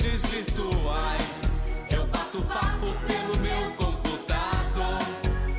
virtuais. 0.00 1.42
Eu 1.90 2.06
bato 2.06 2.42
papo 2.44 2.86
pelo 3.06 3.38
meu 3.40 3.76
computador. 3.76 4.98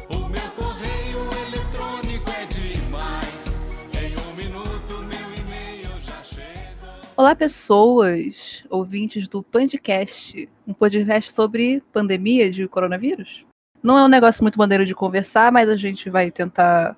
O 0.09 0.27
meu 0.27 0.51
correio 0.55 1.19
eletrônico 1.47 2.29
é 2.31 2.45
demais. 2.47 3.61
Em 3.93 4.17
um 4.17 4.35
minuto, 4.35 5.03
meu 5.03 5.33
e-mail 5.39 5.89
já 6.01 6.23
chegou. 6.23 6.89
Olá, 7.15 7.35
pessoas, 7.35 8.63
ouvintes 8.71 9.27
do 9.27 9.43
Pandcast, 9.43 10.49
um 10.65 10.73
podcast 10.73 11.31
sobre 11.31 11.83
pandemia 11.91 12.49
de 12.49 12.67
coronavírus. 12.67 13.45
Não 13.83 13.97
é 13.97 14.03
um 14.03 14.09
negócio 14.09 14.43
muito 14.43 14.57
maneiro 14.57 14.85
de 14.85 14.95
conversar, 14.95 15.51
mas 15.51 15.69
a 15.69 15.75
gente 15.75 16.09
vai 16.09 16.31
tentar 16.31 16.97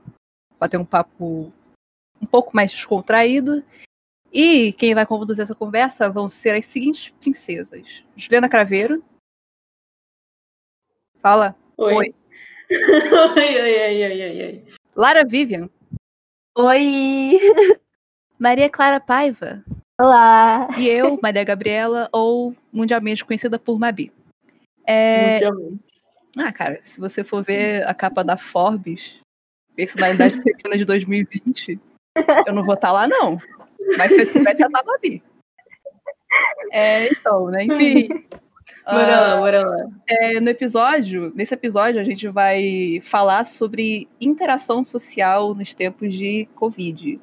bater 0.58 0.80
um 0.80 0.86
papo 0.86 1.52
um 2.22 2.26
pouco 2.26 2.56
mais 2.56 2.72
descontraído. 2.72 3.62
E 4.36 4.74
quem 4.74 4.94
vai 4.94 5.06
conduzir 5.06 5.44
essa 5.44 5.56
conversa 5.56 6.10
vão 6.10 6.28
ser 6.28 6.56
as 6.56 6.66
seguintes 6.66 7.08
princesas: 7.22 8.04
Juliana 8.18 8.50
Craveiro. 8.50 9.02
Fala. 11.22 11.56
Oi. 11.78 11.96
Oi. 11.96 12.16
oi, 12.70 13.62
oi, 13.62 14.04
oi, 14.04 14.22
oi, 14.22 14.44
oi. 14.44 14.64
Lara 14.94 15.24
Vivian. 15.24 15.70
Oi! 16.58 17.40
Maria 18.38 18.70
Clara 18.70 19.00
Paiva. 19.00 19.64
Olá! 19.98 20.68
E 20.78 20.86
eu, 20.86 21.18
Maria 21.24 21.46
Gabriela, 21.46 22.10
ou 22.12 22.54
mundialmente 22.74 23.24
conhecida 23.24 23.58
por 23.58 23.80
Mabi. 23.80 24.12
É, 24.86 25.36
Mundialmente. 25.36 25.80
Ah, 26.38 26.52
cara, 26.52 26.78
se 26.84 27.00
você 27.00 27.24
for 27.24 27.42
ver 27.42 27.88
a 27.88 27.94
capa 27.94 28.22
da 28.22 28.36
Forbes, 28.36 29.18
personalidade 29.78 30.36
feminina 30.44 30.78
de 30.78 30.84
2020, 30.84 31.80
eu 32.46 32.54
não 32.54 32.64
vou 32.64 32.74
estar 32.76 32.92
lá, 32.92 33.08
não. 33.08 33.40
Mas 33.98 34.14
se 34.14 34.22
eu 34.22 34.32
tivesse, 34.32 34.64
eu 34.64 34.72
tava 34.72 34.92
ali. 34.92 35.22
É, 36.72 37.08
então, 37.08 37.48
né? 37.48 37.64
Enfim. 37.64 38.10
Bora 38.86 39.18
ah, 39.18 39.22
lá, 39.22 39.40
bora 39.40 39.68
lá. 39.68 39.88
é, 40.08 40.40
no 40.40 40.48
episódio, 40.48 41.34
nesse 41.36 41.52
episódio, 41.56 42.00
a 42.00 42.04
gente 42.04 42.28
vai 42.28 43.00
falar 43.02 43.44
sobre 43.44 44.08
interação 44.22 44.86
social 44.86 45.56
nos 45.56 45.74
tempos 45.74 46.14
de 46.14 46.48
Covid. 46.54 47.20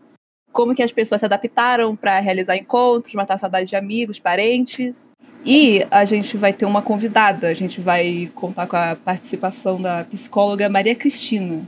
Como 0.51 0.75
que 0.75 0.83
as 0.83 0.91
pessoas 0.91 1.21
se 1.21 1.25
adaptaram 1.25 1.95
para 1.95 2.19
realizar 2.19 2.57
encontros, 2.57 3.15
matar 3.15 3.39
saudade 3.39 3.69
de 3.69 3.77
amigos, 3.77 4.19
parentes. 4.19 5.13
E 5.47 5.87
a 5.89 6.05
gente 6.05 6.37
vai 6.37 6.53
ter 6.53 6.67
uma 6.67 6.83
convidada. 6.83 7.47
A 7.47 7.55
gente 7.55 7.81
vai 7.81 8.31
contar 8.35 8.67
com 8.67 8.77
a 8.77 8.97
participação 8.97 9.81
da 9.81 10.03
psicóloga 10.05 10.69
Maria 10.69 10.97
Cristina. 10.97 11.63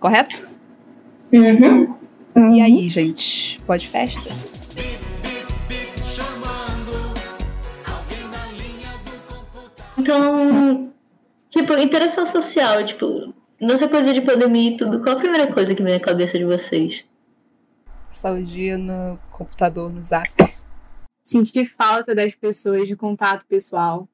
Correto? 0.00 0.48
Uhum. 1.30 1.97
E 2.36 2.60
aí, 2.60 2.88
gente? 2.88 3.60
Pode 3.62 3.88
festa? 3.88 4.30
Bip, 4.74 6.00
chamando. 6.04 7.14
Alguém 7.86 8.28
na 8.30 8.46
linha 8.52 8.92
do 9.04 9.34
computador. 9.34 9.94
Então, 9.98 10.92
tipo, 11.48 11.74
interação 11.74 12.24
social, 12.26 12.84
tipo, 12.84 13.34
nessa 13.60 13.88
coisa 13.88 14.12
de 14.12 14.20
pandemia 14.20 14.70
e 14.70 14.76
tudo, 14.76 15.00
qual 15.02 15.16
a 15.16 15.18
primeira 15.18 15.52
coisa 15.52 15.74
que 15.74 15.82
vem 15.82 15.94
à 15.94 16.00
cabeça 16.00 16.38
de 16.38 16.44
vocês? 16.44 17.04
Saúde 18.12 18.76
no 18.76 19.18
computador, 19.30 19.92
no 19.92 20.02
zap. 20.02 20.30
Senti 21.22 21.64
falta 21.64 22.14
das 22.14 22.34
pessoas, 22.34 22.88
de 22.88 22.96
contato 22.96 23.44
pessoal. 23.46 24.08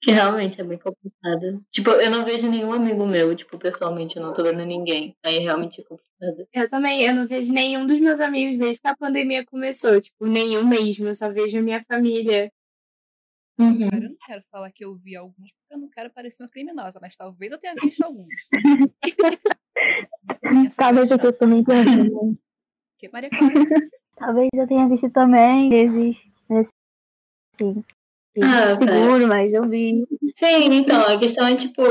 Que 0.00 0.12
realmente 0.12 0.60
é 0.60 0.64
bem 0.64 0.78
complicado. 0.78 1.60
Tipo, 1.72 1.90
eu 1.90 2.10
não 2.10 2.24
vejo 2.24 2.48
nenhum 2.48 2.72
amigo 2.72 3.04
meu, 3.04 3.34
tipo, 3.34 3.58
pessoalmente, 3.58 4.16
eu 4.16 4.22
não 4.22 4.32
tô 4.32 4.44
vendo 4.44 4.64
ninguém. 4.64 5.16
Aí 5.24 5.40
realmente 5.40 5.80
é 5.80 5.84
complicado. 5.84 6.48
Eu 6.52 6.68
também, 6.68 7.02
eu 7.02 7.14
não 7.14 7.26
vejo 7.26 7.52
nenhum 7.52 7.86
dos 7.86 7.98
meus 7.98 8.20
amigos 8.20 8.58
desde 8.58 8.80
que 8.80 8.88
a 8.88 8.96
pandemia 8.96 9.44
começou. 9.44 10.00
Tipo, 10.00 10.26
nenhum 10.26 10.66
mesmo. 10.66 11.08
Eu 11.08 11.14
só 11.14 11.32
vejo 11.32 11.58
a 11.58 11.62
minha 11.62 11.82
família. 11.90 12.52
Uhum. 13.58 13.88
Cara, 13.88 14.04
eu 14.04 14.10
não 14.10 14.16
quero 14.24 14.42
falar 14.52 14.70
que 14.70 14.84
eu 14.84 14.94
vi 14.94 15.16
alguns, 15.16 15.52
porque 15.52 15.74
eu 15.74 15.78
não 15.78 15.88
quero 15.88 16.12
parecer 16.12 16.44
uma 16.44 16.48
criminosa, 16.48 17.00
mas 17.02 17.16
talvez 17.16 17.50
eu 17.50 17.58
tenha 17.58 17.74
visto 17.74 18.00
alguns. 18.02 18.28
Talvez 20.76 21.10
eu 21.10 21.18
chance. 21.18 21.38
também 21.38 21.64
tenha 21.64 21.84
visto. 21.84 22.38
Que 22.98 23.08
Maria 23.10 23.30
Clara. 23.30 23.54
Talvez 24.16 24.48
eu 24.52 24.66
tenha 24.66 24.88
visto 24.88 25.08
também, 25.10 25.70
vezes. 25.70 26.16
Assim. 26.50 27.84
Ah, 28.42 28.74
seguro, 28.76 29.26
mas 29.26 29.52
eu 29.52 29.68
vi. 29.68 30.06
Sim, 30.36 30.72
então, 30.72 31.02
a 31.02 31.18
questão 31.18 31.46
é, 31.48 31.54
tipo, 31.56 31.82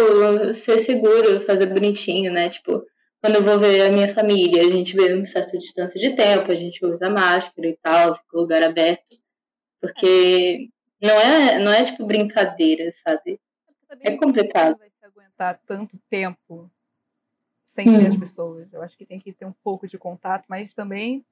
ser 0.53 0.79
seguro, 0.79 1.41
fazer 1.41 1.67
bonitinho, 1.67 2.31
né? 2.31 2.49
Tipo, 2.49 2.83
quando 3.21 3.35
eu 3.35 3.43
vou 3.43 3.59
ver 3.59 3.81
a 3.81 3.91
minha 3.91 4.13
família, 4.13 4.61
a 4.61 4.69
gente 4.71 4.95
vê 4.95 5.13
uma 5.13 5.25
certa 5.25 5.57
distância 5.57 5.99
de 5.99 6.15
tempo, 6.15 6.51
a 6.51 6.55
gente 6.55 6.85
usa 6.85 7.09
máscara 7.09 7.67
e 7.67 7.77
tal, 7.81 8.15
fica 8.15 8.37
o 8.37 8.41
lugar 8.41 8.63
aberto. 8.63 9.17
Porque 9.81 10.69
não 11.01 11.15
é, 11.15 11.59
não 11.59 11.71
é 11.71 11.83
tipo 11.83 12.05
brincadeira, 12.05 12.91
sabe? 13.03 13.39
É 14.01 14.11
complicado. 14.17 14.77
Vai 14.77 14.89
se 14.89 15.05
aguentar 15.05 15.59
tanto 15.65 15.97
tempo 16.09 16.69
sem 17.67 17.85
ver 17.85 18.09
Hum. 18.09 18.13
as 18.13 18.17
pessoas. 18.17 18.73
Eu 18.73 18.81
acho 18.81 18.97
que 18.97 19.05
tem 19.05 19.19
que 19.19 19.31
ter 19.31 19.45
um 19.45 19.53
pouco 19.63 19.87
de 19.87 19.97
contato, 19.97 20.45
mas 20.47 20.73
também 20.73 21.23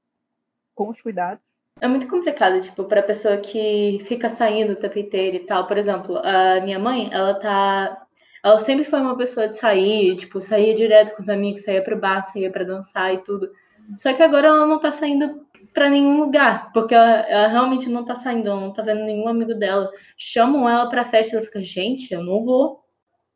com 0.75 0.89
os 0.89 1.01
cuidados. 1.01 1.43
É 1.81 1.87
muito 1.89 2.07
complicado, 2.07 2.61
tipo, 2.61 2.85
pra 2.85 3.03
pessoa 3.03 3.35
que 3.37 3.99
fica 4.05 4.29
saindo 4.29 4.73
o 4.73 4.75
tempo 4.77 4.97
inteiro 4.97 5.35
e 5.35 5.39
tal. 5.45 5.67
Por 5.67 5.77
exemplo, 5.77 6.17
a 6.23 6.61
minha 6.61 6.79
mãe, 6.79 7.09
ela 7.11 7.33
tá. 7.33 8.01
Ela 8.43 8.59
sempre 8.59 8.85
foi 8.85 8.99
uma 9.01 9.17
pessoa 9.17 9.47
de 9.47 9.55
sair, 9.57 10.15
tipo, 10.15 10.41
saía 10.41 10.73
direto 10.73 11.13
com 11.15 11.21
os 11.21 11.27
amigos, 11.29 11.63
saía 11.63 11.83
pro 11.83 11.99
bar, 11.99 12.21
saía 12.23 12.49
pra 12.51 12.63
dançar 12.63 13.13
e 13.13 13.17
tudo. 13.23 13.49
Só 13.97 14.13
que 14.13 14.21
agora 14.23 14.47
ela 14.47 14.65
não 14.65 14.79
tá 14.79 14.91
saindo 14.91 15.45
pra 15.73 15.89
nenhum 15.89 16.17
lugar, 16.19 16.71
porque 16.71 16.93
ela, 16.95 17.09
ela 17.27 17.47
realmente 17.47 17.89
não 17.89 18.05
tá 18.05 18.15
saindo, 18.15 18.47
ela 18.49 18.61
não 18.61 18.71
tá 18.71 18.81
vendo 18.81 19.03
nenhum 19.03 19.27
amigo 19.27 19.53
dela. 19.55 19.91
Chamam 20.17 20.69
ela 20.69 20.87
pra 20.89 21.03
festa, 21.03 21.35
ela 21.35 21.43
fica, 21.45 21.61
gente, 21.61 22.13
eu 22.13 22.23
não 22.23 22.41
vou. 22.41 22.83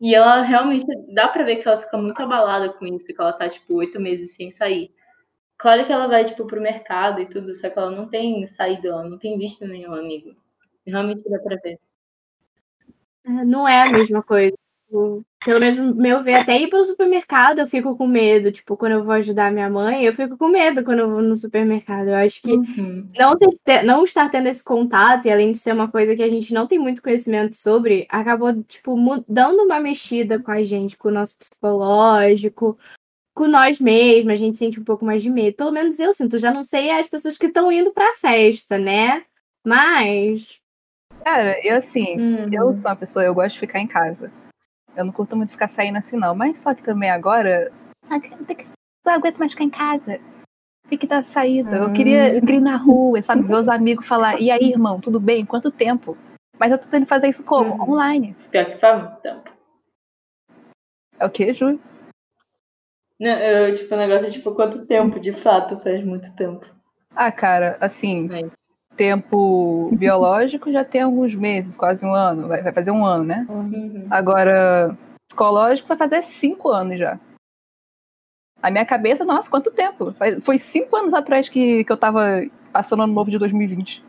E 0.01 0.15
ela 0.15 0.41
realmente, 0.43 0.85
dá 1.13 1.27
pra 1.29 1.43
ver 1.43 1.57
que 1.57 1.67
ela 1.67 1.79
fica 1.79 1.97
muito 1.97 2.21
abalada 2.21 2.69
com 2.73 2.85
isso, 2.87 3.05
que 3.07 3.15
ela 3.19 3.33
tá, 3.33 3.49
tipo, 3.49 3.75
oito 3.75 3.99
meses 4.01 4.35
sem 4.35 4.51
sair. 4.51 4.91
Claro 5.59 5.85
que 5.85 5.91
ela 5.91 6.07
vai, 6.07 6.23
tipo, 6.23 6.47
pro 6.47 6.61
mercado 6.61 7.19
e 7.19 7.25
tudo, 7.25 7.53
só 7.53 7.69
que 7.69 7.77
ela 7.77 7.91
não 7.91 8.07
tem 8.07 8.45
saído, 8.47 8.87
ela 8.87 9.03
não 9.03 9.17
tem 9.17 9.37
visto 9.37 9.67
nenhum 9.67 9.93
amigo. 9.93 10.33
Realmente 10.87 11.29
dá 11.29 11.37
pra 11.37 11.57
ver. 11.57 11.77
É, 13.25 13.29
Não 13.43 13.67
é 13.67 13.83
a 13.83 13.91
mesma 13.91 14.23
coisa. 14.23 14.55
Tipo, 14.85 15.21
Pelo 15.45 15.59
menos 15.59 15.75
no 15.75 15.95
meu 15.95 16.23
ver, 16.23 16.35
até 16.35 16.57
ir 16.57 16.69
pro 16.69 16.83
supermercado 16.85 17.59
eu 17.59 17.67
fico 17.67 17.97
com 17.97 18.07
medo. 18.07 18.53
Tipo, 18.53 18.77
quando 18.77 18.93
eu 18.93 19.03
vou 19.03 19.13
ajudar 19.15 19.51
minha 19.51 19.69
mãe, 19.69 20.05
eu 20.05 20.13
fico 20.13 20.37
com 20.37 20.47
medo 20.47 20.81
quando 20.81 20.99
eu 20.99 21.09
vou 21.09 21.21
no 21.21 21.35
supermercado. 21.35 22.07
Eu 22.07 22.15
acho 22.15 22.41
que 22.41 22.53
Uhum. 22.53 23.09
não, 23.17 23.37
ter, 23.37 23.83
não 23.83 24.05
estar 24.05 24.29
tendo 24.31 24.47
esse 24.47 24.63
contato, 24.63 25.25
e 25.25 25.29
além 25.31 25.51
de 25.51 25.57
ser 25.57 25.73
uma 25.73 25.91
coisa 25.91 26.15
que 26.15 26.23
a 26.23 26.29
gente 26.29 26.53
não 26.53 26.67
tem 26.67 26.79
muito 26.79 27.03
conhecimento 27.03 27.55
sobre, 27.57 28.07
acabou, 28.09 28.63
tipo, 28.63 28.95
dando 29.27 29.63
uma 29.63 29.79
mexida 29.81 30.39
com 30.39 30.51
a 30.51 30.63
gente, 30.63 30.97
com 30.97 31.09
o 31.09 31.11
nosso 31.11 31.37
psicológico, 31.37 32.77
com 33.39 33.47
nós 33.47 33.79
mesmos, 33.79 34.33
a 34.33 34.35
gente 34.35 34.57
sente 34.57 34.77
um 34.81 34.83
pouco 34.83 35.05
mais 35.05 35.23
de 35.23 35.29
medo. 35.29 35.55
Pelo 35.55 35.71
menos 35.71 35.97
eu 35.97 36.13
sinto, 36.13 36.37
já 36.37 36.51
não 36.53 36.61
sei 36.65 36.91
as 36.91 37.07
pessoas 37.07 37.37
que 37.37 37.45
estão 37.45 37.71
indo 37.71 37.89
pra 37.93 38.13
festa, 38.15 38.77
né? 38.77 39.23
Mas. 39.65 40.59
Cara, 41.23 41.55
eu 41.65 41.77
assim, 41.77 42.17
Uhum. 42.17 42.49
eu 42.51 42.73
sou 42.73 42.89
uma 42.91 42.97
pessoa, 42.97 43.23
eu 43.23 43.33
gosto 43.33 43.53
de 43.53 43.59
ficar 43.61 43.79
em 43.79 43.87
casa. 43.87 44.29
Eu 44.93 45.05
não 45.05 45.13
curto 45.13 45.37
muito 45.37 45.53
ficar 45.53 45.69
saindo 45.69 45.97
assim, 45.97 46.17
não. 46.17 46.35
Mas 46.35 46.59
só 46.59 46.73
que 46.73 46.83
também 46.83 47.09
agora. 47.09 47.71
ah, 48.09 48.19
que- 48.19 48.35
Não 49.05 49.13
aguento 49.13 49.37
mais 49.37 49.53
ficar 49.53 49.63
em 49.63 49.69
casa. 49.69 50.19
Tem 50.89 50.97
que 50.97 51.07
dar 51.07 51.23
saída. 51.23 51.77
Eu 51.77 51.93
queria, 51.93 52.33
eu 52.35 52.41
queria 52.41 52.57
ir 52.57 52.61
na 52.61 52.75
rua, 52.75 53.21
sabe? 53.21 53.43
Ver 53.43 53.55
os 53.55 53.69
amigos 53.69 54.05
falar, 54.05 54.41
e 54.41 54.51
aí, 54.51 54.69
irmão, 54.71 54.99
tudo 54.99 55.17
bem? 55.17 55.45
Quanto 55.45 55.71
tempo? 55.71 56.17
Mas 56.59 56.73
eu 56.73 56.77
tô 56.77 56.83
tentando 56.85 57.05
fazer 57.07 57.29
isso 57.29 57.43
como? 57.45 57.75
Uhum. 57.75 57.93
Online. 57.93 58.35
Pior 58.51 58.65
que 58.65 58.77
faz 58.79 59.01
muito 59.01 59.15
tempo. 59.21 59.49
É 61.17 61.25
o 61.25 61.29
quê, 61.29 61.53
Ju? 61.53 61.79
Não, 63.19 63.31
eu, 63.31 63.73
tipo, 63.73 63.93
o 63.93 63.97
negócio 63.97 64.27
é 64.27 64.31
tipo, 64.31 64.53
quanto 64.55 64.85
tempo, 64.85 65.19
de 65.19 65.33
fato, 65.33 65.77
faz 65.79 66.03
muito 66.03 66.33
tempo. 66.35 66.65
Ah, 67.15 67.31
cara, 67.31 67.77
assim, 67.81 68.27
Mas- 68.27 68.51
tempo 68.95 69.89
biológico 69.95 70.71
já 70.71 70.85
tem 70.85 71.01
alguns 71.01 71.35
meses, 71.35 71.75
quase 71.75 72.05
um 72.05 72.13
ano. 72.13 72.47
Vai, 72.47 72.61
vai 72.61 72.71
fazer 72.71 72.91
um 72.91 73.05
ano, 73.05 73.23
né? 73.25 73.45
Uhum. 73.49 74.07
Agora, 74.09 74.97
psicológico 75.27 75.87
vai 75.87 75.97
fazer 75.97 76.21
cinco 76.21 76.69
anos 76.69 76.97
já. 76.99 77.19
A 78.61 78.69
minha 78.69 78.85
cabeça, 78.85 79.23
nossa, 79.25 79.49
quanto 79.49 79.71
tempo? 79.71 80.13
Foi 80.43 80.57
cinco 80.57 80.95
anos 80.95 81.13
atrás 81.13 81.47
que, 81.49 81.83
que 81.83 81.91
eu 81.91 81.97
tava 81.97 82.45
passando 82.73 83.03
ano 83.03 83.13
novo 83.13 83.31
de 83.31 83.37
2020. 83.37 84.03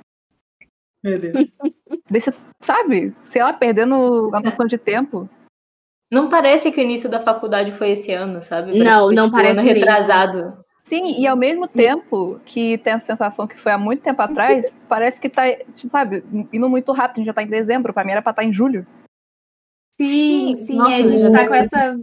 Meu 1.03 1.19
Deus. 1.19 1.33
Desse, 2.11 2.33
sabe? 2.61 3.15
Sei 3.21 3.43
lá, 3.43 3.53
perdendo 3.53 4.31
a 4.35 4.41
noção 4.43 4.67
de 4.67 4.77
tempo. 4.77 5.29
Não 6.11 6.29
parece 6.29 6.71
que 6.73 6.81
o 6.81 6.83
início 6.83 7.09
da 7.09 7.21
faculdade 7.21 7.73
foi 7.73 7.91
esse 7.91 8.13
ano, 8.13 8.43
sabe? 8.43 8.73
Parece 8.73 8.85
Não, 8.85 9.11
não 9.13 9.25
tipo, 9.27 9.37
parece 9.37 9.61
ano 9.61 9.63
mesmo. 9.69 9.79
retrasado. 9.79 10.65
Sim, 10.83 11.21
e 11.21 11.27
ao 11.27 11.37
mesmo 11.37 11.69
tempo 11.69 12.41
que 12.45 12.79
tem 12.79 12.95
a 12.95 13.01
sensação 13.01 13.47
que 13.47 13.57
foi 13.57 13.71
há 13.71 13.79
muito 13.79 14.03
tempo 14.03 14.21
atrás, 14.21 14.67
parece 14.89 15.21
que 15.21 15.29
tá, 15.29 15.43
sabe, 15.77 16.25
indo 16.53 16.69
muito 16.69 16.91
rápido. 16.93 17.19
A 17.19 17.21
gente 17.21 17.27
já 17.27 17.33
tá 17.35 17.43
em 17.45 17.47
dezembro, 17.49 17.93
pra 17.95 18.03
mim 18.05 18.11
era 18.13 18.23
pra 18.23 18.31
estar 18.31 18.43
em 18.45 18.53
julho. 18.53 18.85
Sim, 19.93 20.57
Sim, 20.57 20.65
sim, 20.65 20.77
nossa, 20.77 20.97
a 20.97 21.03
gente 21.05 21.23
eu- 21.25 21.33
tá 21.33 21.47
com 21.47 21.55
essa, 21.55 21.97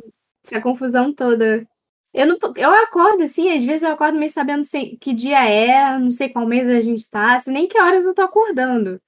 essa 0.46 0.62
confusão 0.62 1.14
toda. 1.14 1.68
Eu, 2.14 2.28
não, 2.28 2.38
eu 2.56 2.72
acordo 2.72 3.24
assim, 3.24 3.52
às 3.52 3.64
vezes 3.64 3.84
eu 3.84 3.90
acordo 3.90 4.18
meio 4.18 4.32
sabendo 4.32 4.64
sem- 4.64 4.96
que 4.98 5.14
dia 5.14 5.44
é, 5.50 5.98
não 6.00 6.12
sei 6.12 6.30
qual 6.30 6.46
mês 6.48 6.68
a 6.68 6.80
gente 6.80 7.10
tá, 7.10 7.36
assim, 7.36 7.52
nem 7.52 7.68
que 7.68 7.80
horas 7.80 8.06
eu 8.06 8.14
tô 8.14 8.22
acordando. 8.22 9.02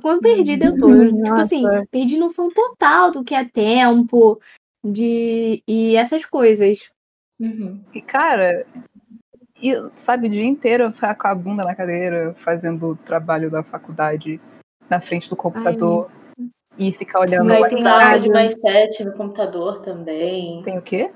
Quando 0.00 0.20
perdida 0.20 0.66
eu 0.66 0.78
tô. 0.78 0.90
Eu, 0.90 1.14
tipo 1.14 1.34
assim, 1.34 1.64
perdi 1.90 2.16
noção 2.16 2.50
total 2.50 3.10
do 3.10 3.22
que 3.22 3.34
é 3.34 3.44
tempo, 3.44 4.40
de 4.84 5.62
e 5.66 5.96
essas 5.96 6.24
coisas. 6.24 6.90
Uhum. 7.38 7.80
E, 7.92 8.00
cara, 8.00 8.66
e, 9.62 9.74
sabe, 9.94 10.26
o 10.26 10.30
dia 10.30 10.44
inteiro 10.44 10.84
eu 10.84 10.92
ficar 10.92 11.14
com 11.14 11.28
a 11.28 11.34
bunda 11.34 11.64
na 11.64 11.74
cadeira, 11.74 12.34
fazendo 12.38 12.90
o 12.90 12.96
trabalho 12.96 13.50
da 13.50 13.62
faculdade 13.62 14.40
na 14.88 15.00
frente 15.00 15.28
do 15.28 15.36
computador 15.36 16.10
e 16.78 16.92
ficar 16.92 17.20
olhando 17.20 17.48
Mas 17.48 17.72
tem 17.72 17.82
mais 17.82 18.52
sete 18.52 19.04
no 19.04 19.12
computador 19.12 19.80
também. 19.80 20.62
Tem 20.62 20.78
o 20.78 20.82
quê? 20.82 21.10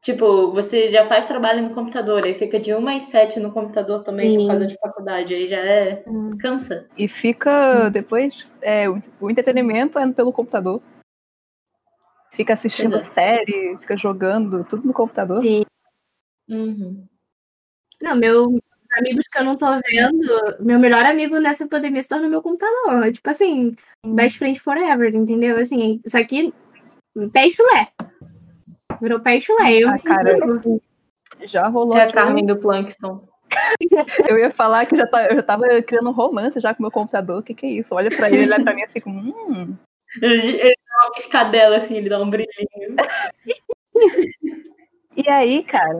Tipo, 0.00 0.52
você 0.52 0.88
já 0.88 1.06
faz 1.06 1.26
trabalho 1.26 1.62
no 1.62 1.74
computador, 1.74 2.24
aí 2.24 2.34
fica 2.34 2.60
de 2.60 2.72
1 2.72 2.80
mais 2.80 3.04
7 3.04 3.40
no 3.40 3.52
computador 3.52 4.04
também 4.04 4.32
por 4.32 4.40
Sim. 4.42 4.46
causa 4.46 4.66
de 4.66 4.78
faculdade. 4.78 5.34
Aí 5.34 5.48
já 5.48 5.58
é. 5.58 6.04
Hum. 6.06 6.38
cansa. 6.38 6.88
E 6.96 7.08
fica 7.08 7.88
depois, 7.90 8.46
é, 8.62 8.88
o, 8.88 9.30
entretenimento 9.30 9.98
é 9.98 10.12
pelo 10.12 10.32
computador. 10.32 10.80
Fica 12.30 12.52
assistindo 12.52 12.96
é. 12.96 13.02
série, 13.02 13.76
fica 13.80 13.96
jogando, 13.96 14.64
tudo 14.64 14.86
no 14.86 14.92
computador. 14.92 15.42
Sim. 15.42 15.64
Uhum. 16.48 17.04
Não, 18.00 18.16
meus 18.16 18.60
amigos 18.92 19.26
que 19.26 19.38
eu 19.38 19.44
não 19.44 19.56
tô 19.56 19.66
vendo, 19.66 20.56
meu 20.60 20.78
melhor 20.78 21.04
amigo 21.04 21.38
nessa 21.40 21.66
pandemia 21.66 22.00
se 22.00 22.08
tornou 22.08 22.30
meu 22.30 22.40
computador. 22.40 23.10
Tipo 23.12 23.30
assim, 23.30 23.74
best 24.06 24.38
friend 24.38 24.60
forever, 24.60 25.12
entendeu? 25.14 25.58
Assim, 25.58 26.00
isso 26.04 26.16
aqui, 26.16 26.54
pé 27.32 27.48
e 27.48 27.50
chulé. 27.50 27.88
Virou 29.00 29.20
pé 29.20 29.36
e 29.36 29.40
chulé. 29.40 29.78
Eu, 29.78 29.88
Ah, 29.88 29.98
cara, 29.98 30.34
Já 31.42 31.68
rolou 31.68 31.96
É 31.96 32.04
a. 32.04 32.10
Carmen 32.10 32.44
do 32.44 32.56
Plankton. 32.56 33.26
Eu 34.28 34.38
ia 34.38 34.50
falar 34.50 34.84
que 34.86 34.94
já 34.96 35.06
tá, 35.06 35.26
eu 35.26 35.36
já 35.36 35.42
tava 35.42 35.64
criando 35.82 36.10
um 36.10 36.12
romance 36.12 36.60
já 36.60 36.74
com 36.74 36.82
meu 36.82 36.90
computador. 36.90 37.38
O 37.38 37.42
que, 37.42 37.54
que 37.54 37.64
é 37.64 37.70
isso? 37.70 37.94
Olha 37.94 38.10
pra 38.14 38.30
ele, 38.30 38.52
olha 38.52 38.62
pra 38.62 38.74
mim 38.74 38.86
fica, 38.88 39.08
hum. 39.08 39.74
Ele, 40.22 40.48
ele 40.48 40.74
dá 40.86 41.04
uma 41.04 41.12
piscadela 41.12 41.76
assim, 41.76 41.96
ele 41.96 42.08
dá 42.08 42.20
um 42.20 42.30
brilhinho. 42.30 42.96
E 45.16 45.28
aí, 45.28 45.62
cara, 45.64 45.98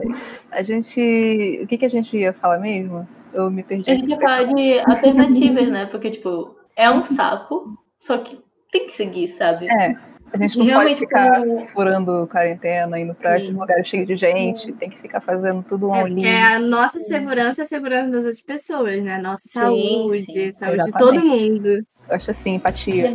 a 0.51 0.63
gente. 0.63 1.59
O 1.61 1.67
que, 1.67 1.77
que 1.77 1.85
a 1.85 1.89
gente 1.89 2.17
ia 2.17 2.33
falar 2.33 2.57
mesmo? 2.57 3.07
Eu 3.33 3.51
me 3.51 3.61
perdi. 3.61 3.91
A 3.91 3.95
gente 3.95 4.09
ia 4.09 4.17
falar 4.17 4.43
de 4.43 4.79
alternativas, 4.79 5.67
né? 5.67 5.85
Porque, 5.85 6.09
tipo, 6.09 6.55
é 6.75 6.89
um 6.89 7.03
saco, 7.05 7.77
só 7.97 8.17
que 8.17 8.39
tem 8.71 8.85
que 8.85 8.93
seguir, 8.93 9.27
sabe? 9.27 9.67
É, 9.69 9.95
a 10.31 10.37
gente 10.37 10.57
não 10.57 10.65
Realmente, 10.65 10.99
pode 10.99 10.99
ficar 10.99 11.39
como- 11.39 11.67
furando 11.67 12.27
quarentena, 12.31 12.99
indo 12.99 13.13
pra 13.15 13.37
esses 13.37 13.49
Sim. 13.49 13.55
lugares 13.55 13.87
cheios 13.87 14.07
de 14.07 14.15
gente, 14.15 14.71
tem 14.73 14.89
que 14.89 14.97
ficar 14.99 15.21
fazendo 15.21 15.63
tudo 15.63 15.87
É, 15.87 15.89
online. 15.89 16.15
porque 16.15 16.27
a 16.27 16.59
nossa 16.59 16.99
segurança 16.99 17.61
é 17.61 17.63
a 17.63 17.67
segurança 17.67 18.09
das 18.11 18.23
outras 18.25 18.41
pessoas, 18.41 19.01
né? 19.03 19.17
Nossa 19.19 19.43
Sim, 19.47 19.59
saúde, 19.59 20.23
sim, 20.25 20.51
saúde 20.53 20.77
de 20.77 20.83
exatamente. 20.83 20.91
todo 20.97 21.19
mundo. 21.25 21.67
Eu 22.09 22.15
acho 22.15 22.31
assim, 22.31 22.55
empatia. 22.55 23.13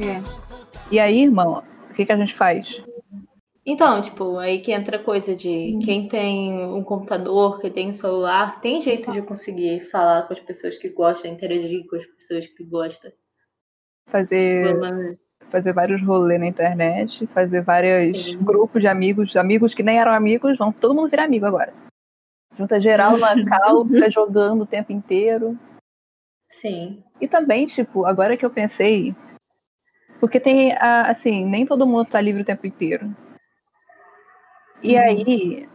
É. 0.00 0.20
E 0.90 0.98
aí, 0.98 1.22
irmão, 1.22 1.62
o 1.90 1.94
que, 1.94 2.04
que 2.04 2.12
a 2.12 2.16
gente 2.16 2.34
faz? 2.34 2.82
Então, 3.66 4.02
tipo, 4.02 4.36
aí 4.36 4.60
que 4.60 4.72
entra 4.72 4.98
a 4.98 5.02
coisa 5.02 5.34
de 5.34 5.78
quem 5.82 6.06
tem 6.06 6.66
um 6.66 6.84
computador, 6.84 7.60
quem 7.60 7.72
tem 7.72 7.88
um 7.88 7.94
celular, 7.94 8.60
tem 8.60 8.80
jeito 8.82 9.10
de 9.10 9.22
conseguir 9.22 9.88
falar 9.90 10.26
com 10.26 10.34
as 10.34 10.40
pessoas 10.40 10.76
que 10.76 10.90
gostam, 10.90 11.30
interagir 11.30 11.86
com 11.88 11.96
as 11.96 12.04
pessoas 12.04 12.46
que 12.46 12.62
gostam. 12.62 13.10
Fazer, 14.10 15.18
fazer 15.50 15.72
vários 15.72 16.02
rolês 16.02 16.38
na 16.38 16.46
internet, 16.46 17.26
fazer 17.28 17.62
vários 17.62 18.34
grupos 18.34 18.82
de 18.82 18.86
amigos, 18.86 19.34
amigos 19.34 19.74
que 19.74 19.82
nem 19.82 19.98
eram 19.98 20.12
amigos, 20.12 20.58
vão 20.58 20.70
todo 20.70 20.94
mundo 20.94 21.08
virar 21.08 21.24
amigo 21.24 21.46
agora. 21.46 21.72
Junta 22.58 22.78
geral 22.78 23.16
na 23.16 23.34
cal, 23.48 23.86
fica 23.86 24.10
jogando 24.10 24.62
o 24.62 24.66
tempo 24.66 24.92
inteiro. 24.92 25.58
Sim. 26.50 27.02
E 27.18 27.26
também, 27.26 27.64
tipo, 27.64 28.04
agora 28.04 28.36
que 28.36 28.44
eu 28.44 28.50
pensei, 28.50 29.14
porque 30.20 30.38
tem, 30.38 30.72
assim, 30.78 31.46
nem 31.46 31.64
todo 31.64 31.86
mundo 31.86 32.10
tá 32.10 32.20
livre 32.20 32.42
o 32.42 32.44
tempo 32.44 32.66
inteiro. 32.66 33.23
E 34.84 34.94
Uhum. 34.96 35.00
aí, 35.02 35.68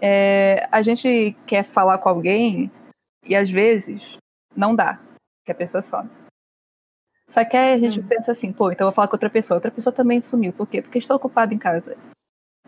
é, 0.00 0.66
a 0.72 0.80
gente 0.82 1.36
quer 1.46 1.62
falar 1.62 1.98
com 1.98 2.08
alguém 2.08 2.70
e 3.26 3.36
às 3.36 3.50
vezes 3.50 4.16
não 4.56 4.74
dá, 4.74 4.98
que 5.44 5.52
a 5.52 5.54
pessoa 5.54 5.82
some. 5.82 6.08
Só 7.28 7.44
que 7.44 7.56
aí 7.56 7.74
a 7.74 7.78
gente 7.78 8.00
Uhum. 8.00 8.06
pensa 8.08 8.32
assim, 8.32 8.52
pô, 8.52 8.72
então 8.72 8.86
eu 8.86 8.90
vou 8.90 8.94
falar 8.96 9.08
com 9.08 9.14
outra 9.14 9.30
pessoa. 9.30 9.56
Outra 9.58 9.70
pessoa 9.70 9.92
também 9.92 10.20
sumiu. 10.20 10.52
Por 10.52 10.66
quê? 10.66 10.82
Porque 10.82 10.98
está 10.98 11.14
ocupada 11.14 11.54
em 11.54 11.58
casa. 11.58 11.96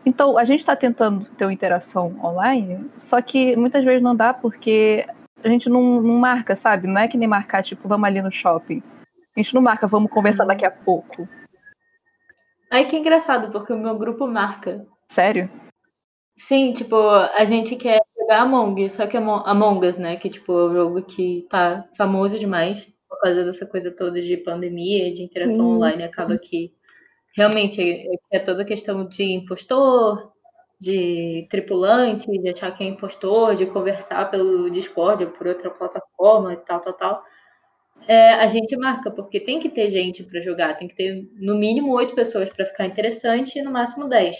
Então, 0.05 0.37
a 0.37 0.45
gente 0.45 0.59
está 0.59 0.75
tentando 0.75 1.25
ter 1.35 1.45
uma 1.45 1.53
interação 1.53 2.17
online, 2.23 2.89
só 2.97 3.21
que 3.21 3.55
muitas 3.55 3.83
vezes 3.85 4.01
não 4.03 4.15
dá 4.15 4.33
porque 4.33 5.05
a 5.43 5.47
gente 5.49 5.69
não, 5.69 6.01
não 6.01 6.15
marca, 6.17 6.55
sabe? 6.55 6.87
Não 6.87 6.99
é 7.01 7.07
que 7.07 7.17
nem 7.17 7.27
marcar, 7.27 7.63
tipo, 7.63 7.87
vamos 7.87 8.05
ali 8.07 8.21
no 8.21 8.31
shopping. 8.31 8.83
A 9.35 9.39
gente 9.39 9.55
não 9.55 9.61
marca, 9.61 9.87
vamos 9.87 10.11
conversar 10.11 10.43
Uhum. 10.43 10.47
daqui 10.49 10.65
a 10.65 10.71
pouco. 10.71 11.27
Aí 12.69 12.85
que 12.85 12.97
engraçado, 12.97 13.51
porque 13.51 13.71
o 13.73 13.77
meu 13.77 13.97
grupo 13.97 14.27
marca. 14.27 14.85
Sério? 15.13 15.47
Sim, 16.37 16.73
tipo, 16.73 16.95
a 16.97 17.45
gente 17.45 17.75
quer 17.75 18.01
jogar 18.19 18.41
Among, 18.41 18.89
só 18.89 19.07
que 19.07 19.17
Amo- 19.17 19.43
Among 19.45 19.85
Us, 19.87 19.97
né? 19.97 20.17
Que, 20.17 20.29
tipo, 20.29 20.51
é 20.53 20.65
um 20.69 20.73
jogo 20.73 21.03
que 21.03 21.45
tá 21.49 21.87
famoso 21.97 22.39
demais 22.39 22.87
por 23.09 23.19
causa 23.21 23.43
dessa 23.45 23.65
coisa 23.67 23.91
toda 23.91 24.21
de 24.21 24.37
pandemia, 24.37 25.13
de 25.13 25.23
interação 25.23 25.57
Sim. 25.57 25.75
online. 25.77 26.03
Acaba 26.03 26.37
que 26.37 26.73
realmente 27.35 27.81
é, 27.81 28.37
é 28.37 28.39
toda 28.39 28.65
questão 28.65 29.07
de 29.07 29.23
impostor, 29.23 30.33
de 30.79 31.47
tripulante, 31.49 32.27
de 32.31 32.49
achar 32.49 32.75
que 32.77 32.83
é 32.83 32.87
impostor, 32.87 33.55
de 33.55 33.65
conversar 33.67 34.31
pelo 34.31 34.69
Discord 34.71 35.25
ou 35.25 35.31
por 35.31 35.47
outra 35.47 35.71
plataforma 35.71 36.53
e 36.53 36.57
tal, 36.57 36.81
tal, 36.81 36.93
tal. 36.93 37.23
É, 38.07 38.33
a 38.35 38.47
gente 38.47 38.75
marca, 38.77 39.11
porque 39.11 39.39
tem 39.39 39.59
que 39.59 39.69
ter 39.69 39.89
gente 39.89 40.23
para 40.23 40.41
jogar, 40.41 40.75
tem 40.75 40.87
que 40.87 40.95
ter 40.95 41.29
no 41.35 41.55
mínimo 41.55 41.93
oito 41.93 42.15
pessoas 42.15 42.49
para 42.49 42.65
ficar 42.65 42.85
interessante 42.85 43.59
e 43.59 43.61
no 43.61 43.71
máximo 43.71 44.09
dez. 44.09 44.37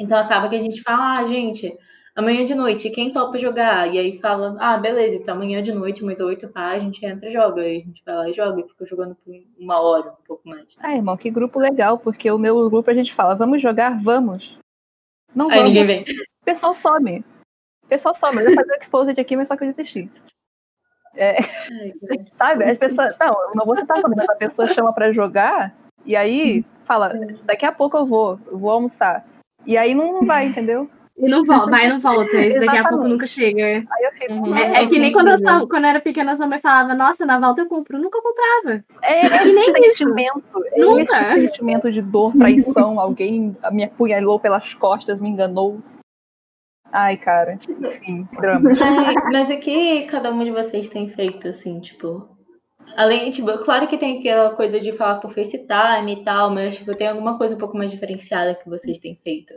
Então 0.00 0.18
acaba 0.18 0.48
que 0.48 0.56
a 0.56 0.60
gente 0.60 0.82
fala, 0.82 1.18
ah, 1.18 1.24
gente, 1.26 1.76
amanhã 2.16 2.42
de 2.42 2.54
noite, 2.54 2.88
quem 2.88 3.12
topa 3.12 3.36
jogar? 3.36 3.92
E 3.92 3.98
aí 3.98 4.18
fala, 4.18 4.56
ah, 4.58 4.78
beleza, 4.78 5.16
então 5.16 5.34
amanhã 5.34 5.62
de 5.62 5.72
noite, 5.72 6.02
umas 6.02 6.20
oito 6.20 6.48
pá, 6.48 6.68
a 6.68 6.78
gente 6.78 7.04
entra 7.04 7.28
e 7.28 7.32
joga. 7.32 7.60
Aí 7.60 7.76
a 7.76 7.84
gente 7.84 8.02
vai 8.04 8.16
lá 8.16 8.28
e 8.28 8.32
joga 8.32 8.60
e 8.60 8.68
fica 8.68 8.86
jogando 8.86 9.14
por 9.14 9.34
uma 9.58 9.78
hora, 9.78 10.10
um 10.10 10.24
pouco 10.26 10.48
mais. 10.48 10.74
Ah, 10.78 10.96
irmão, 10.96 11.18
que 11.18 11.30
grupo 11.30 11.58
legal, 11.58 11.98
porque 11.98 12.30
o 12.30 12.38
meu 12.38 12.70
grupo 12.70 12.90
a 12.90 12.94
gente 12.94 13.12
fala, 13.12 13.34
vamos 13.34 13.60
jogar? 13.60 14.02
Vamos. 14.02 14.58
Não 15.34 15.50
Aí 15.50 15.58
vamos. 15.58 15.70
ninguém 15.70 15.86
vem. 15.86 16.02
O 16.02 16.44
pessoal 16.44 16.74
some. 16.74 17.22
O 17.84 17.88
pessoal 17.88 18.14
some. 18.14 18.38
Eu 18.40 18.50
ia 18.50 18.56
fazer 18.56 18.72
o 18.72 18.76
exposed 18.80 19.20
aqui, 19.20 19.36
mas 19.36 19.48
só 19.48 19.56
que 19.56 19.64
eu 19.64 19.68
desisti. 19.68 20.10
Ai, 21.14 21.92
cara. 22.08 22.26
Sabe? 22.30 22.64
As 22.64 22.78
pessoas. 22.78 23.18
Não, 23.18 23.28
eu 23.28 23.54
não 23.54 23.66
vou 23.66 23.76
citar 23.76 24.00
nome, 24.00 24.16
mas 24.16 24.28
a 24.30 24.34
pessoa 24.34 24.66
chama 24.68 24.94
pra 24.94 25.12
jogar 25.12 25.74
e 26.06 26.16
aí 26.16 26.64
fala, 26.84 27.12
daqui 27.44 27.66
a 27.66 27.72
pouco 27.72 27.96
eu 27.98 28.06
vou, 28.06 28.40
eu 28.46 28.58
vou 28.58 28.70
almoçar. 28.70 29.24
E 29.66 29.76
aí 29.76 29.94
não, 29.94 30.12
não 30.14 30.24
vai, 30.24 30.46
entendeu? 30.46 30.90
E 31.16 31.28
não 31.28 31.44
volta, 31.44 31.70
vai 31.70 31.84
e 31.84 31.88
não 31.90 32.00
volta. 32.00 32.34
Esse 32.38 32.58
daqui 32.60 32.78
a 32.78 32.88
pouco 32.88 33.06
nunca 33.06 33.26
chega. 33.26 33.62
Aí 33.66 34.04
eu 34.04 34.12
fico. 34.12 34.32
Uhum. 34.32 34.56
É, 34.56 34.82
é 34.82 34.86
que 34.86 34.98
nem 34.98 35.12
quando 35.12 35.28
eu, 35.28 35.36
só- 35.36 35.66
quando 35.66 35.84
eu 35.84 35.90
era 35.90 36.00
pequena, 36.00 36.34
sua 36.34 36.46
mãe 36.46 36.58
falava, 36.58 36.94
nossa, 36.94 37.26
na 37.26 37.38
volta 37.38 37.60
eu 37.60 37.66
compro. 37.66 37.98
Eu 37.98 38.02
nunca 38.02 38.22
comprava. 38.22 38.82
É, 39.02 39.26
é 39.26 39.38
que 39.42 39.52
nem 39.52 39.70
sentimento. 39.74 40.42
É 40.72 40.78
Nunca. 40.80 41.20
esse 41.34 41.40
sentimento 41.48 41.90
de 41.92 42.00
dor, 42.00 42.32
traição. 42.32 42.98
Alguém 43.00 43.54
me 43.70 43.84
apunhalou 43.84 44.40
pelas 44.40 44.72
costas, 44.72 45.20
me 45.20 45.28
enganou. 45.28 45.82
Ai, 46.90 47.18
cara. 47.18 47.58
Enfim, 47.68 48.26
drama. 48.40 48.70
Mas, 48.70 49.14
mas 49.30 49.50
o 49.50 49.58
que 49.58 50.02
cada 50.06 50.32
um 50.32 50.42
de 50.42 50.50
vocês 50.50 50.88
tem 50.88 51.10
feito, 51.10 51.48
assim, 51.48 51.80
tipo. 51.80 52.29
Além, 52.96 53.30
tipo, 53.30 53.46
claro 53.58 53.86
que 53.88 53.98
tem 53.98 54.18
aquela 54.18 54.54
coisa 54.54 54.80
de 54.80 54.92
falar 54.92 55.20
por 55.20 55.32
FaceTime 55.32 56.12
e 56.12 56.24
tal, 56.24 56.50
mas, 56.50 56.76
tipo, 56.76 56.94
tem 56.94 57.08
alguma 57.08 57.38
coisa 57.38 57.54
um 57.54 57.58
pouco 57.58 57.76
mais 57.76 57.90
diferenciada 57.90 58.54
que 58.54 58.68
vocês 58.68 58.98
têm 58.98 59.16
feito 59.16 59.54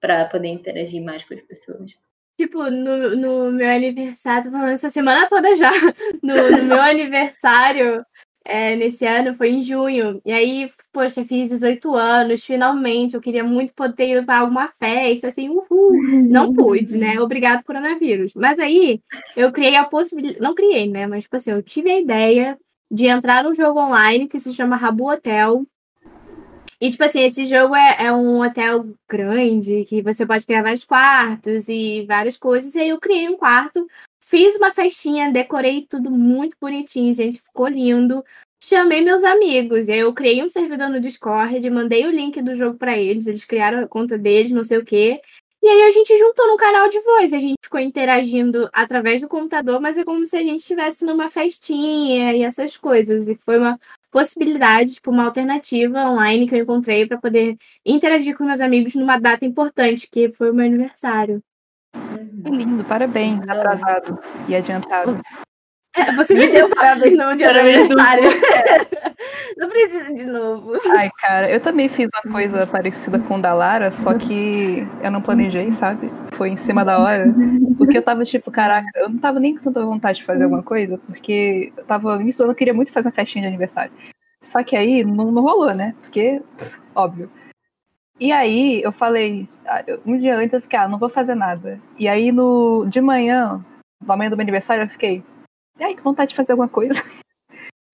pra 0.00 0.26
poder 0.26 0.48
interagir 0.48 1.02
mais 1.02 1.24
com 1.24 1.34
as 1.34 1.40
pessoas. 1.42 1.92
Tipo, 2.36 2.64
no, 2.68 3.16
no 3.16 3.52
meu 3.52 3.68
aniversário, 3.68 4.44
tô 4.44 4.50
falando 4.50 4.72
essa 4.72 4.90
semana 4.90 5.28
toda 5.28 5.54
já. 5.56 5.70
No, 6.22 6.34
no 6.50 6.64
meu 6.64 6.80
aniversário, 6.82 8.04
é, 8.44 8.76
nesse 8.76 9.06
ano, 9.06 9.34
foi 9.34 9.50
em 9.50 9.60
junho. 9.62 10.20
E 10.24 10.30
aí, 10.30 10.70
poxa, 10.92 11.24
fiz 11.24 11.48
18 11.48 11.94
anos, 11.94 12.44
finalmente. 12.44 13.14
Eu 13.14 13.20
queria 13.20 13.42
muito 13.42 13.72
poder 13.72 14.10
ido 14.10 14.26
pra 14.26 14.40
alguma 14.40 14.68
festa, 14.68 15.28
assim, 15.28 15.48
uhul. 15.48 15.92
Não 16.28 16.52
pude, 16.52 16.98
né? 16.98 17.18
Obrigado, 17.20 17.64
coronavírus. 17.64 18.34
Mas 18.34 18.58
aí, 18.58 19.00
eu 19.34 19.50
criei 19.50 19.76
a 19.76 19.84
possibilidade. 19.84 20.42
Não 20.42 20.54
criei, 20.54 20.90
né? 20.90 21.06
Mas, 21.06 21.24
tipo 21.24 21.36
assim, 21.36 21.52
eu 21.52 21.62
tive 21.62 21.90
a 21.90 21.98
ideia 21.98 22.58
de 22.90 23.06
entrar 23.06 23.42
num 23.42 23.54
jogo 23.54 23.80
online 23.80 24.28
que 24.28 24.38
se 24.38 24.52
chama 24.52 24.76
Rabu 24.76 25.10
Hotel. 25.10 25.66
E, 26.80 26.90
tipo 26.90 27.02
assim, 27.02 27.20
esse 27.22 27.46
jogo 27.46 27.74
é, 27.74 28.06
é 28.06 28.12
um 28.12 28.42
hotel 28.42 28.84
grande, 29.08 29.86
que 29.86 30.02
você 30.02 30.26
pode 30.26 30.44
criar 30.44 30.62
vários 30.62 30.84
quartos 30.84 31.66
e 31.66 32.04
várias 32.06 32.36
coisas. 32.36 32.74
E 32.74 32.80
aí 32.80 32.88
eu 32.90 33.00
criei 33.00 33.26
um 33.26 33.38
quarto, 33.38 33.86
fiz 34.26 34.56
uma 34.56 34.72
festinha, 34.72 35.30
decorei 35.30 35.86
tudo 35.86 36.10
muito 36.10 36.56
bonitinho, 36.60 37.12
gente, 37.12 37.40
ficou 37.40 37.68
lindo. 37.68 38.24
Chamei 38.62 39.02
meus 39.02 39.22
amigos, 39.22 39.88
eu 39.88 40.12
criei 40.14 40.42
um 40.42 40.48
servidor 40.48 40.88
no 40.88 41.00
Discord, 41.00 41.68
mandei 41.70 42.06
o 42.06 42.10
link 42.10 42.40
do 42.40 42.54
jogo 42.54 42.78
pra 42.78 42.96
eles, 42.96 43.26
eles 43.26 43.44
criaram 43.44 43.84
a 43.84 43.88
conta 43.88 44.16
deles, 44.16 44.50
não 44.52 44.64
sei 44.64 44.78
o 44.78 44.84
quê. 44.84 45.20
E 45.62 45.68
aí 45.68 45.82
a 45.82 45.90
gente 45.92 46.18
juntou 46.18 46.46
no 46.46 46.56
canal 46.56 46.88
de 46.88 47.00
voz, 47.00 47.32
a 47.32 47.38
gente 47.38 47.56
ficou 47.62 47.80
interagindo 47.80 48.68
através 48.72 49.20
do 49.20 49.28
computador, 49.28 49.80
mas 49.80 49.96
é 49.96 50.04
como 50.04 50.26
se 50.26 50.36
a 50.36 50.42
gente 50.42 50.60
estivesse 50.60 51.04
numa 51.04 51.30
festinha 51.30 52.34
e 52.34 52.42
essas 52.42 52.76
coisas. 52.76 53.28
E 53.28 53.34
foi 53.34 53.58
uma 53.58 53.78
possibilidade, 54.10 54.94
tipo, 54.94 55.10
uma 55.10 55.24
alternativa 55.24 55.98
online 56.10 56.48
que 56.48 56.54
eu 56.54 56.60
encontrei 56.60 57.06
para 57.06 57.18
poder 57.18 57.56
interagir 57.84 58.36
com 58.36 58.44
meus 58.44 58.60
amigos 58.60 58.94
numa 58.94 59.18
data 59.18 59.44
importante, 59.44 60.08
que 60.10 60.28
foi 60.30 60.50
o 60.50 60.54
meu 60.54 60.66
aniversário. 60.66 61.42
Que 62.44 62.50
lindo, 62.50 62.84
parabéns, 62.84 63.48
atrasado 63.48 64.18
e 64.46 64.54
adiantado. 64.54 65.18
É, 65.96 66.12
você 66.12 66.34
me 66.34 66.48
deu 66.48 66.68
parabéns 66.68 67.16
no 67.16 67.34
dia 67.36 67.52
do 67.52 67.58
aniversário. 67.60 68.24
Não 69.56 69.68
precisa 69.68 70.12
de 70.12 70.24
novo. 70.24 70.72
Ai, 70.90 71.08
cara, 71.18 71.50
eu 71.50 71.60
também 71.60 71.88
fiz 71.88 72.08
uma 72.12 72.32
coisa 72.32 72.66
parecida 72.66 73.18
com 73.20 73.36
o 73.36 73.40
da 73.40 73.54
Lara, 73.54 73.92
só 73.92 74.12
que 74.14 74.86
eu 75.00 75.10
não 75.10 75.22
planejei, 75.22 75.70
sabe? 75.70 76.10
Foi 76.32 76.48
em 76.50 76.56
cima 76.56 76.84
da 76.84 76.98
hora. 76.98 77.32
Porque 77.78 77.96
eu 77.96 78.02
tava 78.02 78.24
tipo, 78.24 78.50
caraca, 78.50 78.88
eu 78.96 79.08
não 79.08 79.18
tava 79.18 79.38
nem 79.38 79.56
com 79.56 79.62
tanta 79.62 79.86
vontade 79.86 80.18
de 80.18 80.24
fazer 80.24 80.44
alguma 80.44 80.62
coisa, 80.62 80.98
porque 80.98 81.72
eu 81.76 81.84
tava 81.84 82.16
nisso, 82.18 82.42
eu 82.42 82.54
queria 82.54 82.74
muito 82.74 82.92
fazer 82.92 83.08
uma 83.08 83.14
festinha 83.14 83.42
de 83.42 83.48
aniversário. 83.48 83.92
Só 84.42 84.62
que 84.64 84.76
aí 84.76 85.04
não, 85.04 85.30
não 85.30 85.42
rolou, 85.42 85.72
né? 85.72 85.94
Porque, 86.02 86.42
óbvio. 86.94 87.30
E 88.18 88.30
aí 88.30 88.80
eu 88.82 88.92
falei, 88.92 89.48
ah, 89.66 89.84
um 90.06 90.16
dia 90.16 90.36
antes 90.36 90.54
eu 90.54 90.62
fiquei, 90.62 90.78
ah, 90.78 90.88
não 90.88 90.98
vou 90.98 91.08
fazer 91.08 91.34
nada. 91.34 91.80
E 91.98 92.08
aí 92.08 92.30
no 92.30 92.86
de 92.86 93.00
manhã, 93.00 93.64
na 94.00 94.16
manhã 94.16 94.30
do 94.30 94.36
meu 94.36 94.44
aniversário, 94.44 94.84
eu 94.84 94.88
fiquei, 94.88 95.24
ai, 95.80 95.94
que 95.94 96.02
vontade 96.02 96.30
de 96.30 96.36
fazer 96.36 96.52
alguma 96.52 96.68
coisa. 96.68 96.94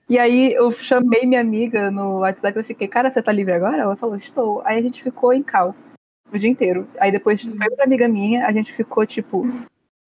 E 0.09 0.19
aí 0.19 0.53
eu 0.53 0.73
chamei 0.73 1.25
minha 1.25 1.41
amiga 1.41 1.89
no 1.89 2.19
WhatsApp 2.19 2.59
e 2.59 2.61
eu 2.61 2.65
fiquei, 2.65 2.89
cara, 2.89 3.09
você 3.09 3.23
tá 3.23 3.31
livre 3.31 3.53
agora? 3.53 3.83
Ela 3.83 3.95
falou, 3.95 4.17
estou. 4.17 4.61
Aí 4.65 4.77
a 4.77 4.83
gente 4.83 5.01
ficou 5.01 5.33
em 5.33 5.41
cal 5.41 5.73
o 6.33 6.37
dia 6.37 6.51
inteiro. 6.51 6.89
Aí 6.99 7.13
depois 7.13 7.41
foi 7.41 7.69
outra 7.71 7.85
amiga 7.85 8.09
minha, 8.09 8.45
a 8.45 8.53
gente 8.53 8.73
ficou, 8.73 9.07
tipo, 9.07 9.45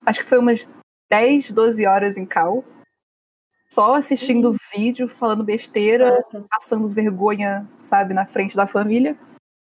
acho 0.05 0.19
que 0.19 0.27
foi 0.27 0.39
umas 0.39 0.69
10, 1.09 1.53
12 1.53 1.87
horas 1.87 2.17
em 2.17 2.27
cal. 2.27 2.65
Só 3.73 3.95
assistindo 3.95 4.57
vídeo, 4.75 5.09
falando 5.09 5.45
besteira, 5.45 6.21
passando 6.51 6.89
vergonha, 6.89 7.65
sabe, 7.79 8.13
na 8.13 8.27
frente 8.27 8.57
da 8.57 8.67
família. 8.67 9.17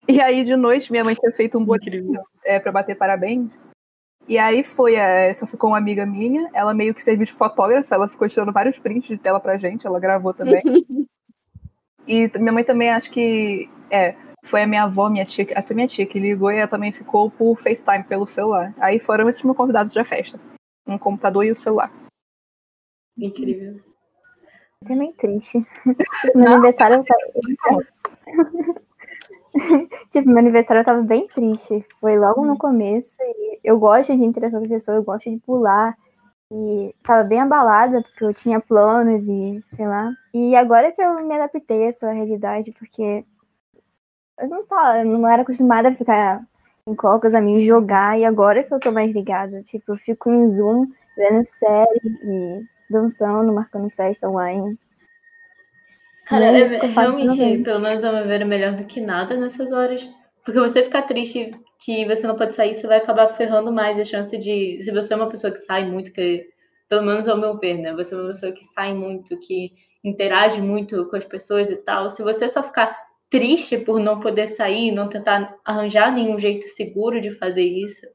E 0.08 0.22
aí, 0.22 0.44
de 0.44 0.56
noite, 0.56 0.92
minha 0.92 1.04
mãe 1.04 1.16
tinha 1.16 1.32
feito 1.32 1.58
um 1.58 1.66
bolinho 1.66 2.22
é, 2.44 2.60
para 2.60 2.72
bater 2.72 2.96
parabéns. 2.96 3.52
E 4.28 4.38
aí 4.38 4.64
foi, 4.64 4.96
é, 4.96 5.34
só 5.34 5.46
ficou 5.46 5.72
uma 5.72 5.78
amiga 5.78 6.06
minha, 6.06 6.50
ela 6.54 6.74
meio 6.74 6.94
que 6.94 7.02
serviu 7.02 7.26
de 7.26 7.34
fotógrafa, 7.34 7.94
ela 7.94 8.08
ficou 8.08 8.28
tirando 8.28 8.52
vários 8.52 8.80
prints 8.80 9.08
de 9.08 9.18
tela 9.18 9.40
pra 9.40 9.58
gente, 9.58 9.86
ela 9.86 10.00
gravou 10.00 10.34
também. 10.34 10.62
e 12.08 12.32
minha 12.40 12.52
mãe 12.52 12.64
também, 12.64 12.90
acho 12.90 13.12
que, 13.12 13.70
é, 13.90 14.16
foi 14.46 14.62
a 14.62 14.68
minha 14.68 14.84
avó, 14.84 15.10
minha 15.10 15.26
tia, 15.26 15.46
foi 15.64 15.76
minha 15.76 15.88
tia 15.88 16.06
que 16.06 16.20
ligou 16.20 16.52
e 16.52 16.58
ela 16.58 16.68
também 16.68 16.92
ficou 16.92 17.30
por 17.32 17.58
FaceTime 17.58 18.04
pelo 18.04 18.28
celular. 18.28 18.74
Aí 18.78 19.00
foram 19.00 19.28
esses 19.28 19.42
meus 19.42 19.58
convidados 19.58 19.94
da 19.94 20.06
festa. 20.06 20.40
Um 20.88 20.98
computador 21.00 21.44
e 21.46 21.52
o 21.52 21.56
celular. 21.56 21.92
Incrível. 23.18 23.82
Também 24.88 25.14
triste. 25.14 25.66
Meu 26.36 26.54
aniversário. 26.54 27.04
Tipo, 30.12 30.30
meu 30.30 30.38
aniversário 30.40 30.82
eu 30.82 30.86
tava 30.86 31.02
bem 31.02 31.28
triste. 31.28 31.86
Foi 32.00 32.18
logo 32.18 32.46
no 32.46 32.58
começo 32.58 33.18
e 33.22 33.60
eu 33.64 33.80
gosto 33.80 34.16
de 34.16 34.24
interação 34.24 34.62
com 34.62 34.68
pessoas, 34.70 34.98
eu 34.98 35.04
gosto 35.04 35.30
de 35.30 35.38
pular. 35.40 35.96
E 36.52 36.94
tava 37.04 37.24
bem 37.24 37.42
abalada, 37.42 38.02
porque 38.02 38.24
eu 38.24 38.34
tinha 38.34 38.60
planos 38.62 39.28
e 39.28 39.62
sei 39.76 39.88
lá. 39.88 40.12
E 40.34 40.56
agora 40.56 40.92
que 40.92 41.02
eu 41.02 41.16
me 41.26 41.36
adaptei 41.36 41.86
a 41.86 41.90
essa 41.90 42.12
realidade, 42.12 42.72
porque 42.74 43.26
eu 44.40 44.48
não 44.50 44.66
tava, 44.66 45.00
eu 45.00 45.06
não 45.06 45.28
era 45.28 45.42
acostumada 45.42 45.90
a 45.90 45.94
ficar 45.94 46.42
em 46.88 46.96
call 46.96 47.20
com 47.20 47.28
os 47.28 47.34
amigos 47.34 47.64
jogar, 47.66 48.20
e 48.20 48.26
agora 48.26 48.64
que 48.64 48.74
eu 48.74 48.80
tô 48.80 48.92
mais 48.92 49.12
ligada. 49.14 49.64
Tipo, 49.64 49.94
eu 49.94 49.98
fico 49.98 50.30
em 50.30 50.50
Zoom, 50.50 50.88
vendo 51.18 51.46
série 51.46 52.00
e 52.24 52.64
dançando, 52.90 53.54
marcando 53.54 53.90
festa 53.90 54.30
online. 54.30 54.78
Cara, 56.25 56.46
é 56.46 56.62
é, 56.62 56.86
realmente, 56.88 57.60
pelo 57.63 57.79
menos 57.79 58.03
ao 58.03 58.13
meu 58.13 58.25
ver, 58.25 58.41
é 58.41 58.46
melhor 58.46 58.74
do 58.74 58.86
que 58.86 59.00
nada 59.00 59.38
nessas 59.38 59.72
horas. 59.72 60.10
Porque 60.44 60.60
você 60.60 60.84
ficar 60.84 61.03
triste 61.03 61.51
que 61.84 62.05
você 62.05 62.25
não 62.27 62.36
pode 62.36 62.53
sair, 62.53 62.74
você 62.74 62.88
vai 62.88 62.98
acabar 62.98 63.27
ferrando 63.36 63.72
mais 63.72 64.00
a 64.00 64.03
chance 64.05 64.38
de. 64.38 64.82
Se 64.82 64.91
você 64.91 65.13
é 65.13 65.17
uma 65.17 65.29
pessoa 65.29 65.51
que 65.51 65.60
sai 65.60 65.86
muito, 65.86 66.12
que 66.12 66.48
pelo 66.89 67.03
menos 67.03 67.27
ao 67.27 67.38
meu 67.38 67.58
ver, 67.58 67.77
né? 67.77 67.94
Você 67.94 68.13
é 68.13 68.17
uma 68.17 68.27
pessoa 68.27 68.51
que 68.51 68.63
sai 68.63 68.94
muito, 68.94 69.38
que 69.39 69.72
interage 70.03 70.62
muito 70.62 71.05
com 71.10 71.15
as 71.15 71.25
pessoas 71.25 71.70
e 71.70 71.75
tal. 71.77 72.10
Se 72.10 72.24
você 72.24 72.48
só 72.48 72.62
ficar 72.63 72.96
triste 73.29 73.77
por 73.77 74.00
não 74.00 74.20
poder 74.20 74.48
sair, 74.48 74.91
não 74.91 75.10
tentar 75.10 75.55
arranjar 75.65 76.12
nenhum 76.12 76.38
jeito 76.38 76.67
seguro 76.67 77.20
de 77.20 77.32
fazer 77.32 77.63
isso, 77.63 78.05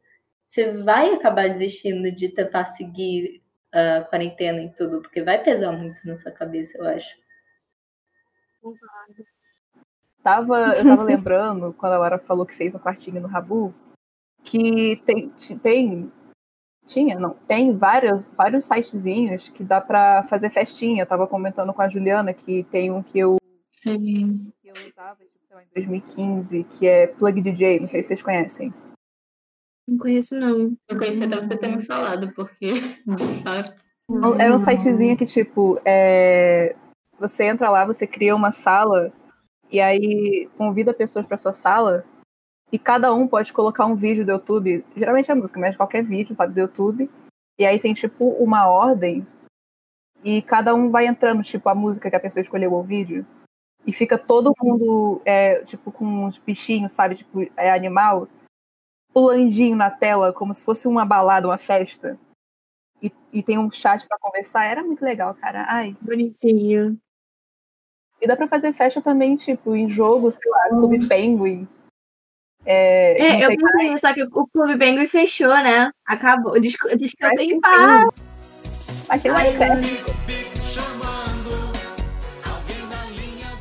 você 0.47 0.73
vai 0.83 1.13
acabar 1.13 1.49
desistindo 1.49 2.11
de 2.13 2.29
tentar 2.29 2.67
seguir 2.67 3.43
a 3.73 4.03
quarentena 4.03 4.63
e 4.63 4.71
tudo, 4.75 5.01
porque 5.01 5.23
vai 5.23 5.43
pesar 5.43 5.73
muito 5.73 6.01
na 6.05 6.17
sua 6.17 6.33
cabeça, 6.33 6.79
eu 6.79 6.87
acho. 6.89 7.20
Tava, 10.23 10.75
eu 10.77 10.85
tava 10.85 11.03
lembrando, 11.03 11.73
quando 11.79 11.93
a 11.93 11.99
Lara 11.99 12.19
falou 12.19 12.45
que 12.45 12.55
fez 12.55 12.75
um 12.75 12.79
quartinho 12.79 13.21
no 13.21 13.29
Rabu, 13.29 13.75
que 14.45 14.97
tem, 15.07 15.33
tem 15.63 16.13
tinha, 16.87 17.19
não, 17.19 17.35
tem 17.47 17.77
vários, 17.77 18.27
vários 18.37 18.65
sitezinhos 18.65 19.49
que 19.49 19.63
dá 19.63 19.81
pra 19.81 20.25
fazer 20.25 20.51
festinha. 20.51 21.03
Eu 21.03 21.07
tava 21.07 21.27
comentando 21.27 21.73
com 21.73 21.83
a 21.83 21.89
Juliana 21.89 22.35
que 22.35 22.65
tem 22.65 22.91
um 22.91 23.03
que 23.03 23.19
eu, 23.19 23.37
Sim. 23.71 24.53
que 24.61 24.69
eu 24.69 24.75
usava, 24.89 25.25
tipo, 25.25 25.47
sei 25.47 25.57
lá, 25.57 25.63
em 25.63 25.69
2015, 25.75 26.65
que 26.65 26.87
é 26.87 27.07
Plug 27.07 27.41
DJ, 27.41 27.81
não 27.81 27.89
sei 27.89 28.03
se 28.03 28.09
vocês 28.09 28.23
conhecem. 28.23 28.75
Não 29.87 29.99
conheço, 29.99 30.35
não. 30.37 30.77
Eu 30.89 30.99
conheci 30.99 31.23
até 31.23 31.37
você 31.37 31.57
ter 31.57 31.69
me 31.77 31.85
falado, 31.85 32.33
porque, 32.35 32.73
de 32.73 33.43
fato. 33.43 33.83
Era 34.39 34.55
um 34.55 34.59
sitezinho 34.59 35.17
que, 35.17 35.25
tipo, 35.25 35.81
é, 35.85 36.75
você 37.21 37.45
entra 37.45 37.69
lá, 37.69 37.85
você 37.85 38.07
cria 38.07 38.35
uma 38.35 38.51
sala 38.51 39.13
e 39.71 39.81
aí 39.81 40.49
convida 40.57 40.95
pessoas 40.95 41.27
pra 41.27 41.37
sua 41.37 41.53
sala 41.53 42.05
e 42.73 42.79
cada 42.79 43.13
um 43.13 43.29
pode 43.29 43.53
colocar 43.53 43.85
um 43.85 43.95
vídeo 43.95 44.25
do 44.25 44.33
YouTube, 44.33 44.85
geralmente 44.97 45.31
é 45.31 45.35
música, 45.35 45.61
mas 45.61 45.77
qualquer 45.77 46.03
vídeo, 46.03 46.35
sabe, 46.35 46.55
do 46.55 46.61
YouTube. 46.61 47.11
E 47.59 47.67
aí 47.67 47.79
tem, 47.79 47.93
tipo, 47.93 48.31
uma 48.43 48.69
ordem 48.69 49.27
e 50.25 50.41
cada 50.41 50.75
um 50.75 50.91
vai 50.91 51.07
entrando, 51.07 51.43
tipo, 51.43 51.69
a 51.69 51.75
música 51.75 52.09
que 52.09 52.17
a 52.17 52.21
pessoa 52.21 52.43
escolheu 52.43 52.73
o 52.73 52.83
vídeo. 52.83 53.27
E 53.87 53.93
fica 53.93 54.17
todo 54.19 54.55
mundo, 54.63 55.21
é, 55.25 55.63
tipo, 55.63 55.93
com 55.93 56.05
uns 56.27 56.39
bichinhos, 56.39 56.93
sabe, 56.93 57.17
tipo, 57.17 57.43
é 57.57 57.71
animal, 57.73 58.29
pulandinho 59.13 59.77
na 59.77 59.91
tela, 59.91 60.33
como 60.33 60.55
se 60.55 60.65
fosse 60.65 60.89
uma 60.89 61.05
balada, 61.05 61.49
uma 61.49 61.59
festa 61.59 62.19
e, 63.03 63.13
e 63.33 63.43
tem 63.43 63.59
um 63.59 63.71
chat 63.71 64.07
pra 64.07 64.19
conversar, 64.19 64.65
era 64.65 64.83
muito 64.83 65.03
legal, 65.03 65.35
cara. 65.35 65.65
Ai. 65.69 65.97
Bonitinho. 66.01 66.99
E 68.21 68.27
dá 68.27 68.37
pra 68.37 68.47
fazer 68.49 68.73
festa 68.73 69.01
também, 69.01 69.35
tipo, 69.35 69.75
em 69.75 69.89
jogo, 69.89 70.31
sei 70.31 70.51
lá, 70.51 70.69
Clube 70.69 71.07
Penguin. 71.07 71.67
É, 72.67 73.23
É, 73.23 73.45
eu 73.47 73.57
pensei, 73.57 73.99
só 73.99 74.13
que 74.13 74.23
o 74.23 74.47
Clube 74.49 74.77
Penguin 74.77 75.07
fechou, 75.07 75.49
né? 75.49 75.91
Acabou. 76.07 76.61
Diz, 76.61 76.77
diz 76.97 77.15
que 77.15 77.25
eu 77.25 77.29
mais 77.29 77.39
tenho 77.41 77.55
que 77.55 77.61
paz. 77.61 77.79
Penguin. 77.79 78.09
Achei 79.09 79.31
uma 79.31 79.41
festa. 79.41 80.11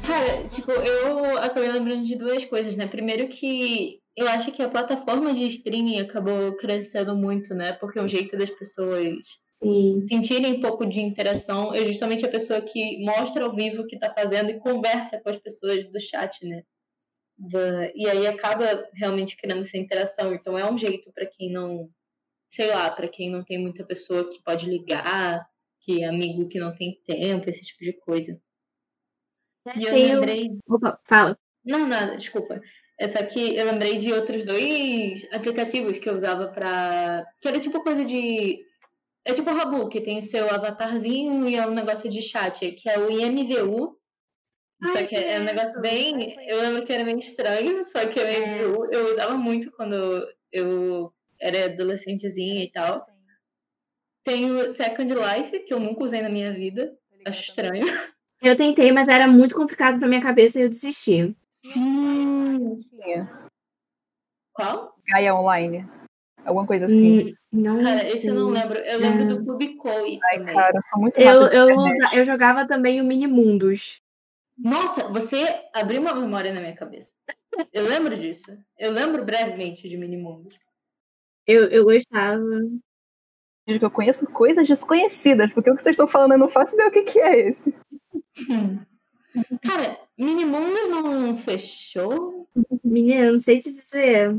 Cara, 0.05 0.43
tipo, 0.49 0.71
eu 0.71 1.37
acabei 1.37 1.69
lembrando 1.71 2.03
de 2.03 2.15
duas 2.17 2.43
coisas, 2.45 2.75
né? 2.75 2.87
Primeiro 2.87 3.27
que 3.27 3.99
eu 4.17 4.27
acho 4.27 4.51
que 4.51 4.61
a 4.61 4.67
plataforma 4.67 5.33
de 5.33 5.47
streaming 5.47 6.01
acabou 6.01 6.53
crescendo 6.57 7.15
muito, 7.15 7.53
né? 7.53 7.73
Porque 7.73 7.99
o 7.99 8.07
jeito 8.07 8.37
das 8.37 8.49
pessoas 8.49 9.15
Sim. 9.61 10.01
sentirem 10.05 10.53
um 10.53 10.61
pouco 10.61 10.85
de 10.85 11.01
interação 11.01 11.73
é 11.73 11.83
justamente 11.85 12.25
a 12.25 12.29
pessoa 12.31 12.61
que 12.61 13.03
mostra 13.03 13.43
ao 13.43 13.53
vivo 13.53 13.81
o 13.81 13.87
que 13.87 13.99
tá 13.99 14.13
fazendo 14.13 14.49
e 14.51 14.59
conversa 14.59 15.19
com 15.19 15.29
as 15.29 15.37
pessoas 15.37 15.85
do 15.91 15.99
chat, 15.99 16.45
né? 16.45 16.63
Da- 17.37 17.91
E 17.95 18.07
aí 18.09 18.27
acaba 18.27 18.87
realmente 18.93 19.35
criando 19.37 19.61
essa 19.63 19.77
interação. 19.77 20.33
Então 20.33 20.57
é 20.57 20.69
um 20.71 20.77
jeito 20.77 21.11
para 21.13 21.25
quem 21.25 21.51
não, 21.51 21.89
sei 22.49 22.67
lá, 22.67 22.89
para 22.91 23.07
quem 23.09 23.29
não 23.29 23.43
tem 23.43 23.57
muita 23.59 23.83
pessoa 23.85 24.29
que 24.29 24.41
pode 24.43 24.65
ligar, 24.69 25.45
que 25.81 26.03
é 26.03 26.07
amigo 26.07 26.47
que 26.47 26.59
não 26.59 26.73
tem 26.75 26.99
tempo, 27.05 27.49
esse 27.49 27.61
tipo 27.63 27.83
de 27.83 27.93
coisa. 27.93 28.39
E 29.75 29.83
eu 29.85 29.93
o- 29.93 29.97
lembrei 30.21 30.51
Opa, 30.67 30.99
fala. 31.05 31.37
não, 31.65 31.87
nada, 31.87 32.15
desculpa. 32.17 32.61
É 32.97 33.07
só 33.07 33.23
que 33.23 33.55
eu 33.55 33.65
lembrei 33.65 33.97
de 33.97 34.11
outros 34.11 34.43
dois 34.43 35.25
aplicativos 35.31 35.97
que 35.97 36.09
eu 36.09 36.15
usava 36.15 36.47
pra. 36.47 37.25
Que 37.41 37.47
era 37.47 37.59
tipo 37.59 37.81
coisa 37.83 38.03
de. 38.03 38.65
É 39.29 39.33
tipo 39.33 39.51
o 39.51 39.53
Rabu, 39.53 39.87
que 39.89 40.01
tem 40.01 40.17
o 40.17 40.23
seu 40.23 40.49
avatarzinho 40.49 41.47
e 41.47 41.55
é 41.55 41.67
um 41.67 41.73
negócio 41.73 42.09
de 42.09 42.19
chat, 42.19 42.71
que 42.71 42.89
é 42.89 42.97
o 42.97 43.11
IMVU. 43.11 43.95
Só 44.87 44.97
Ai, 44.97 45.05
que 45.05 45.15
é 45.15 45.39
um 45.39 45.43
negócio 45.43 45.79
bem. 45.79 46.35
Eu 46.47 46.59
lembro 46.59 46.83
que 46.83 46.91
era 46.91 47.03
meio 47.03 47.19
estranho, 47.19 47.83
só 47.83 48.07
que 48.07 48.19
o 48.19 48.27
IMVU 48.27 48.91
eu 48.91 49.13
usava 49.13 49.37
muito 49.37 49.71
quando 49.73 50.27
eu 50.51 51.13
era 51.39 51.65
adolescentezinha 51.65 52.63
e 52.63 52.71
tal. 52.71 53.05
Tem 54.23 54.49
o 54.49 54.67
Second 54.67 55.13
Life, 55.13 55.59
que 55.59 55.73
eu 55.75 55.79
nunca 55.79 56.03
usei 56.03 56.23
na 56.23 56.29
minha 56.29 56.51
vida. 56.51 56.91
Acho 57.27 57.41
estranho. 57.41 57.85
Eu 58.41 58.55
tentei, 58.55 58.91
mas 58.91 59.07
era 59.07 59.27
muito 59.27 59.53
complicado 59.53 59.99
pra 59.99 60.07
minha 60.07 60.21
cabeça 60.21 60.57
e 60.57 60.63
eu 60.63 60.69
desisti. 60.69 61.35
Sim. 61.63 62.79
Tinha. 62.89 63.49
Qual? 64.53 64.95
Gaia 65.07 65.35
Online. 65.35 65.98
Alguma 66.49 66.65
coisa 66.67 66.85
assim. 66.85 67.33
Não 67.51 67.83
Cara, 67.83 68.07
esse 68.07 68.27
eu 68.27 68.33
não 68.35 68.49
lembro. 68.49 68.77
Eu 68.79 68.99
lembro 68.99 69.21
É. 69.21 69.25
do 69.25 69.43
Clube 69.45 69.75
Koi 69.75 70.19
Ai, 70.23 70.39
também. 70.39 70.55
cara, 70.55 70.75
eu 70.75 70.81
sou 70.89 70.99
muito 70.99 71.19
Eu, 71.19 71.41
eu, 71.47 71.75
usa- 71.77 72.09
eu 72.15 72.25
jogava 72.25 72.67
também 72.67 72.99
o 72.99 73.03
Minimundos. 73.05 74.01
Nossa, 74.57 75.07
você 75.09 75.45
abriu 75.73 76.01
uma 76.01 76.13
memória 76.13 76.51
na 76.53 76.59
minha 76.59 76.75
cabeça. 76.75 77.11
Eu 77.71 77.83
lembro 77.87 78.17
disso. 78.17 78.51
Eu 78.77 78.91
lembro 78.91 79.23
brevemente 79.23 79.87
de 79.87 79.95
Minimundos. 79.97 80.57
Eu, 81.47 81.65
eu 81.69 81.83
gostava. 81.85 82.39
Digo 83.67 83.79
que 83.79 83.85
eu 83.85 83.91
conheço 83.91 84.25
coisas 84.27 84.67
desconhecidas, 84.67 85.53
porque 85.53 85.69
o 85.69 85.75
que 85.75 85.81
vocês 85.83 85.93
estão 85.93 86.07
falando 86.07 86.31
eu 86.33 86.37
não 86.39 86.49
faço 86.49 86.73
ideia 86.73 86.89
o 86.89 86.91
que, 86.91 87.03
que 87.03 87.19
é 87.19 87.39
esse. 87.47 87.73
Cara, 89.61 89.99
Minimundos 90.17 90.89
não 90.89 91.37
fechou? 91.37 92.47
Menina, 92.83 93.25
eu 93.27 93.33
não 93.33 93.39
sei 93.39 93.59
te 93.59 93.71
dizer. 93.71 94.35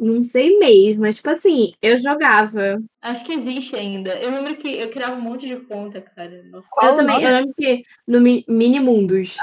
Não 0.00 0.22
sei 0.22 0.58
mesmo, 0.58 1.02
mas 1.02 1.16
tipo 1.16 1.28
assim, 1.28 1.74
eu 1.82 1.98
jogava. 1.98 2.82
Acho 3.02 3.22
que 3.22 3.34
existe 3.34 3.76
ainda. 3.76 4.18
Eu 4.18 4.30
lembro 4.30 4.56
que 4.56 4.74
eu 4.74 4.88
criava 4.88 5.14
um 5.14 5.20
monte 5.20 5.46
de 5.46 5.56
conta, 5.56 6.00
cara. 6.00 6.42
Nossa. 6.44 6.66
Qual 6.70 6.86
eu 6.86 6.92
o 6.94 6.96
também, 6.96 7.16
nome? 7.16 7.26
eu 7.26 7.30
lembro 7.32 7.54
que 7.54 7.84
no 8.08 8.18
Mi- 8.18 8.44
Minimundos. 8.48 9.36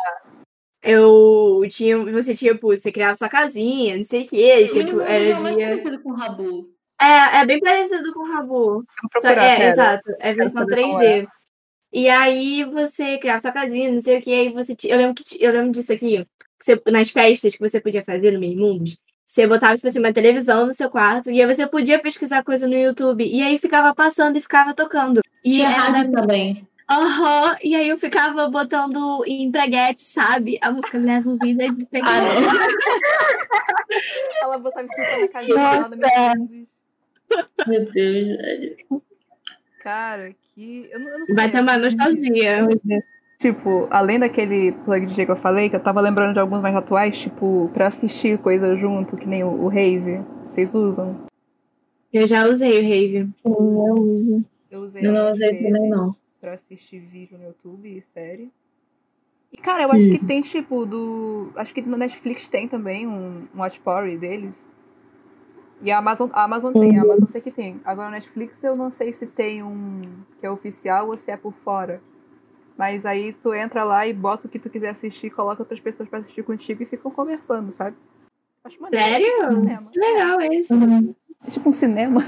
Eu 0.81 1.61
tinha, 1.69 1.97
você 1.97 2.35
tinha, 2.35 2.57
pô, 2.57 2.75
você 2.75 2.91
criava 2.91 3.13
sua 3.15 3.29
casinha, 3.29 3.97
não 3.97 4.03
sei 4.03 4.23
o 4.23 4.27
que, 4.27 4.67
você 4.67 4.79
Minimundos 4.79 5.07
era 5.07 5.25
é 5.25 5.33
mais 5.35 5.55
via... 5.55 5.65
parecido 5.67 6.01
com 6.01 6.11
Rabu. 6.13 6.69
É, 6.99 7.37
é 7.41 7.45
bem 7.45 7.59
parecido 7.59 8.11
com 8.13 8.21
o 8.21 8.31
Rabu. 8.31 8.57
Vou 8.57 8.85
Só, 9.13 9.19
procurar, 9.21 9.61
é, 9.61 9.69
exato, 9.69 10.09
é 10.19 10.33
versão 10.33 10.61
saber 10.61 10.81
como 10.81 10.97
3D. 10.99 11.27
E 11.93 12.09
aí 12.09 12.63
você 12.63 13.17
criava 13.19 13.39
sua 13.39 13.51
casinha, 13.51 13.91
não 13.91 14.01
sei 14.01 14.17
o 14.17 14.21
que, 14.21 14.33
aí 14.33 14.49
você 14.49 14.75
eu 14.85 14.97
lembro 14.97 15.13
que 15.23 15.43
eu 15.43 15.51
lembro 15.51 15.71
disso 15.71 15.93
aqui, 15.93 16.25
você- 16.59 16.81
nas 16.87 17.09
festas 17.11 17.53
que 17.55 17.59
você 17.59 17.79
podia 17.79 18.03
fazer 18.03 18.31
no 18.31 18.39
Minimundos, 18.39 18.97
você 19.27 19.45
botava 19.45 19.75
tipo 19.75 19.87
assim 19.87 19.99
uma 19.99 20.13
televisão 20.13 20.65
no 20.65 20.73
seu 20.73 20.89
quarto 20.89 21.29
e 21.29 21.41
aí 21.41 21.53
você 21.55 21.67
podia 21.67 21.99
pesquisar 21.99 22.43
coisa 22.43 22.65
no 22.65 22.73
YouTube 22.73 23.25
e 23.25 23.41
aí 23.43 23.59
ficava 23.59 23.93
passando 23.93 24.37
e 24.37 24.41
ficava 24.41 24.73
tocando. 24.73 25.21
E 25.43 25.51
Tinha 25.51 25.69
era 25.69 25.77
rádio 25.79 26.11
também. 26.13 26.65
Aham, 26.89 27.57
e 27.61 27.75
aí 27.75 27.89
eu 27.89 27.97
ficava 27.97 28.47
botando 28.47 29.21
em 29.27 29.51
preguete, 29.51 29.99
sabe? 30.01 30.57
A 30.61 30.71
música 30.71 30.97
Leva 30.97 31.35
Vida 31.35 31.67
de 31.67 31.83
Ah, 31.83 31.87
preguete. 31.89 32.41
não. 32.41 32.57
Ela 34.41 34.57
botava 34.57 34.87
isso 34.87 35.53
na 35.53 35.89
no 35.89 35.97
meu 35.97 36.09
Meu 37.67 37.91
Deus, 37.91 38.27
velho. 38.27 38.77
Cara, 39.83 40.33
que. 40.55 40.87
Eu 40.89 40.99
não, 40.99 41.09
eu 41.09 41.19
não 41.19 41.35
Vai 41.35 41.51
ter 41.51 41.59
uma 41.61 41.77
nostalgia. 41.77 42.65
Tipo, 43.37 43.87
além 43.91 44.17
daquele 44.17 44.71
plug 44.71 45.05
DJ 45.05 45.25
que 45.25 45.31
eu 45.31 45.35
falei, 45.35 45.69
que 45.69 45.75
eu 45.75 45.83
tava 45.83 46.01
lembrando 46.01 46.33
de 46.33 46.39
alguns 46.39 46.59
mais 46.59 46.75
atuais, 46.75 47.19
tipo, 47.19 47.69
pra 47.71 47.87
assistir 47.87 48.39
coisa 48.39 48.75
junto, 48.75 49.15
que 49.15 49.27
nem 49.27 49.43
o, 49.43 49.47
o 49.47 49.67
Rave. 49.67 50.21
Vocês 50.49 50.73
usam? 50.73 51.15
Eu 52.11 52.27
já 52.27 52.47
usei 52.47 52.79
o 52.79 52.81
Rave. 52.81 53.29
Eu 53.45 53.51
uso. 53.51 54.45
Eu 54.71 54.81
usei 54.81 55.05
Eu 55.05 55.13
não 55.13 55.31
usei 55.31 55.55
também, 55.55 55.89
não. 55.89 56.15
pra 56.41 56.53
assistir 56.53 56.99
vídeo 56.99 57.37
no 57.37 57.45
YouTube 57.45 57.87
e 57.87 58.01
série. 58.01 58.51
E, 59.53 59.57
cara, 59.57 59.83
eu 59.83 59.91
acho 59.91 60.09
que 60.09 60.25
tem, 60.25 60.41
tipo, 60.41 60.85
do. 60.85 61.51
Acho 61.55 61.73
que 61.73 61.81
no 61.83 61.95
Netflix 61.95 62.49
tem 62.49 62.67
também 62.67 63.05
um, 63.05 63.47
um 63.53 63.59
Watch 63.59 63.79
Party 63.79 64.17
deles. 64.17 64.53
E 65.81 65.91
a 65.91 65.99
Amazon, 65.99 66.29
a 66.33 66.43
Amazon 66.43 66.73
tem, 66.73 66.97
a 66.97 67.03
Amazon 67.03 67.21
eu 67.21 67.27
sei 67.27 67.39
que 67.39 67.51
tem. 67.51 67.79
Agora, 67.85 68.07
o 68.07 68.11
Netflix 68.11 68.63
eu 68.63 68.75
não 68.75 68.89
sei 68.89 69.13
se 69.13 69.27
tem 69.27 69.61
um 69.61 70.01
que 70.39 70.45
é 70.45 70.49
oficial 70.49 71.07
ou 71.07 71.15
se 71.15 71.29
é 71.29 71.37
por 71.37 71.53
fora. 71.53 72.01
Mas 72.77 73.05
aí 73.05 73.33
tu 73.33 73.53
entra 73.53 73.83
lá 73.83 74.05
e 74.05 74.13
bota 74.13 74.47
o 74.47 74.49
que 74.49 74.59
tu 74.59 74.69
quiser 74.69 74.89
assistir, 74.89 75.31
coloca 75.31 75.61
outras 75.61 75.79
pessoas 75.79 76.07
pra 76.07 76.19
assistir 76.19 76.43
contigo 76.43 76.83
e 76.83 76.85
ficam 76.85 77.09
conversando, 77.09 77.71
sabe? 77.71 77.97
Acho 78.63 78.79
maneiro. 78.81 79.05
Sério? 79.05 79.27
É 79.27 79.31
tipo 79.31 79.45
um 79.45 79.61
cinema. 79.61 79.89
Que 79.91 79.99
legal 79.99 80.41
isso. 80.41 80.73
É 81.43 81.49
tipo 81.49 81.69
um 81.69 81.71
cinema. 81.71 82.25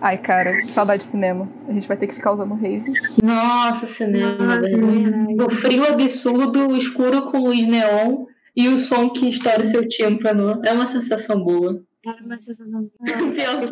Ai, 0.00 0.18
cara, 0.18 0.60
saudade 0.62 1.02
de 1.02 1.08
cinema. 1.08 1.48
A 1.68 1.72
gente 1.72 1.86
vai 1.86 1.96
ter 1.96 2.08
que 2.08 2.14
ficar 2.14 2.32
usando 2.32 2.52
o 2.52 2.56
Rave. 2.56 2.92
Nossa, 3.22 3.86
cinema, 3.86 4.56
Nossa. 4.56 5.46
O 5.46 5.50
frio 5.50 5.84
absurdo, 5.84 6.70
o 6.70 6.76
escuro 6.76 7.30
com 7.30 7.38
luz 7.38 7.64
neon 7.66 8.24
e 8.56 8.68
o 8.68 8.78
som 8.78 9.10
que 9.10 9.28
estoura 9.28 9.62
o 9.62 9.64
seu 9.66 9.86
tímpano. 9.86 10.60
É 10.64 10.72
uma 10.72 10.86
sensação 10.86 11.42
boa. 11.42 11.84
Era 12.04 12.24
uma 12.24 12.38
sensação. 12.38 12.90
Pior 13.04 13.30
que 13.32 13.40
eu, 13.40 13.68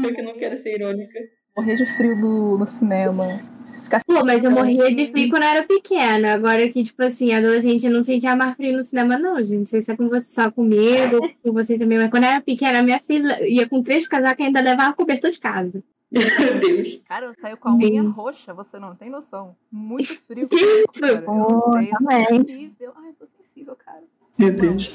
pior 0.00 0.14
que 0.14 0.20
eu 0.20 0.24
não 0.24 0.34
quero 0.34 0.56
ser 0.56 0.80
irônica. 0.80 1.18
Morrer 1.56 1.76
de 1.76 1.86
frio 1.96 2.20
do, 2.20 2.58
no 2.58 2.66
cinema. 2.66 3.40
Ficar 3.84 4.00
Pô, 4.06 4.24
mas 4.24 4.42
eu 4.42 4.50
morria 4.50 4.92
de 4.94 5.10
frio 5.10 5.28
quando 5.30 5.42
eu 5.42 5.48
era 5.48 5.62
pequena. 5.62 6.34
Agora 6.34 6.68
que, 6.68 6.82
tipo 6.82 7.02
assim, 7.02 7.32
adolescente 7.32 7.84
eu 7.86 7.92
não 7.92 8.02
sentia 8.02 8.34
mais 8.34 8.56
frio 8.56 8.76
no 8.76 8.82
cinema, 8.82 9.16
não, 9.18 9.36
gente. 9.42 9.58
Não 9.60 9.66
sei 9.66 9.82
se 9.82 9.92
é 9.92 9.96
com 9.96 10.08
você, 10.08 10.26
só 10.30 10.50
comigo, 10.50 11.20
com 11.42 11.52
vocês 11.52 11.78
também. 11.78 11.98
Mas 11.98 12.10
quando 12.10 12.24
eu 12.24 12.30
era 12.30 12.40
pequena, 12.40 12.82
minha 12.82 12.98
filha 12.98 13.46
ia 13.46 13.68
com 13.68 13.82
três 13.82 14.08
casacos 14.08 14.40
e 14.40 14.44
ainda 14.46 14.60
levava 14.60 14.94
cobertor 14.94 15.30
de 15.30 15.38
casa. 15.38 15.82
Meu 16.10 16.22
Deus. 16.60 17.02
Cara, 17.08 17.26
eu 17.26 17.34
saio 17.34 17.56
com 17.56 17.68
a 17.68 17.74
unha 17.74 18.02
Sim. 18.02 18.08
roxa, 18.08 18.54
você 18.54 18.78
não 18.78 18.94
tem 18.94 19.10
noção. 19.10 19.54
Muito 19.70 20.16
frio. 20.26 20.48
Que 20.48 20.56
isso? 20.60 21.00
cara. 21.00 21.12
Eu 21.14 21.20
não 21.22 21.46
Oh, 21.50 21.72
sei, 21.72 21.90
eu 21.92 21.98
sou 22.00 22.36
sensível. 22.36 22.92
Ai, 22.96 23.08
eu 23.08 23.14
sou 23.14 23.26
sensível, 23.28 23.76
cara. 23.76 24.02
Meu 24.38 24.52
Deus. 24.52 24.90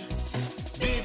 Bip, 0.79 1.03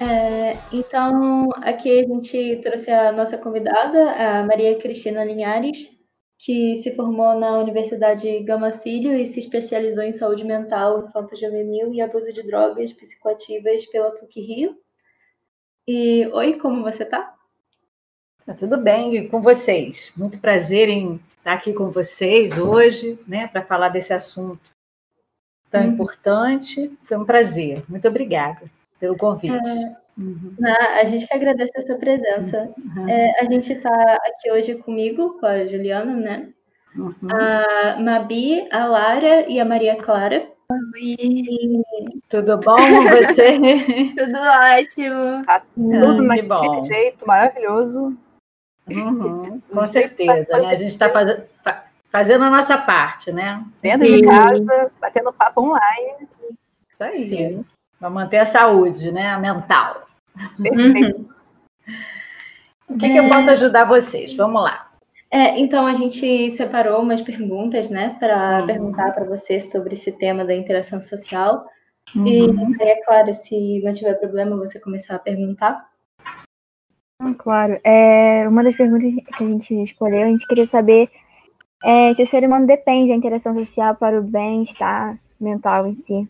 É, 0.00 0.52
então, 0.72 1.50
aqui 1.56 2.00
a 2.00 2.04
gente 2.04 2.56
trouxe 2.62 2.90
a 2.90 3.12
nossa 3.12 3.36
convidada, 3.36 4.12
a 4.12 4.42
Maria 4.46 4.78
Cristina 4.78 5.22
Linhares, 5.22 5.90
que 6.38 6.74
se 6.76 6.96
formou 6.96 7.38
na 7.38 7.58
Universidade 7.58 8.40
Gama 8.44 8.72
Filho 8.72 9.12
e 9.12 9.26
se 9.26 9.38
especializou 9.38 10.02
em 10.02 10.10
saúde 10.10 10.42
mental, 10.42 11.04
infanto-juvenil 11.06 11.92
e 11.92 12.00
abuso 12.00 12.32
de 12.32 12.42
drogas 12.42 12.94
psicoativas 12.94 13.84
pela 13.86 14.10
PUC 14.12 14.40
Rio. 14.40 14.74
E, 15.86 16.26
oi, 16.28 16.54
como 16.58 16.82
você 16.82 17.04
tá? 17.04 17.34
Tá 18.46 18.54
tudo 18.54 18.78
bem 18.78 19.14
e 19.16 19.28
com 19.28 19.42
vocês. 19.42 20.12
Muito 20.16 20.40
prazer 20.40 20.88
em 20.88 21.20
estar 21.36 21.52
aqui 21.52 21.74
com 21.74 21.90
vocês 21.90 22.56
hoje, 22.56 23.18
né, 23.28 23.48
para 23.48 23.62
falar 23.62 23.90
desse 23.90 24.14
assunto 24.14 24.72
tão 25.70 25.82
Uhum. 25.82 25.88
importante. 25.88 26.90
Foi 27.02 27.18
um 27.18 27.24
prazer. 27.26 27.84
Muito 27.86 28.08
obrigada 28.08 28.62
pelo 29.00 29.16
convite. 29.16 29.70
Uhum. 30.16 30.54
Ah, 30.62 31.00
a 31.00 31.04
gente 31.04 31.26
que 31.26 31.34
agradece 31.34 31.72
a 31.76 31.80
sua 31.80 31.96
presença. 31.96 32.70
Uhum. 32.78 33.08
É, 33.08 33.40
a 33.40 33.44
gente 33.46 33.72
está 33.72 33.90
aqui 34.26 34.52
hoje 34.52 34.74
comigo, 34.76 35.40
com 35.40 35.46
a 35.46 35.66
Juliana, 35.66 36.14
né? 36.14 36.48
Uhum. 36.94 37.14
A 37.30 37.96
Mabi, 37.98 38.68
a 38.70 38.84
Lara 38.84 39.50
e 39.50 39.58
a 39.58 39.64
Maria 39.64 39.96
Clara. 39.96 40.46
Tudo 42.28 42.58
bom 42.58 42.76
com 42.76 43.26
você? 43.26 43.58
Tudo 44.16 44.38
ótimo. 44.38 45.44
Tá 45.44 45.62
tudo 45.74 46.16
que 46.16 46.22
naquele 46.22 46.48
bom. 46.48 46.84
jeito 46.84 47.26
maravilhoso. 47.26 48.16
Uhum, 48.88 49.60
Com 49.72 49.86
certeza, 49.86 50.60
né? 50.60 50.68
A 50.68 50.74
gente 50.74 50.90
está 50.90 51.10
fazendo 52.10 52.44
a 52.44 52.50
nossa 52.50 52.76
parte, 52.78 53.32
né? 53.32 53.64
Dentro 53.82 54.06
de 54.06 54.24
casa, 54.24 54.92
batendo 55.00 55.32
papo 55.32 55.62
online. 55.62 56.28
Isso 56.90 57.02
aí. 57.02 57.28
Sim. 57.28 57.64
Para 58.00 58.10
manter 58.10 58.38
a 58.38 58.46
saúde, 58.46 59.12
né? 59.12 59.28
A 59.28 59.38
mental. 59.38 60.08
Perfeito. 60.60 61.28
O 62.88 62.98
que, 62.98 63.08
que 63.08 63.16
eu 63.16 63.28
posso 63.28 63.50
ajudar 63.50 63.84
vocês? 63.84 64.34
Vamos 64.34 64.62
lá. 64.62 64.90
É, 65.30 65.56
então 65.60 65.86
a 65.86 65.94
gente 65.94 66.50
separou 66.50 67.02
umas 67.02 67.20
perguntas, 67.20 67.88
né, 67.88 68.16
para 68.18 68.60
Uhum. 68.60 68.66
perguntar 68.66 69.12
para 69.12 69.24
você 69.24 69.60
sobre 69.60 69.94
esse 69.94 70.10
tema 70.10 70.44
da 70.44 70.52
interação 70.54 71.00
social. 71.00 71.66
Uhum. 72.16 72.26
E 72.26 72.82
é 72.82 73.00
claro, 73.04 73.32
se 73.34 73.80
não 73.84 73.92
tiver 73.92 74.14
problema, 74.14 74.56
você 74.56 74.80
começar 74.80 75.14
a 75.14 75.20
perguntar. 75.20 75.88
Ah, 77.20 77.34
claro. 77.38 77.78
É, 77.84 78.48
uma 78.48 78.64
das 78.64 78.74
perguntas 78.74 79.14
que 79.36 79.44
a 79.44 79.46
gente 79.46 79.82
escolheu, 79.82 80.22
a 80.22 80.30
gente 80.30 80.46
queria 80.48 80.66
saber 80.66 81.08
é, 81.84 82.12
se 82.14 82.22
o 82.24 82.26
ser 82.26 82.44
humano 82.44 82.66
depende 82.66 83.10
da 83.10 83.14
interação 83.16 83.54
social 83.54 83.94
para 83.94 84.18
o 84.18 84.24
bem-estar 84.24 85.16
mental 85.40 85.86
em 85.86 85.94
si. 85.94 86.28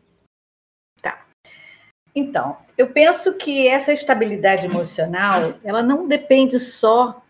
Então, 2.14 2.56
eu 2.76 2.88
penso 2.88 3.36
que 3.36 3.68
essa 3.68 3.92
estabilidade 3.92 4.66
emocional, 4.66 5.54
ela 5.62 5.82
não 5.82 6.08
depende 6.08 6.58
só 6.58 7.22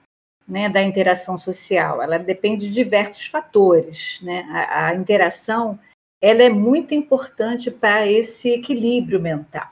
né, 0.48 0.68
da 0.68 0.82
interação 0.82 1.38
social, 1.38 2.02
ela 2.02 2.18
depende 2.18 2.66
de 2.66 2.72
diversos 2.72 3.26
fatores. 3.26 4.18
Né? 4.22 4.46
A, 4.50 4.86
a 4.86 4.94
interação 4.94 5.78
ela 6.22 6.42
é 6.42 6.50
muito 6.50 6.94
importante 6.94 7.70
para 7.70 8.06
esse 8.06 8.50
equilíbrio 8.50 9.20
mental. 9.20 9.70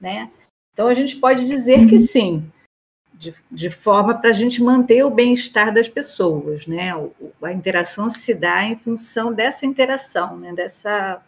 Né? 0.00 0.30
Então, 0.72 0.88
a 0.88 0.94
gente 0.94 1.16
pode 1.16 1.46
dizer 1.46 1.86
que 1.88 1.98
sim, 1.98 2.50
de, 3.14 3.34
de 3.50 3.70
forma 3.70 4.18
para 4.18 4.30
a 4.30 4.32
gente 4.32 4.62
manter 4.62 5.04
o 5.04 5.10
bem-estar 5.10 5.72
das 5.72 5.88
pessoas. 5.88 6.66
Né? 6.66 6.94
O- 6.94 7.12
a 7.42 7.52
interação 7.52 8.10
se 8.10 8.34
dá 8.34 8.64
em 8.64 8.76
função 8.76 9.32
dessa 9.32 9.66
interação, 9.66 10.36
né? 10.36 10.52
dessa, 10.52 11.22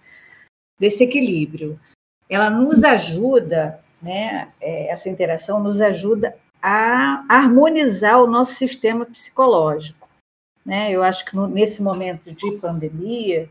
desse 0.78 1.04
equilíbrio 1.04 1.78
ela 2.28 2.50
nos 2.50 2.84
ajuda, 2.84 3.80
né, 4.00 4.48
é, 4.60 4.88
essa 4.88 5.08
interação 5.08 5.62
nos 5.62 5.80
ajuda 5.80 6.36
a 6.60 7.24
harmonizar 7.28 8.20
o 8.22 8.26
nosso 8.26 8.54
sistema 8.54 9.04
psicológico. 9.06 10.08
Né? 10.64 10.90
Eu 10.90 11.02
acho 11.02 11.24
que 11.24 11.34
no- 11.34 11.46
nesse 11.46 11.82
momento 11.82 12.32
de 12.32 12.52
pandemia, 12.52 13.48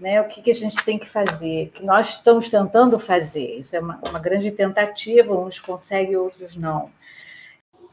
né? 0.00 0.18
O 0.20 0.24
que, 0.24 0.40
que 0.40 0.50
a 0.50 0.54
gente 0.54 0.82
tem 0.82 0.98
que 0.98 1.08
fazer? 1.08 1.70
Que 1.74 1.84
nós 1.84 2.16
estamos 2.16 2.48
tentando 2.48 2.98
fazer. 2.98 3.58
Isso 3.58 3.76
é 3.76 3.80
uma, 3.80 4.00
uma 4.08 4.18
grande 4.18 4.50
tentativa, 4.50 5.34
uns 5.34 5.60
conseguem, 5.60 6.16
outros 6.16 6.56
não. 6.56 6.90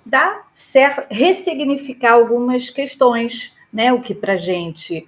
Dá 0.05 0.43
certo, 0.53 1.05
ressignificar 1.13 2.13
algumas 2.13 2.69
questões, 2.69 3.53
né? 3.73 3.91
O 3.91 4.01
que 4.01 4.15
para 4.15 4.33
a 4.33 4.37
gente 4.37 5.05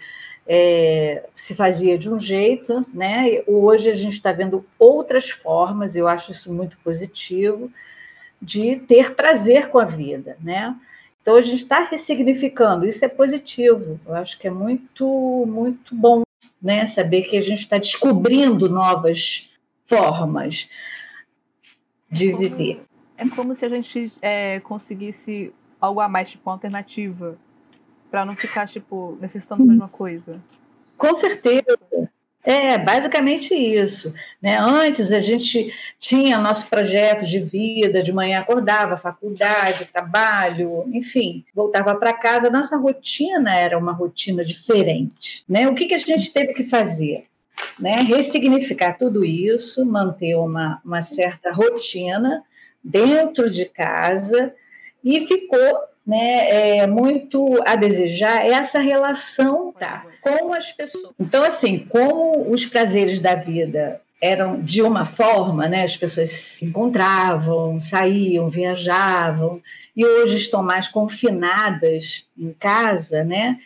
é, 0.52 1.30
se 1.36 1.54
fazia 1.54 1.96
de 1.96 2.12
um 2.12 2.20
jeito, 2.20 2.84
né? 2.92 3.44
Hoje 3.46 3.92
a 3.92 3.96
gente 3.96 4.14
está 4.14 4.32
vendo 4.32 4.66
outras 4.80 5.30
formas, 5.30 5.96
eu 5.96 6.08
acho 6.08 6.32
isso 6.32 6.52
muito 6.52 6.76
positivo, 6.80 7.72
de 8.42 8.78
ter 8.78 9.14
prazer 9.14 9.70
com 9.70 9.78
a 9.78 9.86
vida, 9.86 10.36
né? 10.42 10.76
Então 11.22 11.36
a 11.36 11.42
gente 11.42 11.62
está 11.62 11.82
ressignificando, 11.82 12.88
isso 12.88 13.06
é 13.06 13.08
positivo. 13.08 14.00
Eu 14.08 14.16
acho 14.16 14.40
que 14.40 14.48
é 14.48 14.50
muito, 14.50 15.46
muito 15.46 15.94
bom, 15.94 16.24
né? 16.60 16.88
Saber 16.88 17.24
que 17.24 17.38
a 17.38 17.42
gente 17.42 17.60
está 17.60 17.78
descobrindo 17.78 18.68
novas 18.68 19.52
formas 19.86 20.68
de 22.10 22.34
viver. 22.34 22.82
É 23.16 23.30
como 23.30 23.54
se 23.54 23.66
a 23.66 23.70
gente 23.70 24.12
é, 24.20 24.60
conseguisse 24.62 25.54
algo 25.80 26.00
a 26.00 26.10
mais, 26.10 26.32
tipo, 26.32 26.50
uma 26.50 26.56
alternativa, 26.56 27.38
para 28.10 28.26
não 28.26 28.36
ficar, 28.36 28.68
tipo, 28.68 29.18
necessitando 29.22 29.66
da 29.66 29.72
mesma 29.72 29.88
coisa. 29.88 30.40
Com 30.98 31.18
certeza. 31.18 31.78
É, 32.44 32.78
basicamente 32.78 33.54
isso. 33.54 34.14
Né? 34.42 34.58
Antes 34.60 35.12
a 35.12 35.20
gente 35.20 35.74
tinha 36.00 36.38
nosso 36.38 36.68
projeto 36.68 37.26
de 37.26 37.40
vida, 37.40 38.02
de 38.02 38.14
manhã 38.14 38.40
acordava, 38.40 38.98
faculdade, 38.98 39.86
trabalho, 39.86 40.86
enfim, 40.94 41.44
voltava 41.54 41.94
para 41.96 42.14
casa. 42.14 42.50
Nossa 42.50 42.78
rotina 42.78 43.56
era 43.56 43.78
uma 43.78 43.92
rotina 43.92 44.44
diferente. 44.44 45.44
Né? 45.48 45.68
O 45.68 45.76
que, 45.76 45.86
que 45.86 45.94
a 45.94 46.00
gente 46.00 46.32
teve 46.32 46.54
que 46.54 46.64
fazer? 46.64 47.26
Né? 47.78 47.98
Ressignificar 48.02 48.94
tudo 48.94 49.26
isso, 49.26 49.86
manter 49.86 50.36
uma, 50.36 50.82
uma 50.84 51.02
certa 51.02 51.52
rotina 51.52 52.42
dentro 52.82 53.52
de 53.52 53.66
casa 53.66 54.54
e 55.04 55.28
ficou 55.28 55.89
né, 56.06 56.80
é, 56.80 56.88
muito 56.88 57.60
a 57.66 57.76
desejar 57.76 58.46
essa 58.46 58.80
relação 58.80 59.72
tá, 59.74 60.06
com 60.22 60.54
as 60.54 60.72
pessoas. 60.72 61.14
Então, 61.20 61.44
assim, 61.44 61.80
como 61.88 62.52
os 62.52 62.66
prazeres 62.66 63.20
da 63.20 63.36
vida 63.36 64.02
eram 64.22 64.62
de 64.62 64.82
uma 64.82 65.06
forma, 65.06 65.68
né, 65.68 65.84
as 65.84 65.96
pessoas 65.96 66.32
se 66.32 66.66
encontravam, 66.66 67.80
saíam, 67.80 68.50
viajavam, 68.50 69.62
e 69.96 70.06
hoje 70.06 70.38
estão 70.38 70.64
mais 70.64 70.88
confinadas 70.88 72.26
em 72.38 72.54
casa, 72.54 73.24
né? 73.24 73.58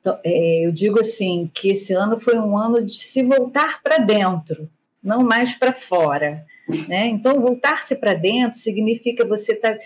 Então, 0.00 0.18
é, 0.24 0.66
eu 0.66 0.72
digo 0.72 1.00
assim 1.00 1.50
que 1.54 1.70
esse 1.70 1.92
ano 1.92 2.18
foi 2.18 2.36
um 2.36 2.58
ano 2.58 2.84
de 2.84 2.92
se 2.92 3.22
voltar 3.22 3.80
para 3.82 3.98
dentro, 3.98 4.68
não 5.02 5.22
mais 5.22 5.54
para 5.54 5.72
fora. 5.72 6.44
Né? 6.88 7.06
Então, 7.06 7.40
voltar-se 7.40 7.96
para 7.96 8.14
dentro 8.14 8.58
significa 8.58 9.26
você 9.26 9.52
estar 9.52 9.74
tá 9.74 9.80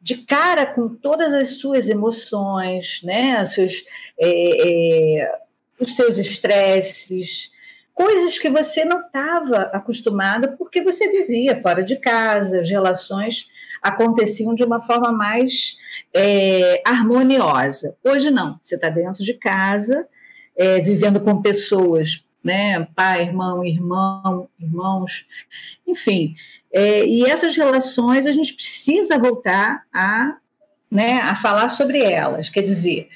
de 0.00 0.16
cara 0.16 0.66
com 0.66 0.88
todas 0.88 1.32
as 1.32 1.58
suas 1.58 1.88
emoções, 1.90 3.00
né? 3.04 3.42
os, 3.42 3.52
seus, 3.52 3.84
é, 4.18 5.20
é, 5.20 5.38
os 5.78 5.94
seus 5.94 6.18
estresses, 6.18 7.52
coisas 7.92 8.38
que 8.38 8.48
você 8.48 8.84
não 8.84 9.00
estava 9.00 9.62
acostumada 9.74 10.56
porque 10.56 10.82
você 10.82 11.06
vivia 11.10 11.60
fora 11.60 11.82
de 11.82 11.96
casa, 11.96 12.60
as 12.60 12.70
relações 12.70 13.48
aconteciam 13.82 14.54
de 14.54 14.64
uma 14.64 14.82
forma 14.82 15.12
mais 15.12 15.76
é, 16.14 16.82
harmoniosa. 16.84 17.96
Hoje 18.02 18.30
não, 18.30 18.58
você 18.62 18.76
está 18.76 18.88
dentro 18.88 19.22
de 19.22 19.34
casa, 19.34 20.06
é, 20.56 20.80
vivendo 20.80 21.20
com 21.20 21.42
pessoas 21.42 22.24
né? 22.42 22.86
Pai, 22.94 23.22
irmão, 23.22 23.64
irmão, 23.64 24.48
irmãos, 24.58 25.26
enfim. 25.86 26.34
É, 26.72 27.04
e 27.04 27.24
essas 27.24 27.56
relações 27.56 28.26
a 28.26 28.32
gente 28.32 28.54
precisa 28.54 29.18
voltar 29.18 29.84
a, 29.92 30.36
né, 30.90 31.20
a 31.20 31.36
falar 31.36 31.68
sobre 31.68 32.00
elas. 32.00 32.48
Quer 32.48 32.62
dizer, 32.62 33.08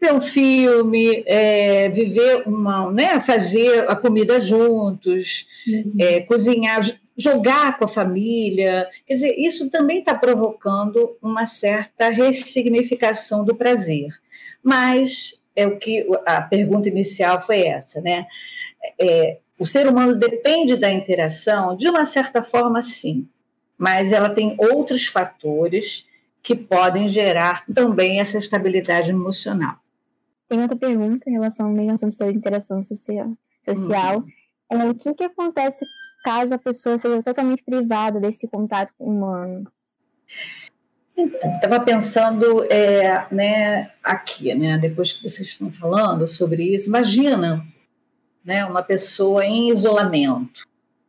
ver 0.00 0.12
um 0.12 0.20
filme, 0.20 1.22
é, 1.26 1.88
viver 1.88 2.42
uma, 2.46 2.90
né, 2.90 3.20
fazer 3.20 3.88
a 3.88 3.94
comida 3.94 4.40
juntos, 4.40 5.46
uhum. 5.66 5.94
é, 5.98 6.20
cozinhar, 6.20 6.80
jogar 7.16 7.78
com 7.78 7.84
a 7.84 7.88
família. 7.88 8.88
Quer 9.06 9.14
dizer, 9.14 9.34
isso 9.38 9.70
também 9.70 10.00
está 10.00 10.14
provocando 10.14 11.16
uma 11.22 11.46
certa 11.46 12.08
ressignificação 12.08 13.44
do 13.44 13.54
prazer. 13.54 14.08
Mas 14.62 15.40
é 15.54 15.66
o 15.66 15.78
que 15.78 16.06
a 16.26 16.42
pergunta 16.42 16.88
inicial 16.88 17.40
foi 17.40 17.62
essa, 17.62 18.00
né? 18.00 18.26
É, 18.98 19.38
o 19.58 19.66
ser 19.66 19.86
humano 19.86 20.14
depende 20.14 20.76
da 20.76 20.90
interação, 20.90 21.76
de 21.76 21.88
uma 21.88 22.04
certa 22.04 22.42
forma, 22.42 22.82
sim, 22.82 23.28
mas 23.78 24.12
ela 24.12 24.30
tem 24.30 24.56
outros 24.58 25.06
fatores 25.06 26.06
que 26.42 26.54
podem 26.54 27.08
gerar 27.08 27.64
também 27.72 28.20
essa 28.20 28.38
estabilidade 28.38 29.10
emocional. 29.10 29.76
Tem 30.48 30.60
outra 30.60 30.76
pergunta 30.76 31.30
em 31.30 31.34
relação 31.34 31.66
ao 31.66 31.72
mesmo 31.72 31.92
assunto 31.92 32.16
sobre 32.16 32.34
interação 32.34 32.82
social. 32.82 33.32
social. 33.64 34.24
Uhum. 34.70 34.80
É, 34.80 34.88
o 34.90 34.94
que, 34.94 35.14
que 35.14 35.24
acontece 35.24 35.84
caso 36.24 36.54
a 36.54 36.58
pessoa 36.58 36.98
seja 36.98 37.22
totalmente 37.22 37.62
privada 37.62 38.20
desse 38.20 38.48
contato 38.48 38.92
humano? 38.98 39.70
Então, 41.16 41.54
estava 41.54 41.80
pensando 41.80 42.64
é, 42.72 43.26
né, 43.30 43.90
aqui, 44.02 44.54
né, 44.54 44.78
depois 44.78 45.12
que 45.12 45.22
vocês 45.22 45.48
estão 45.48 45.70
falando 45.70 46.26
sobre 46.26 46.74
isso, 46.74 46.88
imagina 46.88 47.64
né, 48.44 48.64
uma 48.64 48.82
pessoa 48.82 49.44
em 49.44 49.68
isolamento. 49.70 50.66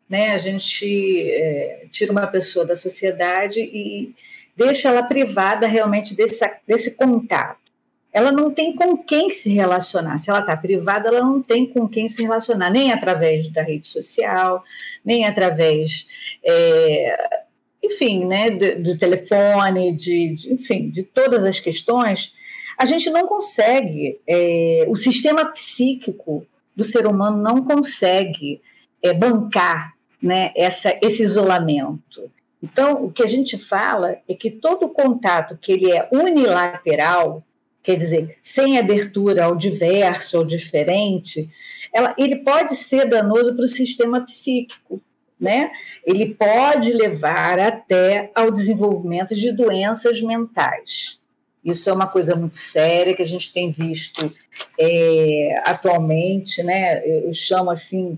Né? 0.09 0.31
A 0.31 0.37
gente 0.37 1.31
é, 1.31 1.85
tira 1.89 2.11
uma 2.11 2.27
pessoa 2.27 2.65
da 2.65 2.75
sociedade 2.75 3.59
e 3.59 4.13
deixa 4.55 4.89
ela 4.89 5.03
privada 5.03 5.65
realmente 5.65 6.13
desse, 6.13 6.45
desse 6.67 6.91
contato. 6.91 7.63
Ela 8.11 8.31
não 8.31 8.51
tem 8.51 8.75
com 8.75 8.95
quem 8.95 9.31
se 9.31 9.51
relacionar. 9.51 10.19
Se 10.19 10.29
ela 10.29 10.41
está 10.41 10.55
privada, 10.55 11.07
ela 11.07 11.21
não 11.21 11.41
tem 11.41 11.65
com 11.65 11.87
quem 11.87 12.07
se 12.07 12.21
relacionar, 12.21 12.69
nem 12.69 12.91
através 12.91 13.51
da 13.51 13.63
rede 13.63 13.87
social, 13.87 14.63
nem 15.03 15.25
através 15.25 16.05
é, 16.45 17.42
enfim, 17.83 18.25
né, 18.25 18.49
do, 18.49 18.83
do 18.83 18.97
telefone, 18.97 19.93
de, 19.95 20.35
de, 20.35 20.53
enfim, 20.53 20.89
de 20.89 21.03
todas 21.03 21.43
as 21.43 21.59
questões, 21.59 22.33
a 22.77 22.85
gente 22.85 23.09
não 23.09 23.27
consegue, 23.27 24.19
é, 24.27 24.85
o 24.87 24.95
sistema 24.95 25.45
psíquico 25.45 26.45
do 26.75 26.83
ser 26.83 27.05
humano 27.05 27.37
não 27.37 27.63
consegue 27.63 28.61
é, 29.01 29.13
bancar 29.13 29.93
né, 30.21 30.51
essa, 30.55 30.97
esse 31.01 31.21
isolamento. 31.21 32.31
Então, 32.61 33.03
o 33.03 33.11
que 33.11 33.21
a 33.21 33.27
gente 33.27 33.57
fala 33.57 34.17
é 34.27 34.33
que 34.33 34.49
todo 34.49 34.87
contato 34.87 35.57
que 35.57 35.73
ele 35.73 35.91
é 35.91 36.07
unilateral, 36.11 37.43
quer 37.83 37.97
dizer, 37.97 38.37
sem 38.41 38.79
abertura 38.79 39.43
ao 39.43 39.55
diverso, 39.55 40.37
ao 40.37 40.45
diferente, 40.45 41.49
ela, 41.93 42.15
ele 42.17 42.37
pode 42.37 42.75
ser 42.75 43.07
danoso 43.07 43.53
para 43.53 43.65
o 43.65 43.67
sistema 43.67 44.21
psíquico 44.21 45.01
né? 45.43 45.71
Ele 46.05 46.33
pode 46.33 46.91
levar 46.93 47.59
até 47.59 48.31
ao 48.33 48.49
desenvolvimento 48.49 49.35
de 49.35 49.51
doenças 49.51 50.21
mentais. 50.21 51.19
Isso 51.63 51.89
é 51.89 51.93
uma 51.93 52.07
coisa 52.07 52.35
muito 52.35 52.57
séria 52.57 53.13
que 53.13 53.21
a 53.21 53.27
gente 53.27 53.53
tem 53.53 53.71
visto 53.71 54.33
é, 54.79 55.55
atualmente, 55.65 56.63
né? 56.63 57.05
Eu 57.05 57.33
chamo 57.33 57.69
assim 57.69 58.17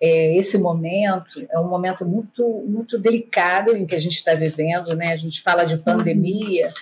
é, 0.00 0.36
esse 0.36 0.58
momento 0.58 1.46
é 1.50 1.58
um 1.58 1.68
momento 1.68 2.04
muito 2.04 2.42
muito 2.66 2.98
delicado 2.98 3.74
em 3.74 3.86
que 3.86 3.94
a 3.94 3.98
gente 3.98 4.16
está 4.16 4.34
vivendo, 4.34 4.94
né? 4.94 5.12
A 5.12 5.16
gente 5.16 5.40
fala 5.40 5.64
de 5.64 5.78
pandemia, 5.78 6.72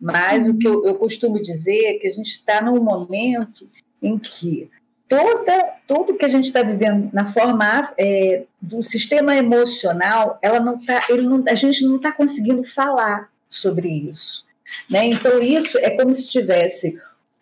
mas 0.00 0.48
o 0.48 0.56
que 0.56 0.66
eu, 0.66 0.84
eu 0.86 0.94
costumo 0.94 1.40
dizer 1.42 1.84
é 1.84 1.94
que 1.94 2.06
a 2.06 2.10
gente 2.10 2.30
está 2.30 2.62
num 2.62 2.82
momento 2.82 3.68
em 4.00 4.18
que 4.18 4.70
toda, 5.08 5.74
tudo 5.86 6.16
que 6.16 6.24
a 6.24 6.28
gente 6.28 6.46
está 6.46 6.62
vivendo 6.62 7.10
na 7.12 7.30
forma 7.32 7.92
é, 7.98 8.44
do 8.60 8.82
sistema 8.82 9.36
emocional, 9.36 10.38
ela 10.42 10.60
não 10.60 10.78
tá, 10.84 11.06
ele 11.08 11.22
não, 11.22 11.44
a 11.48 11.54
gente 11.54 11.84
não 11.84 11.96
está 11.96 12.12
conseguindo 12.12 12.64
falar 12.64 13.28
sobre 13.48 13.88
isso. 13.88 14.44
Né? 14.90 15.06
Então, 15.06 15.40
isso 15.40 15.78
é 15.78 15.90
como 15.90 16.12
se 16.12 16.28
tivesse 16.28 16.98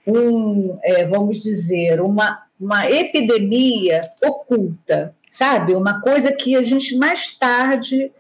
um, 0.07 0.79
é, 0.83 1.05
vamos 1.07 1.41
dizer, 1.41 2.01
uma, 2.01 2.43
uma 2.61 2.91
epidemia 2.91 4.01
oculta, 4.23 5.15
sabe? 5.29 5.75
Uma 5.75 6.01
coisa 6.01 6.33
que 6.33 6.57
a 6.57 6.63
gente 6.63 6.97
mais 6.97 7.37
tarde 7.37 8.11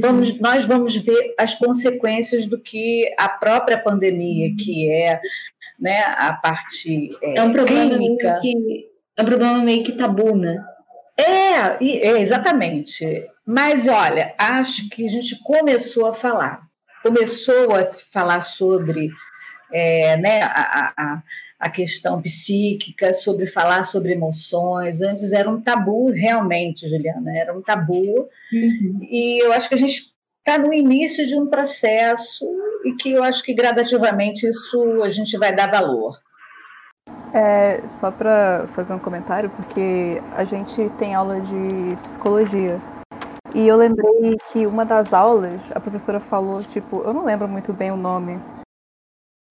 vamos, 0.00 0.38
nós 0.40 0.64
vamos 0.64 0.96
ver 0.96 1.34
as 1.38 1.54
consequências 1.54 2.46
do 2.46 2.58
que 2.58 3.04
a 3.16 3.28
própria 3.28 3.78
pandemia, 3.78 4.54
que 4.56 4.90
é 4.90 5.20
né, 5.80 6.00
a 6.18 6.32
parte 6.34 7.10
é, 7.22 7.38
é 7.38 7.42
um 7.42 7.52
problema 7.52 7.96
clínica. 7.96 8.38
que 8.40 8.88
é 9.16 9.22
um 9.22 9.24
problema 9.24 9.58
meio 9.58 9.82
que 9.82 9.92
tabu, 9.92 10.36
né? 10.36 10.62
É, 11.16 11.84
é, 11.84 12.20
exatamente. 12.20 13.26
Mas 13.44 13.88
olha, 13.88 14.34
acho 14.38 14.88
que 14.88 15.04
a 15.04 15.08
gente 15.08 15.38
começou 15.42 16.06
a 16.06 16.14
falar, 16.14 16.62
começou 17.02 17.74
a 17.74 17.82
se 17.82 18.04
falar 18.04 18.40
sobre 18.40 19.10
é, 19.72 20.16
né, 20.16 20.42
a, 20.42 20.92
a, 20.96 21.22
a 21.58 21.70
questão 21.70 22.22
psíquica, 22.22 23.12
sobre 23.12 23.46
falar 23.46 23.82
sobre 23.82 24.12
emoções. 24.12 25.02
Antes 25.02 25.32
era 25.32 25.50
um 25.50 25.60
tabu, 25.60 26.10
realmente, 26.10 26.88
Juliana, 26.88 27.36
era 27.36 27.56
um 27.56 27.60
tabu. 27.60 28.28
Uhum. 28.52 29.00
E 29.02 29.44
eu 29.44 29.52
acho 29.52 29.68
que 29.68 29.74
a 29.74 29.78
gente 29.78 30.14
está 30.40 30.58
no 30.58 30.72
início 30.72 31.26
de 31.26 31.38
um 31.38 31.46
processo 31.46 32.46
e 32.84 32.92
que 32.94 33.12
eu 33.12 33.22
acho 33.22 33.42
que 33.42 33.54
gradativamente 33.54 34.46
isso 34.46 35.02
a 35.02 35.10
gente 35.10 35.36
vai 35.36 35.54
dar 35.54 35.70
valor. 35.70 36.18
É, 37.32 37.86
só 37.86 38.10
para 38.10 38.66
fazer 38.68 38.92
um 38.92 38.98
comentário, 38.98 39.50
porque 39.50 40.20
a 40.32 40.44
gente 40.44 40.90
tem 40.98 41.14
aula 41.14 41.40
de 41.40 41.96
psicologia. 42.02 42.80
E 43.54 43.66
eu 43.66 43.76
lembrei 43.76 44.36
que 44.52 44.66
uma 44.66 44.84
das 44.84 45.12
aulas, 45.12 45.60
a 45.74 45.80
professora 45.80 46.20
falou, 46.20 46.62
tipo, 46.62 47.02
eu 47.02 47.12
não 47.12 47.24
lembro 47.24 47.48
muito 47.48 47.72
bem 47.72 47.90
o 47.90 47.96
nome, 47.96 48.40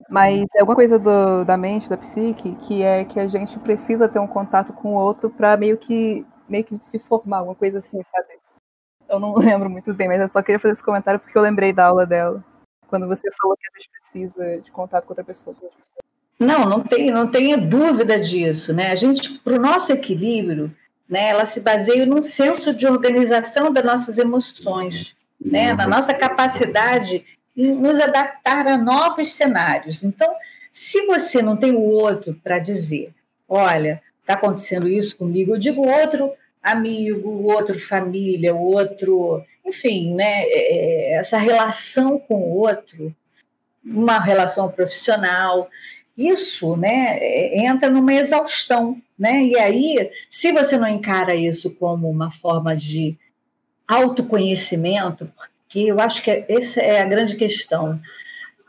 mas 0.10 0.46
é 0.56 0.62
alguma 0.62 0.76
coisa 0.76 0.98
do, 0.98 1.44
da 1.44 1.58
mente, 1.58 1.90
da 1.90 1.98
psique, 1.98 2.56
que 2.56 2.82
é 2.82 3.06
que 3.06 3.20
a 3.20 3.28
gente 3.28 3.60
precisa 3.60 4.08
ter 4.08 4.20
um 4.20 4.28
contato 4.28 4.74
com 4.74 4.96
o 4.96 4.98
outro 4.98 5.30
para 5.30 5.56
meio 5.58 5.78
que 5.78 6.26
meio 6.48 6.64
que 6.64 6.76
se 6.78 6.98
formar, 6.98 7.38
alguma 7.40 7.56
coisa 7.56 7.78
assim, 7.78 8.02
sabe? 8.04 8.40
Eu 9.10 9.20
não 9.20 9.34
lembro 9.38 9.70
muito 9.70 9.94
bem, 9.94 10.08
mas 10.08 10.22
eu 10.22 10.30
só 10.30 10.42
queria 10.42 10.60
fazer 10.60 10.74
esse 10.74 10.84
comentário 10.84 11.20
porque 11.20 11.38
eu 11.38 11.42
lembrei 11.42 11.74
da 11.74 11.86
aula 11.86 12.06
dela. 12.06 12.44
Quando 12.88 13.08
você 13.08 13.30
falou 13.40 13.58
que 13.58 13.68
a 13.68 13.80
gente 13.80 13.90
precisa 13.92 14.62
de 14.62 14.72
contato 14.72 15.06
com 15.06 15.12
outra 15.12 15.24
pessoa. 15.24 15.56
Não, 16.40 16.66
não 16.66 16.82
tem, 16.82 17.12
não 17.12 17.28
tenha 17.28 17.58
dúvida 17.58 18.20
disso, 18.20 18.74
né? 18.74 18.92
A 18.92 18.96
gente, 18.96 19.38
para 19.40 19.54
o 19.54 19.62
nosso 19.62 19.92
equilíbrio, 19.92 20.74
né, 21.08 21.30
ela 21.30 21.46
se 21.46 21.60
baseia 21.60 22.06
num 22.06 22.24
senso 22.24 22.74
de 22.74 22.88
organização 22.88 23.74
das 23.74 23.84
nossas 23.84 24.18
emoções, 24.18 25.16
né, 25.44 25.74
na 25.74 25.88
nossa 25.88 26.14
capacidade 26.14 27.26
em 27.58 27.74
nos 27.74 28.00
adaptar 28.00 28.68
a 28.68 28.78
novos 28.78 29.34
cenários. 29.34 30.04
Então, 30.04 30.34
se 30.72 31.06
você 31.08 31.42
não 31.42 31.58
tem 31.58 31.76
o 31.76 31.82
outro 31.82 32.40
para 32.44 32.60
dizer, 32.60 33.14
olha, 33.48 34.02
está 34.22 34.36
acontecendo 34.36 34.88
isso 34.88 35.18
comigo, 35.18 35.56
eu 35.56 35.60
digo 35.60 35.82
outro 35.82 36.32
amigo, 36.62 37.44
outro 37.44 37.80
família, 37.80 38.54
outro, 38.54 39.44
enfim, 39.66 40.14
né, 40.14 40.44
é, 40.44 41.14
é, 41.14 41.14
essa 41.14 41.38
relação 41.38 42.20
com 42.20 42.36
o 42.36 42.58
outro, 42.58 43.16
uma 43.84 44.20
relação 44.20 44.70
profissional, 44.70 45.70
isso, 46.18 46.76
né, 46.76 47.18
é, 47.20 47.66
entra 47.66 47.90
numa 47.90 48.14
exaustão, 48.14 49.02
né? 49.18 49.44
E 49.44 49.58
aí, 49.58 50.12
se 50.30 50.52
você 50.52 50.78
não 50.78 50.88
encara 50.88 51.34
isso 51.36 51.76
como 51.76 52.10
uma 52.10 52.30
forma 52.30 52.76
de 52.76 53.18
autoconhecimento, 53.88 55.32
porque 55.36 55.80
eu 55.80 56.00
acho 56.00 56.22
que 56.22 56.46
essa 56.48 56.82
é 56.82 57.02
a 57.02 57.06
grande 57.06 57.36
questão 57.36 58.00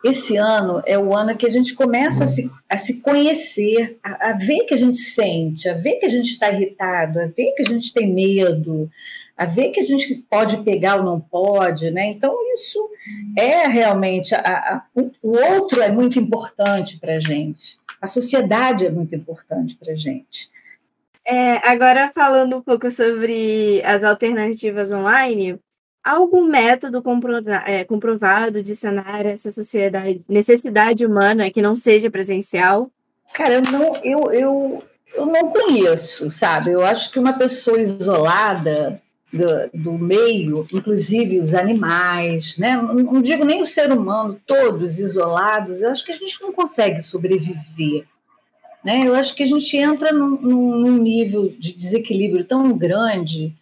esse 0.02 0.36
ano 0.36 0.82
é 0.86 0.98
o 0.98 1.14
ano 1.14 1.36
que 1.36 1.46
a 1.46 1.50
gente 1.50 1.74
começa 1.74 2.24
a 2.24 2.26
se, 2.26 2.50
a 2.68 2.78
se 2.78 3.00
conhecer, 3.00 3.98
a, 4.02 4.30
a, 4.30 4.32
ver 4.32 4.64
que 4.64 4.72
a 4.72 4.76
gente 4.76 4.96
sente, 4.96 5.68
a 5.68 5.74
ver 5.74 5.96
que 5.96 6.06
a 6.06 6.08
gente 6.08 6.30
está 6.30 6.50
irritado, 6.50 7.20
a 7.20 7.26
ver 7.26 7.52
que 7.52 7.62
a 7.62 7.68
gente 7.68 7.92
tem 7.92 8.12
medo, 8.12 8.90
a 9.36 9.44
ver 9.44 9.70
que 9.70 9.80
a 9.80 9.84
gente 9.84 10.14
pode 10.28 10.58
pegar 10.58 10.96
ou 10.96 11.02
não 11.02 11.20
pode, 11.20 11.90
né? 11.90 12.06
Então, 12.06 12.34
isso 12.52 12.90
é 13.36 13.66
realmente. 13.66 14.34
A, 14.34 14.38
a, 14.38 14.82
o 15.22 15.36
outro 15.36 15.82
é 15.82 15.92
muito 15.92 16.18
importante 16.18 16.98
para 16.98 17.16
a 17.16 17.20
gente, 17.20 17.78
a 18.00 18.06
sociedade 18.06 18.86
é 18.86 18.90
muito 18.90 19.14
importante 19.14 19.76
para 19.76 19.92
a 19.92 19.96
gente. 19.96 20.48
É, 21.24 21.56
agora, 21.68 22.10
falando 22.14 22.56
um 22.56 22.62
pouco 22.62 22.90
sobre 22.90 23.82
as 23.84 24.02
alternativas 24.02 24.90
online, 24.90 25.58
algum 26.04 26.44
método 26.44 27.02
é, 27.66 27.84
comprovado 27.84 28.62
de 28.62 28.74
sanar 28.74 29.26
essa 29.26 29.50
sociedade, 29.50 30.22
necessidade 30.28 31.04
humana 31.04 31.50
que 31.50 31.62
não 31.62 31.76
seja 31.76 32.10
presencial? 32.10 32.90
Cara, 33.32 33.54
eu 33.54 33.62
não, 33.62 33.96
eu, 33.96 34.32
eu, 34.32 34.84
eu 35.14 35.26
não 35.26 35.50
conheço, 35.50 36.30
sabe? 36.30 36.72
Eu 36.72 36.82
acho 36.82 37.10
que 37.10 37.18
uma 37.18 37.32
pessoa 37.32 37.80
isolada 37.80 39.00
do, 39.32 39.70
do 39.72 39.92
meio, 39.92 40.66
inclusive 40.72 41.38
os 41.38 41.54
animais, 41.54 42.58
né? 42.58 42.76
Não, 42.76 42.94
não 42.94 43.22
digo 43.22 43.44
nem 43.44 43.62
o 43.62 43.66
ser 43.66 43.92
humano, 43.92 44.40
todos 44.46 44.98
isolados, 44.98 45.82
eu 45.82 45.90
acho 45.90 46.04
que 46.04 46.12
a 46.12 46.16
gente 46.16 46.40
não 46.42 46.52
consegue 46.52 47.00
sobreviver. 47.00 48.04
Né? 48.82 49.06
Eu 49.06 49.14
acho 49.14 49.34
que 49.34 49.42
a 49.42 49.46
gente 49.46 49.76
entra 49.76 50.12
num, 50.12 50.40
num 50.40 50.96
nível 50.96 51.54
de 51.58 51.74
desequilíbrio 51.74 52.44
tão 52.44 52.76
grande 52.76 53.54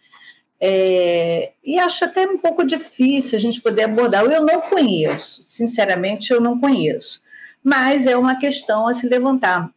é, 0.61 1.51
e 1.63 1.79
acho 1.79 2.03
até 2.03 2.27
um 2.27 2.37
pouco 2.37 2.65
difícil 2.65 3.37
a 3.37 3.41
gente 3.41 3.61
poder 3.61 3.83
abordar. 3.83 4.25
Eu 4.25 4.45
não 4.45 4.61
conheço, 4.61 5.41
sinceramente, 5.43 6.31
eu 6.31 6.41
não 6.41 6.59
conheço. 6.59 7.21
Mas 7.63 8.05
é 8.05 8.17
uma 8.17 8.37
questão 8.37 8.87
a 8.87 8.93
se 8.93 9.07
levantar, 9.07 9.69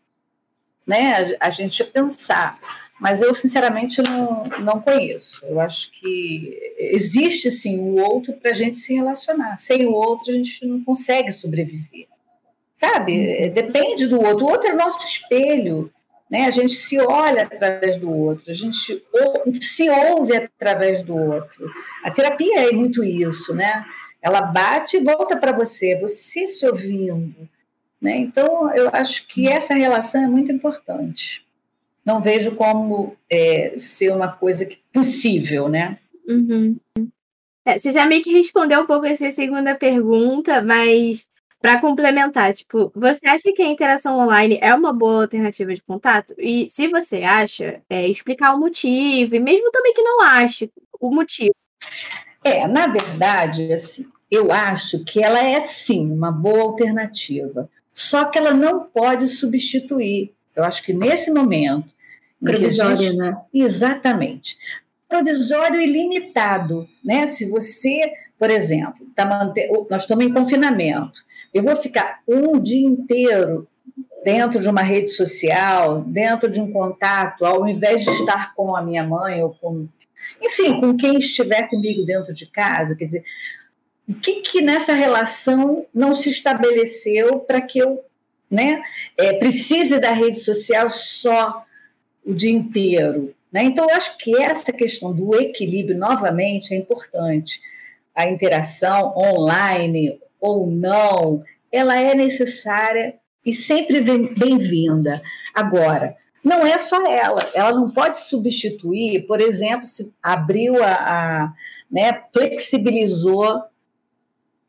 né? 0.87 1.37
A, 1.41 1.47
a 1.47 1.51
gente 1.51 1.85
pensar. 1.85 2.59
Mas 3.01 3.21
eu, 3.21 3.35
sinceramente, 3.35 4.01
não, 4.01 4.45
não 4.61 4.81
conheço. 4.81 5.45
Eu 5.45 5.61
acho 5.61 5.91
que 5.93 6.57
existe 6.79 7.51
sim 7.51 7.79
o 7.79 8.01
outro 8.01 8.33
para 8.35 8.53
a 8.53 8.55
gente 8.55 8.79
se 8.79 8.95
relacionar. 8.95 9.57
Sem 9.57 9.87
o 9.87 9.93
outro, 9.93 10.31
a 10.31 10.37
gente 10.37 10.65
não 10.65 10.83
consegue 10.85 11.33
sobreviver. 11.33 12.07
Sabe? 12.75 13.51
Depende 13.51 14.07
do 14.07 14.21
outro. 14.21 14.45
O 14.45 14.51
outro 14.51 14.69
é 14.69 14.75
nosso 14.75 15.05
espelho. 15.07 15.93
Né? 16.33 16.47
A 16.47 16.51
gente 16.51 16.73
se 16.73 16.99
olha 16.99 17.43
através 17.43 17.99
do 17.99 18.11
outro, 18.11 18.51
a 18.51 18.55
gente 18.55 19.05
se 19.61 19.91
ouve 19.91 20.35
através 20.35 21.03
do 21.03 21.15
outro. 21.15 21.71
A 22.03 22.11
terapia 22.11 22.71
é 22.71 22.73
muito 22.73 23.05
isso, 23.05 23.55
né? 23.55 23.85
Ela 24.23 24.41
bate 24.41 24.97
e 24.97 25.01
volta 25.01 25.37
para 25.37 25.53
você, 25.53 25.95
você 26.01 26.47
se 26.47 26.67
ouvindo. 26.67 27.47
Né? 28.01 28.17
Então, 28.17 28.75
eu 28.75 28.89
acho 28.95 29.27
que 29.27 29.47
essa 29.47 29.75
relação 29.75 30.25
é 30.25 30.27
muito 30.27 30.51
importante. 30.51 31.45
Não 32.03 32.23
vejo 32.23 32.57
como 32.57 33.15
é, 33.29 33.75
ser 33.77 34.11
uma 34.11 34.33
coisa 34.33 34.65
que, 34.65 34.79
possível, 34.91 35.69
né? 35.69 35.99
Uhum. 36.27 36.79
É, 37.63 37.77
você 37.77 37.91
já 37.91 38.07
meio 38.07 38.25
que 38.25 38.33
respondeu 38.33 38.81
um 38.81 38.87
pouco 38.87 39.05
essa 39.05 39.31
segunda 39.31 39.75
pergunta, 39.75 40.63
mas 40.63 41.29
para 41.63 41.81
complementar, 41.81 42.53
tipo, 42.53 42.91
você 42.93 43.25
acha 43.25 43.53
que 43.53 43.63
a 43.63 43.71
interação 43.71 44.19
online 44.19 44.59
é 44.61 44.75
uma 44.75 44.93
boa 44.93 45.23
alternativa 45.23 45.73
de 45.73 45.81
contato? 45.81 46.35
E 46.37 46.69
se 46.69 46.89
você 46.89 47.23
acha, 47.23 47.81
é, 47.89 48.09
explicar 48.09 48.53
o 48.53 48.59
motivo, 48.59 49.37
e 49.37 49.39
mesmo 49.39 49.71
também 49.71 49.95
que 49.95 50.03
não 50.03 50.23
ache 50.23 50.69
o 51.01 51.15
motivo. 51.15 51.55
É, 52.43 52.67
na 52.67 52.89
verdade, 52.89 53.73
assim, 53.73 54.05
eu 54.29 54.51
acho 54.51 55.05
que 55.05 55.23
ela 55.23 55.39
é 55.39 55.61
sim 55.61 56.11
uma 56.11 56.33
boa 56.33 56.63
alternativa, 56.63 57.71
só 57.95 58.25
que 58.25 58.39
ela 58.39 58.53
não 58.53 58.81
pode 58.81 59.29
substituir. 59.29 60.35
Eu 60.57 60.65
acho 60.65 60.83
que 60.83 60.93
nesse 60.93 61.31
momento. 61.31 61.95
Provisório, 62.43 62.99
gente... 62.99 63.17
né? 63.17 63.37
Exatamente. 63.55 64.59
Provisório 65.09 65.81
ilimitado, 65.81 66.89
né? 67.05 67.29
Se 67.29 67.49
você, 67.49 68.13
por 68.37 68.51
exemplo, 68.51 69.07
tá 69.15 69.25
mante... 69.25 69.69
nós 69.89 70.03
estamos 70.03 70.25
em 70.25 70.33
confinamento 70.33 71.23
eu 71.53 71.63
vou 71.63 71.77
ficar 71.77 72.21
um 72.27 72.59
dia 72.59 72.87
inteiro 72.87 73.69
dentro 74.25 74.61
de 74.61 74.69
uma 74.69 74.83
rede 74.83 75.11
social, 75.11 76.03
dentro 76.03 76.49
de 76.49 76.61
um 76.61 76.73
contato, 76.73 77.45
ao 77.45 77.69
invés 77.69 78.05
de 78.05 78.11
estar 78.11 78.55
com 78.55 78.75
a 78.77 78.83
minha 78.83 79.05
mãe 79.05 79.43
ou 79.43 79.51
com, 79.55 79.89
enfim, 80.41 80.81
com 80.81 80.97
quem 80.97 81.19
estiver 81.19 81.69
comigo 81.69 82.05
dentro 82.05 82.33
de 82.33 82.47
casa, 82.47 82.95
quer 82.95 83.07
dizer, 83.07 83.25
o 84.09 84.15
que 84.15 84.41
que 84.41 84.61
nessa 84.61 84.93
relação 84.93 85.87
não 85.93 86.15
se 86.15 86.31
estabeleceu 86.31 87.41
para 87.41 87.61
que 87.61 87.79
eu, 87.79 88.05
né, 88.51 88.83
é, 89.17 89.33
precise 89.35 89.99
da 89.99 90.13
rede 90.13 90.39
social 90.39 90.89
só 90.91 91.65
o 92.25 92.33
dia 92.33 92.51
inteiro, 92.51 93.35
né? 93.51 93.65
Então 93.65 93.87
eu 93.89 93.97
acho 93.97 94.17
que 94.19 94.41
essa 94.41 94.73
questão 94.73 95.13
do 95.13 95.35
equilíbrio 95.35 95.99
novamente 95.99 96.73
é 96.73 96.77
importante, 96.77 97.61
a 98.15 98.29
interação 98.29 99.17
online 99.17 100.21
ou 100.43 100.69
não, 100.69 101.45
ela 101.71 101.97
é 101.97 102.17
necessária 102.17 103.15
e 103.47 103.55
sempre 103.55 104.01
bem-vinda. 104.01 105.23
Agora, 105.55 106.17
não 106.45 106.67
é 106.67 106.77
só 106.77 107.07
ela, 107.07 107.49
ela 107.55 107.73
não 107.73 107.89
pode 107.89 108.21
substituir, 108.21 109.25
por 109.29 109.41
exemplo, 109.41 109.87
se 109.87 110.13
abriu 110.21 110.83
a, 110.83 110.93
a 110.93 111.53
né, 111.89 112.25
flexibilizou 112.33 113.63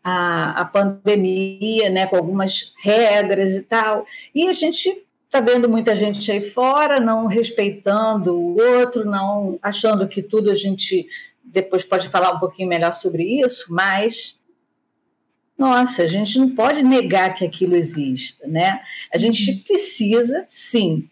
a, 0.03 0.61
a 0.61 0.65
pandemia, 0.65 1.89
né, 1.89 2.05
com 2.05 2.17
algumas 2.17 2.75
regras 2.83 3.55
e 3.55 3.63
tal, 3.63 4.05
e 4.35 4.47
a 4.47 4.53
gente 4.53 5.03
está 5.25 5.41
vendo 5.41 5.67
muita 5.67 5.95
gente 5.95 6.31
aí 6.31 6.41
fora 6.41 6.99
não 6.99 7.25
respeitando 7.25 8.37
o 8.37 8.55
outro, 8.77 9.03
não 9.03 9.57
achando 9.63 10.07
que 10.07 10.21
tudo 10.21 10.51
a 10.51 10.55
gente 10.55 11.07
depois 11.43 11.83
pode 11.83 12.07
falar 12.07 12.33
um 12.33 12.39
pouquinho 12.39 12.69
melhor 12.69 12.93
sobre 12.93 13.23
isso, 13.41 13.65
mas 13.73 14.37
nossa, 15.57 16.03
a 16.03 16.07
gente 16.07 16.37
não 16.39 16.49
pode 16.49 16.83
negar 16.83 17.35
que 17.35 17.45
aquilo 17.45 17.75
exista, 17.75 18.47
né? 18.47 18.81
A 19.13 19.17
gente 19.17 19.51
uhum. 19.51 19.57
precisa, 19.59 20.45
sim, 20.47 21.07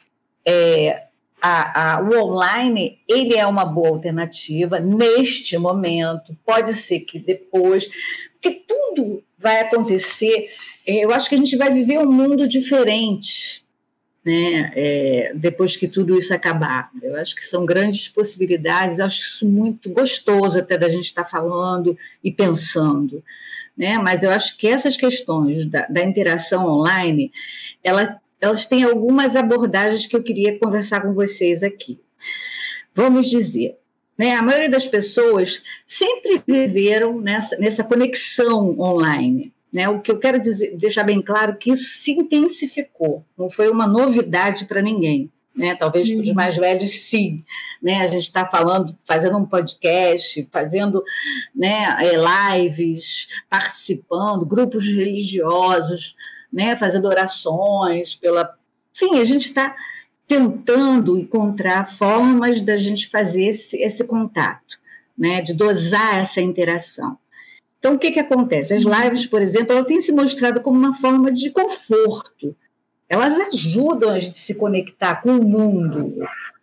é, 0.46 1.04
a, 1.42 1.96
a, 1.96 2.02
o 2.02 2.24
online 2.24 3.00
ele 3.08 3.36
é 3.36 3.46
uma 3.48 3.66
boa 3.66 3.90
alternativa 3.90 4.80
neste 4.80 5.58
momento. 5.58 6.38
Pode 6.46 6.74
ser 6.76 7.02
que 7.02 7.18
depois, 7.20 7.90
porque 8.34 8.64
tudo 8.68 9.24
vai 9.38 9.62
acontecer. 9.62 10.50
É, 10.86 11.04
eu 11.04 11.12
acho 11.12 11.28
que 11.28 11.36
a 11.36 11.38
gente 11.38 11.58
vai 11.58 11.72
viver 11.72 11.98
um 12.00 12.12
mundo 12.12 12.48
diferente. 12.48 13.62
né, 14.24 14.72
é, 14.76 15.32
depois 15.34 15.76
que 15.76 15.88
tudo 15.88 16.16
isso 16.16 16.32
acabar. 16.32 16.92
Eu 17.02 17.16
acho 17.16 17.36
que 17.36 17.44
são 17.44 17.66
grandes 17.66 18.08
possibilidades, 18.08 19.00
acho 19.00 19.20
isso 19.20 19.48
muito 19.48 19.90
gostoso 19.90 20.60
até 20.60 20.78
da 20.78 20.90
gente 20.90 21.06
estar 21.06 21.26
falando 21.26 21.98
e 22.24 22.32
pensando. 22.32 23.24
Né? 23.82 23.98
Mas 23.98 24.22
eu 24.22 24.30
acho 24.30 24.56
que 24.60 24.68
essas 24.68 24.96
questões 24.96 25.66
da, 25.66 25.88
da 25.88 26.04
interação 26.04 26.68
online, 26.68 27.32
ela, 27.84 28.22
elas 28.40 28.64
têm 28.64 28.84
algumas 28.84 29.36
abordagens 29.36 30.06
que 30.06 30.16
eu 30.16 30.22
queria 30.22 30.60
conversar 30.60 31.02
com 31.02 31.16
vocês 31.16 31.64
aqui. 31.64 32.00
Vamos 32.94 33.28
dizer, 33.28 33.76
né, 34.16 34.36
a 34.36 34.44
maioria 34.44 34.70
das 34.70 34.86
pessoas 34.86 35.64
sempre 35.84 36.44
viveram 36.46 37.20
nessa, 37.20 37.58
nessa 37.58 37.84
conexão 37.84 38.80
online. 38.80 39.52
Né? 39.74 39.90
O 39.90 40.00
que 40.00 40.12
eu 40.12 40.20
quero 40.20 40.40
dizer, 40.40 40.78
deixar 40.78 41.04
bem 41.04 41.20
claro 41.20 41.56
que 41.56 41.72
isso 41.72 42.04
se 42.04 42.12
intensificou, 42.12 43.26
não 43.36 43.50
foi 43.50 43.68
uma 43.68 43.88
novidade 43.88 44.66
para 44.66 44.80
ninguém. 44.80 45.28
Né? 45.56 45.76
Talvez 45.76 46.10
para 46.10 46.22
os 46.22 46.28
uhum. 46.30 46.34
mais 46.34 46.56
velhos, 46.56 46.92
sim. 46.92 47.44
Né? 47.82 47.98
A 47.98 48.08
gente 48.08 48.24
está 48.24 48.48
falando, 48.48 48.96
fazendo 49.06 49.38
um 49.38 49.46
podcast, 49.46 50.48
fazendo 50.52 51.04
né, 51.54 51.98
é, 52.00 52.58
lives, 52.58 53.28
participando, 53.50 54.46
grupos 54.46 54.86
religiosos, 54.86 56.16
né, 56.52 56.76
fazendo 56.76 57.08
orações 57.08 58.16
pela. 58.16 58.58
Enfim, 58.94 59.20
a 59.20 59.26
gente 59.26 59.48
está 59.48 59.76
tentando 60.28 61.18
encontrar 61.18 61.90
formas 61.90 62.62
da 62.62 62.78
gente 62.78 63.10
fazer 63.10 63.48
esse, 63.48 63.78
esse 63.82 64.06
contato, 64.06 64.80
né, 65.18 65.42
de 65.42 65.54
dosar 65.54 66.20
essa 66.20 66.42
interação. 66.42 67.18
Então, 67.80 67.96
o 67.96 68.00
que, 68.00 68.12
que 68.12 68.20
acontece? 68.20 68.74
As 68.74 68.84
lives, 68.84 69.26
por 69.26 69.42
exemplo, 69.42 69.74
ela 69.76 69.84
tem 69.84 70.00
se 70.00 70.12
mostrado 70.12 70.62
como 70.62 70.78
uma 70.78 70.94
forma 70.94 71.32
de 71.32 71.50
conforto. 71.50 72.56
Elas 73.12 73.34
ajudam 73.54 74.12
a 74.12 74.20
gente 74.20 74.38
se 74.38 74.56
conectar 74.56 75.22
com 75.22 75.32
o 75.32 75.44
mundo, 75.44 76.16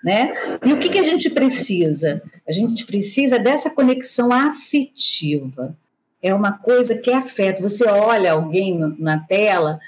né? 0.02 0.32
E 0.64 0.72
o 0.72 0.78
que, 0.78 0.88
que 0.88 0.98
a 0.98 1.02
gente 1.02 1.28
precisa? 1.28 2.22
A 2.48 2.52
gente 2.52 2.86
precisa 2.86 3.38
dessa 3.38 3.68
conexão 3.68 4.32
afetiva. 4.32 5.76
É 6.22 6.32
uma 6.32 6.52
coisa 6.52 6.96
que 6.96 7.12
afeto. 7.12 7.62
Você 7.62 7.84
olha 7.84 8.32
alguém 8.32 8.78
na 8.98 9.18
tela, 9.18 9.78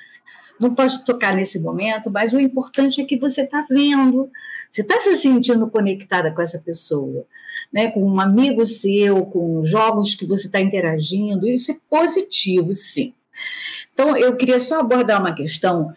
não 0.61 0.75
pode 0.75 1.05
tocar 1.05 1.35
nesse 1.35 1.59
momento, 1.59 2.11
mas 2.11 2.33
o 2.33 2.38
importante 2.40 3.01
é 3.01 3.05
que 3.05 3.18
você 3.18 3.42
está 3.42 3.64
vendo, 3.70 4.31
você 4.70 4.83
está 4.83 4.99
se 4.99 5.16
sentindo 5.16 5.66
conectada 5.70 6.31
com 6.31 6.42
essa 6.42 6.59
pessoa 6.59 7.27
né, 7.73 7.90
com 7.90 8.03
um 8.03 8.20
amigo 8.20 8.64
seu, 8.64 9.25
com 9.27 9.64
jogos 9.64 10.14
que 10.14 10.27
você 10.27 10.46
está 10.46 10.61
interagindo, 10.61 11.49
isso 11.49 11.73
é 11.73 11.77
positivo, 11.88 12.73
sim. 12.73 13.14
Então, 13.92 14.16
eu 14.16 14.37
queria 14.37 14.59
só 14.59 14.81
abordar 14.81 15.20
uma 15.20 15.35
questão. 15.35 15.92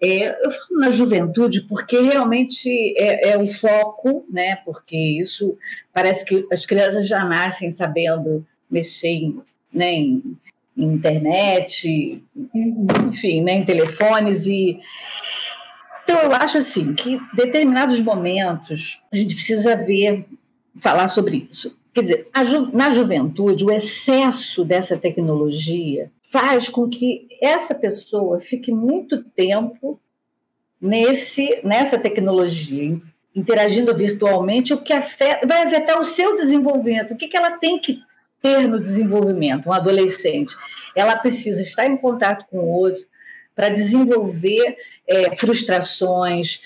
É, 0.00 0.28
eu 0.44 0.50
falo 0.50 0.80
na 0.80 0.90
juventude 0.90 1.62
porque 1.62 2.00
realmente 2.00 2.68
é, 2.96 3.30
é, 3.30 3.38
o 3.38 3.48
foco, 3.48 4.24
né? 4.30 4.56
Porque 4.64 4.96
isso 4.96 5.56
parece 5.92 6.24
que 6.24 6.46
as 6.52 6.64
crianças 6.64 7.08
já 7.08 7.24
nascem 7.24 7.70
sabendo 7.70 8.46
mexer 8.70 9.08
em, 9.08 9.42
né, 9.72 9.92
em, 9.92 10.36
em 10.76 10.84
internet, 10.84 12.22
enfim, 12.54 13.42
né, 13.42 13.54
em 13.54 13.64
telefones 13.64 14.46
e 14.46 14.78
então 16.04 16.22
eu 16.22 16.32
acho 16.32 16.56
assim 16.56 16.94
que 16.94 17.20
determinados 17.34 18.00
momentos 18.00 19.02
a 19.12 19.16
gente 19.16 19.34
precisa 19.34 19.76
ver 19.76 20.24
falar 20.80 21.06
sobre 21.08 21.46
isso. 21.50 21.76
Quer 21.92 22.02
dizer, 22.02 22.28
ju 22.46 22.70
na 22.72 22.90
juventude, 22.90 23.64
o 23.64 23.70
excesso 23.70 24.64
dessa 24.64 24.96
tecnologia 24.96 26.10
faz 26.30 26.68
com 26.68 26.88
que 26.88 27.26
essa 27.40 27.74
pessoa 27.74 28.40
fique 28.40 28.70
muito 28.70 29.24
tempo 29.24 30.00
nesse, 30.80 31.60
nessa 31.64 31.98
tecnologia, 31.98 33.00
interagindo 33.34 33.96
virtualmente, 33.96 34.74
o 34.74 34.82
que 34.82 34.92
afeta, 34.92 35.46
vai 35.46 35.62
afetar 35.62 35.98
o 35.98 36.04
seu 36.04 36.34
desenvolvimento. 36.34 37.14
O 37.14 37.16
que, 37.16 37.28
que 37.28 37.36
ela 37.36 37.52
tem 37.52 37.78
que 37.78 38.00
ter 38.42 38.68
no 38.68 38.80
desenvolvimento, 38.80 39.68
um 39.68 39.72
adolescente? 39.72 40.54
Ela 40.94 41.16
precisa 41.16 41.62
estar 41.62 41.86
em 41.86 41.96
contato 41.96 42.46
com 42.50 42.58
o 42.58 42.68
outro 42.68 43.02
para 43.54 43.70
desenvolver 43.70 44.76
é, 45.06 45.34
frustrações, 45.34 46.60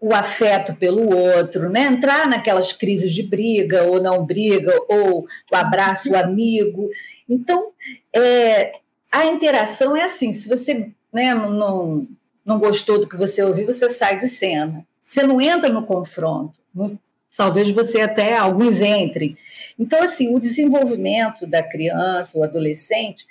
o 0.00 0.14
afeto 0.14 0.74
pelo 0.74 1.14
outro, 1.14 1.68
né? 1.68 1.86
entrar 1.86 2.28
naquelas 2.28 2.72
crises 2.72 3.12
de 3.12 3.22
briga 3.22 3.82
ou 3.82 4.00
não 4.00 4.24
briga, 4.24 4.72
ou 4.88 5.26
o 5.50 5.56
abraço 5.56 6.12
o 6.12 6.16
amigo. 6.16 6.88
Então, 7.28 7.72
é, 8.14 8.72
a 9.10 9.26
interação 9.26 9.96
é 9.96 10.04
assim: 10.04 10.32
se 10.32 10.48
você 10.48 10.90
né, 11.12 11.34
não, 11.34 12.06
não 12.44 12.58
gostou 12.58 13.00
do 13.00 13.08
que 13.08 13.16
você 13.16 13.42
ouviu, 13.42 13.66
você 13.66 13.88
sai 13.88 14.18
de 14.18 14.28
cena. 14.28 14.86
Você 15.06 15.22
não 15.22 15.40
entra 15.40 15.68
no 15.70 15.86
confronto. 15.86 16.54
Talvez 17.36 17.70
você 17.70 18.00
até 18.00 18.36
alguns 18.36 18.82
entrem. 18.82 19.36
Então, 19.78 20.02
assim, 20.02 20.34
o 20.34 20.40
desenvolvimento 20.40 21.46
da 21.46 21.62
criança, 21.62 22.38
o 22.38 22.42
adolescente, 22.42 23.26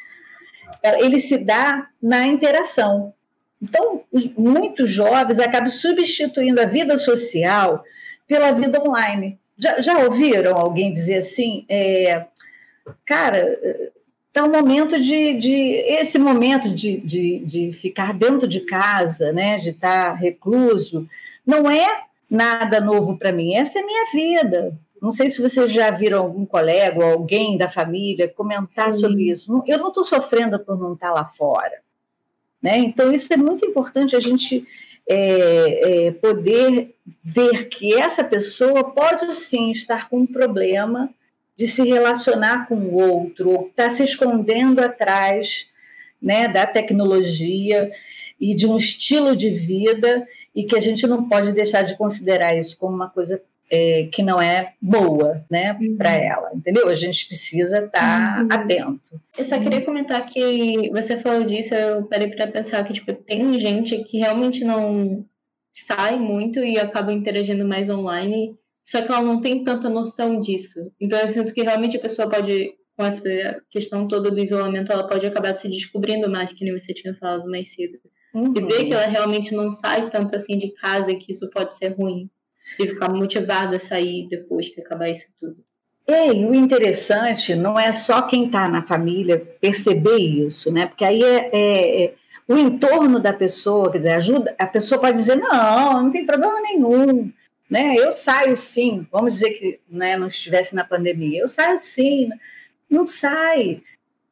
ele 1.00 1.20
se 1.20 1.38
dá 1.38 1.88
na 2.02 2.26
interação. 2.26 3.14
Então, 3.62 4.04
muitos 4.38 4.90
jovens 4.90 5.40
acabam 5.40 5.70
substituindo 5.70 6.62
a 6.62 6.66
vida 6.66 6.98
social 6.98 7.84
pela 8.28 8.52
vida 8.52 8.82
online. 8.82 9.38
Já, 9.58 9.80
já 9.82 10.00
ouviram 10.00 10.56
alguém 10.56 10.94
dizer 10.94 11.18
assim? 11.18 11.66
É, 11.68 12.26
cara, 13.06 13.60
um 14.44 14.52
momento 14.52 15.00
de, 15.00 15.34
de 15.36 15.54
esse 15.54 16.20
momento 16.20 16.70
de, 16.70 16.98
de, 16.98 17.40
de, 17.40 17.72
ficar 17.72 18.14
dentro 18.14 18.48
de 18.48 18.62
casa, 18.62 19.32
né, 19.32 19.58
de 19.58 19.70
estar 19.70 20.14
recluso, 20.14 21.08
não 21.46 21.70
é 21.70 22.04
nada 22.30 22.80
novo 22.80 23.18
para 23.18 23.32
mim. 23.32 23.54
Essa 23.54 23.80
é 23.80 23.82
a 23.82 23.86
minha 23.86 24.06
vida. 24.12 24.78
Não 25.02 25.12
sei 25.12 25.30
se 25.30 25.42
vocês 25.42 25.72
já 25.72 25.92
viram 25.92 26.24
algum 26.24 26.46
colega 26.46 26.98
ou 26.98 27.12
alguém 27.14 27.58
da 27.58 27.70
família 27.70 28.28
comentar 28.28 28.92
Sim. 28.92 29.00
sobre 29.00 29.30
isso. 29.30 29.64
Eu 29.66 29.78
não 29.78 29.90
estou 29.90 30.04
sofrendo 30.04 30.60
por 30.60 30.78
não 30.78 30.94
estar 30.94 31.12
lá 31.12 31.26
fora. 31.26 31.80
Né? 32.62 32.78
Então, 32.80 33.14
isso 33.14 33.32
é 33.32 33.38
muito 33.38 33.66
importante 33.66 34.16
a 34.16 34.20
gente 34.20 34.68
é, 35.08 36.08
é, 36.08 36.12
poder 36.12 36.96
ver 37.24 37.70
que 37.70 37.94
essa 37.94 38.24
pessoa 38.24 38.84
pode 38.84 39.32
sim 39.34 39.72
estar 39.72 40.10
com 40.10 40.20
um 40.20 40.28
problema 40.28 41.10
de 41.58 41.68
se 41.68 41.84
relacionar 41.84 42.68
com 42.68 42.76
o 42.76 42.94
outro, 42.96 43.50
ou 43.50 43.68
está 43.68 43.90
se 43.90 44.04
escondendo 44.04 44.80
atrás 44.80 45.68
né, 46.22 46.48
da 46.48 46.66
tecnologia 46.66 47.92
e 48.40 48.54
de 48.54 48.68
um 48.68 48.76
estilo 48.76 49.36
de 49.36 49.50
vida, 49.50 50.28
e 50.56 50.64
que 50.64 50.76
a 50.76 50.80
gente 50.80 51.06
não 51.08 51.28
pode 51.28 51.52
deixar 51.52 51.82
de 51.82 51.98
considerar 51.98 52.56
isso 52.56 52.78
como 52.78 52.96
uma 52.96 53.10
coisa 53.10 53.42
é, 53.70 54.08
que 54.12 54.24
não 54.24 54.42
é 54.42 54.74
boa, 54.82 55.44
né, 55.50 55.78
uhum. 55.80 55.98
para 55.98 56.14
ela, 56.14 56.52
entendeu? 56.54 56.88
A 56.88 56.96
gente 56.96 57.28
precisa 57.28 57.86
estar 57.86 57.92
tá 57.92 58.42
uhum. 58.42 58.48
atento. 58.50 59.22
Eu 59.38 59.44
só 59.44 59.60
queria 59.60 59.82
comentar 59.82 60.26
que 60.26 60.90
você 60.92 61.18
falou 61.20 61.44
disso, 61.44 61.74
eu 61.74 62.04
parei 62.04 62.30
para 62.30 62.48
pensar 62.48 62.84
que 62.84 62.94
tipo 62.94 63.14
tem 63.14 63.60
gente 63.60 63.98
que 64.04 64.20
realmente 64.20 64.64
não 64.64 65.26
sai 65.72 66.18
muito 66.18 66.60
e 66.60 66.80
acaba 66.80 67.14
interagindo 67.14 67.66
mais 67.66 67.90
online, 67.90 68.58
só 68.88 69.02
que 69.02 69.12
ela 69.12 69.22
não 69.22 69.42
tem 69.42 69.66
tanta 69.66 69.90
noção 69.90 70.40
disso. 70.40 70.80
Então 70.98 71.20
eu 71.20 71.28
sinto 71.28 71.54
que 71.54 71.62
realmente 71.62 71.98
a 71.98 72.00
pessoa 72.00 72.30
pode 72.30 72.74
com 72.96 73.04
essa 73.06 73.62
questão 73.70 74.08
toda 74.08 74.32
do 74.32 74.40
isolamento, 74.40 74.92
ela 74.92 75.06
pode 75.06 75.26
acabar 75.26 75.54
se 75.54 75.70
descobrindo 75.70 76.32
mais, 76.32 76.54
que 76.54 76.64
nem 76.64 76.76
você 76.76 76.94
tinha 76.94 77.14
falado 77.16 77.48
mais 77.52 77.74
cedo. 77.74 78.00
Uhum. 78.34 78.54
E 78.56 78.62
ver 78.62 78.86
que 78.86 78.94
ela 78.94 79.06
realmente 79.06 79.54
não 79.54 79.70
sai 79.70 80.10
tanto 80.10 80.36
assim 80.36 80.58
de 80.58 80.72
casa 80.72 81.12
e 81.12 81.18
que 81.18 81.34
isso 81.34 81.50
pode 81.52 81.76
ser 81.76 81.90
ruim 81.90 82.30
e 82.80 82.88
ficar 82.88 83.10
motivada 83.10 83.76
a 83.76 83.80
sair 83.80 84.26
depois 84.30 84.70
que 84.70 84.80
acabar 84.80 85.10
isso 85.10 85.28
tudo. 85.38 85.58
É, 86.08 86.34
e 86.34 86.46
o 86.46 86.56
interessante 86.56 87.54
não 87.56 87.78
é 87.78 87.92
só 87.92 88.22
quem 88.22 88.46
está 88.46 88.70
na 88.70 88.82
família 88.82 89.38
perceber 89.60 90.18
isso, 90.18 90.72
né? 90.72 90.88
Porque 90.88 91.04
aí 91.04 91.22
é, 91.22 91.50
é, 91.52 92.06
é, 92.06 92.14
o 92.48 92.58
entorno 92.58 93.20
da 93.20 93.34
pessoa, 93.34 93.92
quer 93.92 93.98
dizer, 93.98 94.14
ajuda, 94.14 94.56
a 94.58 94.66
pessoa 94.66 95.02
pode 95.02 95.18
dizer, 95.18 95.36
não, 95.36 96.04
não 96.04 96.12
tem 96.12 96.26
problema 96.26 96.62
nenhum, 96.62 97.30
né? 97.70 97.96
Eu 97.96 98.12
saio 98.12 98.56
sim, 98.56 99.06
vamos 99.12 99.36
dizer 99.36 99.52
que 99.52 99.80
né, 99.90 100.18
não 100.18 100.28
estivesse 100.28 100.74
na 100.76 100.84
pandemia, 100.84 101.42
eu 101.42 101.48
saio 101.48 101.78
sim, 101.78 102.30
não 102.90 103.06
sai. 103.06 103.82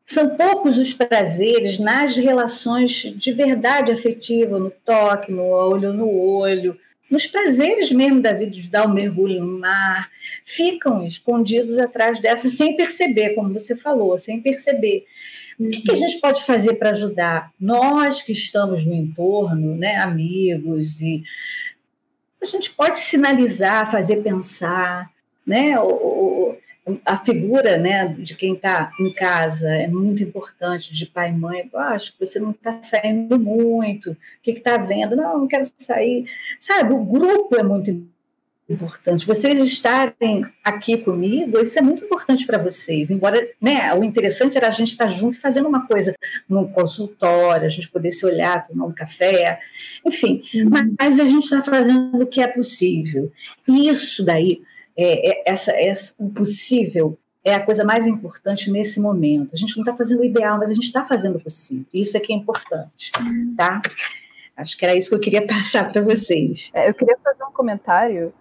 São 0.06 0.36
poucos 0.36 0.78
os 0.78 0.94
prazeres 0.94 1.80
nas 1.80 2.16
relações 2.16 2.92
de 2.92 3.32
verdade 3.32 3.92
afetiva, 3.92 4.60
no 4.60 4.70
toque, 4.70 5.32
no 5.32 5.44
olho 5.44 5.92
no 5.92 6.10
olho, 6.10 6.80
nos 7.10 7.28
prazeres 7.28 7.92
mesmo 7.92 8.22
da 8.22 8.34
vida, 8.34 8.52
de 8.52 8.70
dar 8.70 8.88
um 8.88 8.94
mergulho 8.94 9.44
no 9.44 9.60
mar, 9.60 10.10
ficam 10.44 11.06
escondidos 11.06 11.78
atrás 11.78 12.20
dessa 12.20 12.50
sem 12.50 12.76
perceber, 12.76 13.36
como 13.36 13.54
você 13.54 13.76
falou, 13.76 14.18
sem 14.18 14.42
perceber. 14.42 15.06
O 15.60 15.70
que, 15.70 15.82
que 15.82 15.92
a 15.92 15.94
uhum. 15.94 16.00
gente 16.00 16.20
pode 16.20 16.44
fazer 16.44 16.76
para 16.76 16.90
ajudar? 16.90 17.52
Nós 17.60 18.22
que 18.22 18.32
estamos 18.32 18.86
no 18.86 18.94
entorno, 18.94 19.76
né, 19.76 19.98
amigos, 19.98 21.00
e 21.02 21.24
a 22.46 22.50
gente 22.50 22.72
pode 22.72 23.00
sinalizar, 23.00 23.92
fazer 23.92 24.18
pensar, 24.18 25.10
né? 25.46 25.76
a 27.04 27.18
figura 27.18 27.78
né, 27.78 28.08
de 28.08 28.36
quem 28.36 28.54
está 28.54 28.90
em 29.00 29.12
casa 29.12 29.70
é 29.70 29.88
muito 29.88 30.22
importante, 30.22 30.94
de 30.94 31.06
pai 31.06 31.30
e 31.30 31.34
mãe. 31.34 31.70
Eu 31.72 31.80
acho 31.80 32.14
que 32.14 32.26
você 32.26 32.40
não 32.40 32.52
está 32.52 32.80
saindo 32.82 33.40
muito. 33.40 34.12
O 34.12 34.18
que 34.44 34.52
está 34.52 34.78
vendo? 34.78 35.16
Não, 35.16 35.40
não 35.40 35.48
quero 35.48 35.66
sair. 35.78 36.30
Sabe, 36.60 36.94
o 36.94 37.04
grupo 37.04 37.56
é 37.56 37.64
muito 37.64 37.90
importante. 37.90 38.15
Vocês 39.28 39.60
estarem 39.60 40.44
aqui 40.64 40.98
comigo, 40.98 41.60
isso 41.60 41.78
é 41.78 41.84
muito 41.84 42.04
importante 42.04 42.48
para 42.48 42.58
vocês. 42.58 43.12
Embora, 43.12 43.48
né, 43.62 43.94
o 43.94 44.04
interessante 44.04 44.58
era 44.58 44.68
a 44.68 44.72
gente 44.72 44.90
estar 44.90 45.08
junto 45.08 45.40
fazendo 45.40 45.68
uma 45.68 45.86
coisa 45.86 46.16
num 46.50 46.68
consultório, 46.68 47.68
a 47.68 47.70
gente 47.70 47.90
poder 47.92 48.12
se 48.12 48.26
olhar, 48.26 48.68
tomar 48.68 48.86
um 48.86 48.92
café, 48.92 49.60
enfim. 50.04 50.42
Uhum. 50.56 50.70
Mas, 50.70 50.92
mas, 51.00 51.20
a 51.20 51.26
gente 51.26 51.44
está 51.44 51.62
fazendo 51.62 52.24
o 52.24 52.26
que 52.26 52.42
é 52.42 52.48
possível. 52.48 53.32
E 53.68 53.88
isso 53.88 54.26
daí 54.26 54.62
é, 54.98 55.30
é, 55.30 55.52
essa, 55.52 55.72
essa, 55.72 56.14
o 56.18 56.30
possível 56.30 57.20
é 57.44 57.54
a 57.54 57.64
coisa 57.64 57.84
mais 57.84 58.08
importante 58.08 58.72
nesse 58.72 59.00
momento. 59.00 59.54
A 59.54 59.58
gente 59.58 59.76
não 59.78 59.84
está 59.84 59.96
fazendo 59.96 60.22
o 60.22 60.26
ideal, 60.26 60.58
mas 60.58 60.72
a 60.72 60.74
gente 60.74 60.86
está 60.86 61.06
fazendo 61.06 61.36
o 61.36 61.44
possível. 61.44 61.86
Isso 61.94 62.18
é 62.18 62.20
que 62.20 62.34
é 62.34 62.36
importante, 62.36 63.12
tá? 63.56 63.80
Acho 64.58 64.76
que 64.76 64.86
era 64.86 64.96
isso 64.96 65.10
que 65.10 65.16
eu 65.16 65.20
queria 65.20 65.46
passar 65.46 65.92
para 65.92 66.02
vocês. 66.02 66.72
É, 66.74 66.90
eu 66.90 66.94
queria 66.96 67.16
fazer 67.24 67.44
um 67.44 67.52
comentário. 67.52 68.34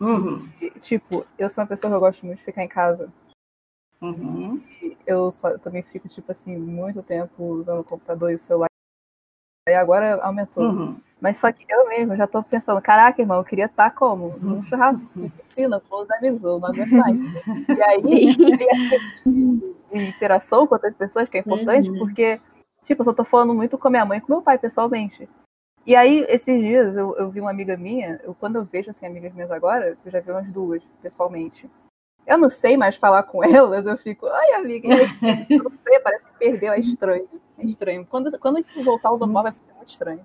Uhum. 0.00 0.48
Tipo, 0.80 1.26
eu 1.38 1.50
sou 1.50 1.62
uma 1.62 1.68
pessoa 1.68 1.90
que 1.90 1.94
eu 1.94 2.00
gosto 2.00 2.24
muito 2.24 2.38
de 2.38 2.44
ficar 2.44 2.64
em 2.64 2.68
casa. 2.68 3.12
Uhum. 4.00 4.62
Eu, 5.06 5.30
só, 5.30 5.50
eu 5.50 5.58
também 5.58 5.82
fico, 5.82 6.08
tipo 6.08 6.32
assim, 6.32 6.56
muito 6.56 7.02
tempo 7.02 7.44
usando 7.44 7.80
o 7.80 7.84
computador 7.84 8.32
e 8.32 8.36
o 8.36 8.38
celular. 8.38 8.70
E 9.68 9.74
agora 9.74 10.22
aumentou. 10.22 10.64
Uhum. 10.64 11.00
Mas 11.20 11.36
só 11.36 11.52
que 11.52 11.66
eu 11.68 11.86
mesmo 11.86 12.16
já 12.16 12.26
tô 12.26 12.42
pensando, 12.42 12.80
caraca, 12.80 13.20
irmão, 13.20 13.36
eu 13.36 13.44
queria 13.44 13.66
estar 13.66 13.90
como? 13.90 14.38
Num 14.38 14.62
churrasco, 14.62 15.06
na 15.14 15.28
piscina, 15.28 15.80
com 15.80 16.02
os 16.02 16.10
amigos, 16.12 16.42
ou 16.42 16.58
não 16.58 16.68
aguento 16.68 16.92
mais. 16.92 17.16
E 17.68 17.82
aí, 17.82 18.36
de 19.92 20.08
interação 20.08 20.66
com 20.66 20.74
outras 20.74 20.94
pessoas, 20.94 21.28
que 21.28 21.36
é 21.36 21.40
importante, 21.40 21.90
uhum. 21.90 21.98
porque, 21.98 22.40
tipo, 22.86 23.02
eu 23.02 23.04
só 23.04 23.12
tô 23.12 23.22
falando 23.22 23.54
muito 23.54 23.76
com 23.76 23.88
a 23.88 23.90
minha 23.90 24.06
mãe 24.06 24.16
e 24.16 24.20
com 24.22 24.32
meu 24.32 24.40
pai, 24.40 24.56
pessoalmente. 24.56 25.28
E 25.90 25.96
aí, 25.96 26.24
esses 26.28 26.56
dias, 26.60 26.96
eu, 26.96 27.16
eu 27.16 27.28
vi 27.32 27.40
uma 27.40 27.50
amiga 27.50 27.76
minha, 27.76 28.20
eu, 28.22 28.32
quando 28.32 28.54
eu 28.54 28.64
vejo, 28.64 28.92
assim, 28.92 29.04
amigas 29.04 29.34
minhas 29.34 29.50
agora, 29.50 29.98
eu 30.04 30.08
já 30.12 30.20
vi 30.20 30.30
umas 30.30 30.46
duas, 30.46 30.80
pessoalmente. 31.02 31.68
Eu 32.24 32.38
não 32.38 32.48
sei 32.48 32.76
mais 32.76 32.94
falar 32.94 33.24
com 33.24 33.42
elas, 33.42 33.84
eu 33.84 33.98
fico, 33.98 34.28
ai, 34.28 34.52
amiga, 34.52 34.86
eu 34.86 34.98
não 35.64 35.72
sei, 35.82 35.98
parece 35.98 36.24
que 36.26 36.38
perdeu, 36.38 36.72
é 36.74 36.78
estranho. 36.78 37.28
É 37.58 37.64
estranho. 37.64 38.06
Quando, 38.06 38.38
quando 38.38 38.60
isso 38.60 38.84
voltar 38.84 39.08
ao 39.08 39.18
normal, 39.18 39.42
vai 39.42 39.52
ser 39.52 39.74
muito 39.74 39.88
estranho. 39.88 40.24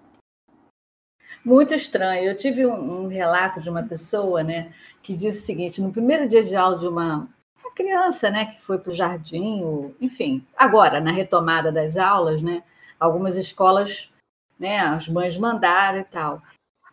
Muito 1.43 1.73
estranho. 1.73 2.25
Eu 2.25 2.37
tive 2.37 2.63
um, 2.67 3.05
um, 3.05 3.07
relato 3.07 3.59
de 3.59 3.67
uma 3.67 3.81
pessoa, 3.81 4.43
né, 4.43 4.71
que 5.01 5.15
disse 5.15 5.41
o 5.41 5.45
seguinte: 5.47 5.81
no 5.81 5.91
primeiro 5.91 6.29
dia 6.29 6.43
de 6.43 6.55
aula 6.55 6.77
de 6.77 6.87
uma, 6.87 7.27
uma 7.59 7.71
criança, 7.73 8.29
né, 8.29 8.45
que 8.45 8.61
foi 8.61 8.77
para 8.77 8.91
o 8.91 8.95
jardim, 8.95 9.63
ou, 9.63 9.95
enfim, 9.99 10.45
agora 10.55 11.01
na 11.01 11.11
retomada 11.11 11.71
das 11.71 11.97
aulas, 11.97 12.39
né, 12.43 12.61
algumas 12.99 13.35
escolas, 13.35 14.13
né, 14.59 14.79
as 14.79 15.07
mães 15.07 15.37
mandaram 15.37 15.99
e 15.99 16.03
tal. 16.03 16.41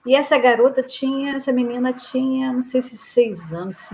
E 0.05 0.17
essa 0.17 0.37
garota 0.39 0.83
tinha, 0.83 1.37
essa 1.37 1.53
menina 1.53 1.93
tinha, 1.93 2.53
não 2.53 2.63
sei 2.63 2.83
se 2.83 2.97
seis 2.97 3.53
anos, 3.53 3.93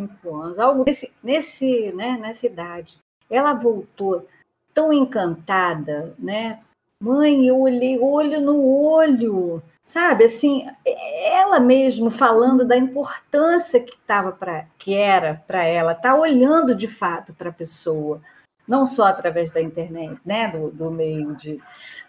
cinco 0.00 0.36
anos, 0.36 0.58
algo 0.58 0.84
nesse, 0.86 1.12
nesse, 1.22 1.92
né, 1.92 2.16
nessa 2.18 2.46
idade. 2.46 2.98
Ela 3.30 3.52
voltou 3.52 4.26
tão 4.72 4.92
encantada, 4.92 6.14
né, 6.18 6.60
Mãe, 7.04 7.46
eu 7.46 7.60
olhei 7.60 7.98
olho 7.98 8.40
no 8.40 8.64
olho, 8.64 9.62
sabe? 9.82 10.24
Assim, 10.24 10.66
ela 10.86 11.60
mesmo 11.60 12.08
falando 12.08 12.64
da 12.64 12.78
importância 12.78 13.78
que 13.78 13.92
estava 13.92 14.32
para 14.32 14.66
que 14.78 14.94
era 14.94 15.42
para 15.46 15.64
ela, 15.64 15.94
tá 15.94 16.14
olhando 16.14 16.74
de 16.74 16.88
fato 16.88 17.34
para 17.34 17.50
a 17.50 17.52
pessoa, 17.52 18.22
não 18.66 18.86
só 18.86 19.06
através 19.06 19.50
da 19.50 19.60
internet, 19.60 20.18
né, 20.24 20.48
do, 20.48 20.70
do 20.70 20.90
meio 20.90 21.34
de, 21.36 21.60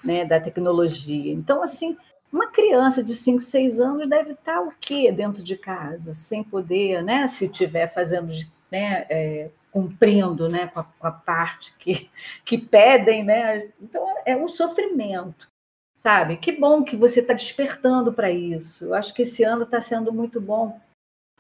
né, 0.04 0.26
da 0.26 0.40
tecnologia. 0.40 1.34
Então, 1.34 1.62
assim, 1.62 1.98
uma 2.32 2.48
criança 2.48 3.04
de 3.04 3.14
5, 3.14 3.42
6 3.42 3.80
anos 3.80 4.10
deve 4.10 4.32
estar 4.32 4.62
o 4.62 4.72
quê 4.80 5.12
dentro 5.12 5.44
de 5.44 5.58
casa, 5.58 6.14
sem 6.14 6.44
poder, 6.44 7.04
né, 7.04 7.28
se 7.28 7.46
estiver 7.46 7.88
fazendo 7.94 8.32
né, 8.72 9.06
é, 9.10 9.50
cumprindo 9.76 10.48
né, 10.48 10.68
com, 10.68 10.80
a, 10.80 10.84
com 10.84 11.08
a 11.08 11.12
parte 11.12 11.76
que, 11.78 12.10
que 12.46 12.58
pedem, 12.58 13.26
né? 13.26 13.58
Então 13.82 14.02
é 14.26 14.36
um 14.36 14.48
sofrimento, 14.48 15.50
sabe? 15.98 16.38
Que 16.38 16.54
bom 16.54 16.82
que 16.82 16.96
você 16.96 17.20
está 17.20 17.34
despertando 17.34 18.14
para 18.14 18.32
isso. 18.32 18.86
Eu 18.86 18.94
acho 18.94 19.14
que 19.14 19.24
esse 19.24 19.44
ano 19.44 19.64
está 19.64 19.82
sendo 19.82 20.14
muito 20.14 20.40
bom 20.40 20.80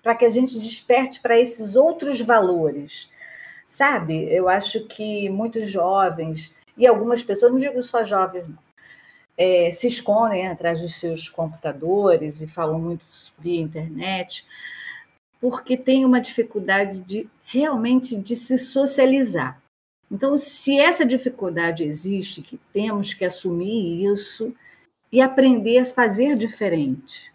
para 0.04 0.16
que 0.16 0.26
a 0.26 0.30
gente 0.30 0.60
desperte 0.60 1.22
para 1.22 1.40
esses 1.40 1.78
outros 1.78 2.20
valores, 2.20 3.10
sabe? 3.66 4.28
Eu 4.32 4.48
acho 4.48 4.86
que 4.88 5.30
muitos 5.30 5.70
jovens 5.70 6.54
e 6.78 6.86
algumas 6.86 7.24
pessoas, 7.24 7.52
não 7.52 7.60
digo 7.60 7.82
só 7.82 8.04
jovens, 8.04 8.48
não, 8.48 8.58
é, 9.38 9.70
se 9.72 9.88
escondem 9.88 10.48
atrás 10.48 10.82
dos 10.82 10.96
seus 10.96 11.28
computadores 11.28 12.42
e 12.42 12.48
falam 12.48 12.80
muito 12.80 13.06
via 13.38 13.62
internet, 13.62 14.46
porque 15.42 15.78
tem 15.78 16.06
uma 16.06 16.22
dificuldade 16.22 17.00
de 17.02 17.30
realmente 17.46 18.16
de 18.16 18.36
se 18.36 18.58
socializar. 18.58 19.62
Então, 20.12 20.38
se 20.38 20.80
essa 20.80 21.06
dificuldade 21.06 21.84
existe, 21.84 22.42
que 22.42 22.60
temos 22.72 23.14
que 23.14 23.26
assumir 23.26 24.06
isso 24.06 24.54
e 25.12 25.22
aprender 25.22 25.80
a 25.80 25.86
fazer 25.86 26.36
diferente. 26.36 27.34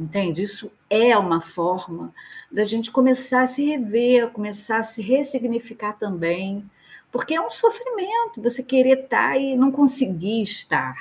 Entende? 0.00 0.42
Isso 0.42 0.72
é 0.88 1.14
uma 1.18 1.42
forma 1.42 2.10
da 2.50 2.64
gente 2.64 2.90
começar 2.90 3.42
a 3.42 3.46
se 3.46 3.62
rever, 3.62 4.30
começar 4.30 4.78
a 4.78 4.82
se 4.82 5.02
ressignificar 5.02 5.92
também, 5.92 6.64
porque 7.12 7.34
é 7.34 7.40
um 7.40 7.50
sofrimento 7.50 8.40
você 8.40 8.62
querer 8.62 9.00
estar 9.00 9.38
e 9.38 9.54
não 9.54 9.70
conseguir 9.70 10.40
estar, 10.40 10.96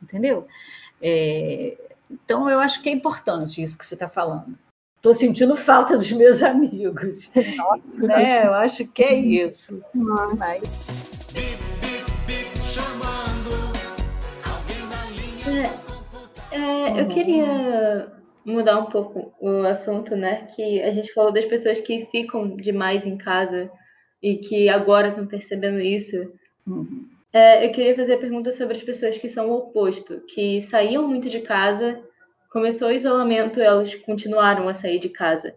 entendeu? 0.00 0.46
É, 1.02 1.76
então, 2.08 2.48
eu 2.48 2.60
acho 2.60 2.80
que 2.80 2.88
é 2.88 2.92
importante 2.92 3.60
isso 3.60 3.76
que 3.76 3.84
você 3.84 3.94
está 3.94 4.08
falando. 4.08 4.56
Estou 4.98 5.12
sentindo 5.12 5.56
falta 5.56 5.96
dos 5.96 6.12
meus 6.12 6.40
amigos. 6.40 7.32
Nossa, 7.56 8.06
né? 8.06 8.46
Eu 8.46 8.54
acho 8.54 8.86
que 8.86 9.02
é 9.02 9.14
isso. 9.14 9.82
É, 16.52 16.56
é, 16.56 17.00
eu 17.00 17.08
queria 17.08 18.23
mudar 18.44 18.78
um 18.78 18.86
pouco 18.86 19.34
o 19.40 19.66
assunto, 19.66 20.14
né? 20.14 20.46
Que 20.54 20.82
a 20.82 20.90
gente 20.90 21.12
falou 21.12 21.32
das 21.32 21.44
pessoas 21.44 21.80
que 21.80 22.06
ficam 22.06 22.56
demais 22.56 23.06
em 23.06 23.16
casa 23.16 23.70
e 24.22 24.36
que 24.36 24.68
agora 24.68 25.08
estão 25.08 25.26
percebendo 25.26 25.80
isso. 25.80 26.32
Uhum. 26.66 27.08
É, 27.32 27.66
eu 27.66 27.72
queria 27.72 27.96
fazer 27.96 28.14
a 28.14 28.18
pergunta 28.18 28.52
sobre 28.52 28.76
as 28.76 28.82
pessoas 28.82 29.18
que 29.18 29.28
são 29.28 29.50
o 29.50 29.54
oposto, 29.54 30.20
que 30.28 30.60
saíam 30.60 31.08
muito 31.08 31.28
de 31.28 31.40
casa 31.40 32.02
começou 32.54 32.86
o 32.86 32.92
isolamento, 32.92 33.60
elas 33.60 33.96
continuaram 33.96 34.68
a 34.68 34.74
sair 34.74 35.00
de 35.00 35.08
casa. 35.08 35.56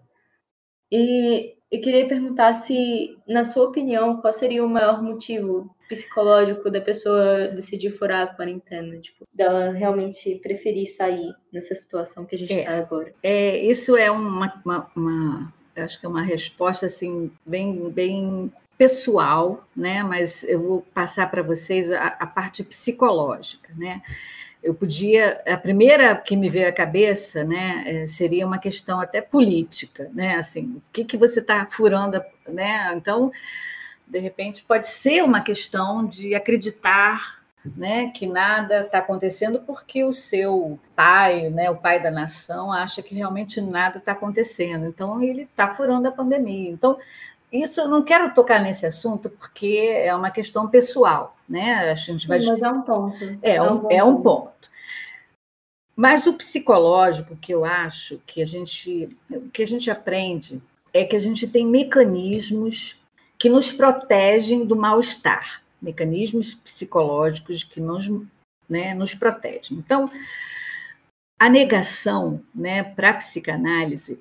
E 0.92 1.56
eu 1.72 1.82
queria 1.82 2.08
perguntar 2.08 2.54
se, 2.54 3.18
na 3.28 3.44
sua 3.44 3.66
opinião, 3.66 4.18
qual 4.18 4.32
seria 4.32 4.66
o 4.66 4.70
maior 4.70 5.02
motivo 5.02 5.70
psicológico 5.90 6.70
da 6.70 6.82
pessoa 6.82 7.48
decidir 7.50 7.92
furar 7.92 8.24
a 8.24 8.28
quarentena, 8.28 8.98
tipo, 9.00 9.26
dela 9.34 9.72
realmente 9.72 10.36
preferir 10.36 10.86
sair 10.86 11.34
nessa 11.52 11.76
situação 11.76 12.26
que 12.26 12.36
a 12.36 12.38
gente 12.38 12.54
está 12.54 12.74
é, 12.74 12.80
agora? 12.80 13.14
É, 13.24 13.58
isso 13.58 13.96
é 13.96 14.10
uma, 14.12 14.62
uma, 14.66 14.92
uma, 14.96 15.54
acho 15.76 16.00
que 16.00 16.06
é 16.06 16.10
uma 16.10 16.24
resposta 16.24 16.86
assim 16.86 17.32
bem, 17.46 17.90
bem 17.90 18.52
pessoal, 18.78 19.66
né? 19.76 20.04
Mas 20.04 20.44
eu 20.44 20.62
vou 20.62 20.82
passar 20.94 21.30
para 21.30 21.42
vocês 21.42 21.92
a, 21.92 22.08
a 22.08 22.28
parte 22.28 22.64
psicológica, 22.64 23.74
né? 23.76 24.02
Eu 24.68 24.76
podia 24.76 25.42
a 25.48 25.56
primeira 25.56 26.14
que 26.14 26.36
me 26.36 26.50
veio 26.50 26.68
à 26.68 26.72
cabeça 26.74 27.42
né 27.42 27.84
é, 27.86 28.08
seria 28.08 28.46
uma 28.46 28.58
questão 28.58 29.00
até 29.00 29.22
política 29.22 30.12
né 30.14 30.36
assim 30.36 30.76
o 30.76 30.82
que 30.92 31.06
que 31.06 31.16
você 31.16 31.40
está 31.40 31.66
furando 31.66 32.22
né 32.46 32.94
então 32.94 33.32
de 34.06 34.20
repente 34.20 34.64
pode 34.64 34.88
ser 34.88 35.24
uma 35.24 35.40
questão 35.40 36.06
de 36.06 36.36
acreditar 36.36 37.42
né 37.78 38.12
que 38.14 38.28
nada 38.28 38.82
está 38.82 38.98
acontecendo 38.98 39.62
porque 39.62 40.04
o 40.04 40.12
seu 40.12 40.78
pai 40.94 41.50
né 41.50 41.70
o 41.70 41.78
pai 41.78 42.04
da 42.04 42.12
nação 42.12 42.70
acha 42.70 43.02
que 43.02 43.16
realmente 43.16 43.62
nada 43.62 44.00
está 44.00 44.12
acontecendo 44.12 44.86
então 44.86 45.22
ele 45.22 45.44
está 45.44 45.70
furando 45.70 46.10
a 46.10 46.12
pandemia 46.12 46.70
então 46.70 46.98
isso 47.52 47.80
eu 47.80 47.88
não 47.88 48.04
quero 48.04 48.34
tocar 48.34 48.62
nesse 48.62 48.86
assunto 48.86 49.30
porque 49.30 49.90
é 49.94 50.14
uma 50.14 50.32
questão 50.32 50.68
pessoal, 50.68 51.36
né? 51.48 51.92
A 51.92 51.96
gente 51.96 52.28
vai. 52.28 52.42
Sim, 52.42 52.52
mas 52.52 52.62
é 52.62 52.70
um 52.70 52.82
ponto. 52.82 53.24
É, 53.42 53.56
é 53.56 53.62
um, 53.62 53.92
é 53.92 54.04
um 54.04 54.22
ponto. 54.22 54.70
Mas 55.96 56.28
o 56.28 56.34
psicológico 56.34 57.36
que 57.38 57.54
eu 57.54 57.66
acho 57.66 58.22
que 58.28 58.42
a 58.42 58.46
gente 58.46 59.18
que 59.52 59.64
a 59.64 59.68
gente 59.68 59.90
aprende 59.90 60.62
é 60.94 61.04
que 61.04 61.16
a 61.16 61.20
gente 61.20 61.48
tem 61.48 61.66
mecanismos 61.66 63.00
que 63.38 63.50
nos 63.50 63.72
protegem 63.72 64.66
do 64.66 64.76
mal-estar, 64.76 65.62
mecanismos 65.82 66.56
psicológicos 66.56 67.64
que 67.64 67.80
nos, 67.80 68.10
né, 68.68 68.94
nos 68.94 69.14
protegem. 69.14 69.78
Então, 69.78 70.10
a 71.40 71.48
negação, 71.48 72.42
né, 72.54 72.84
para 72.84 73.12
a 73.12 73.14
psicanálise, 73.14 74.20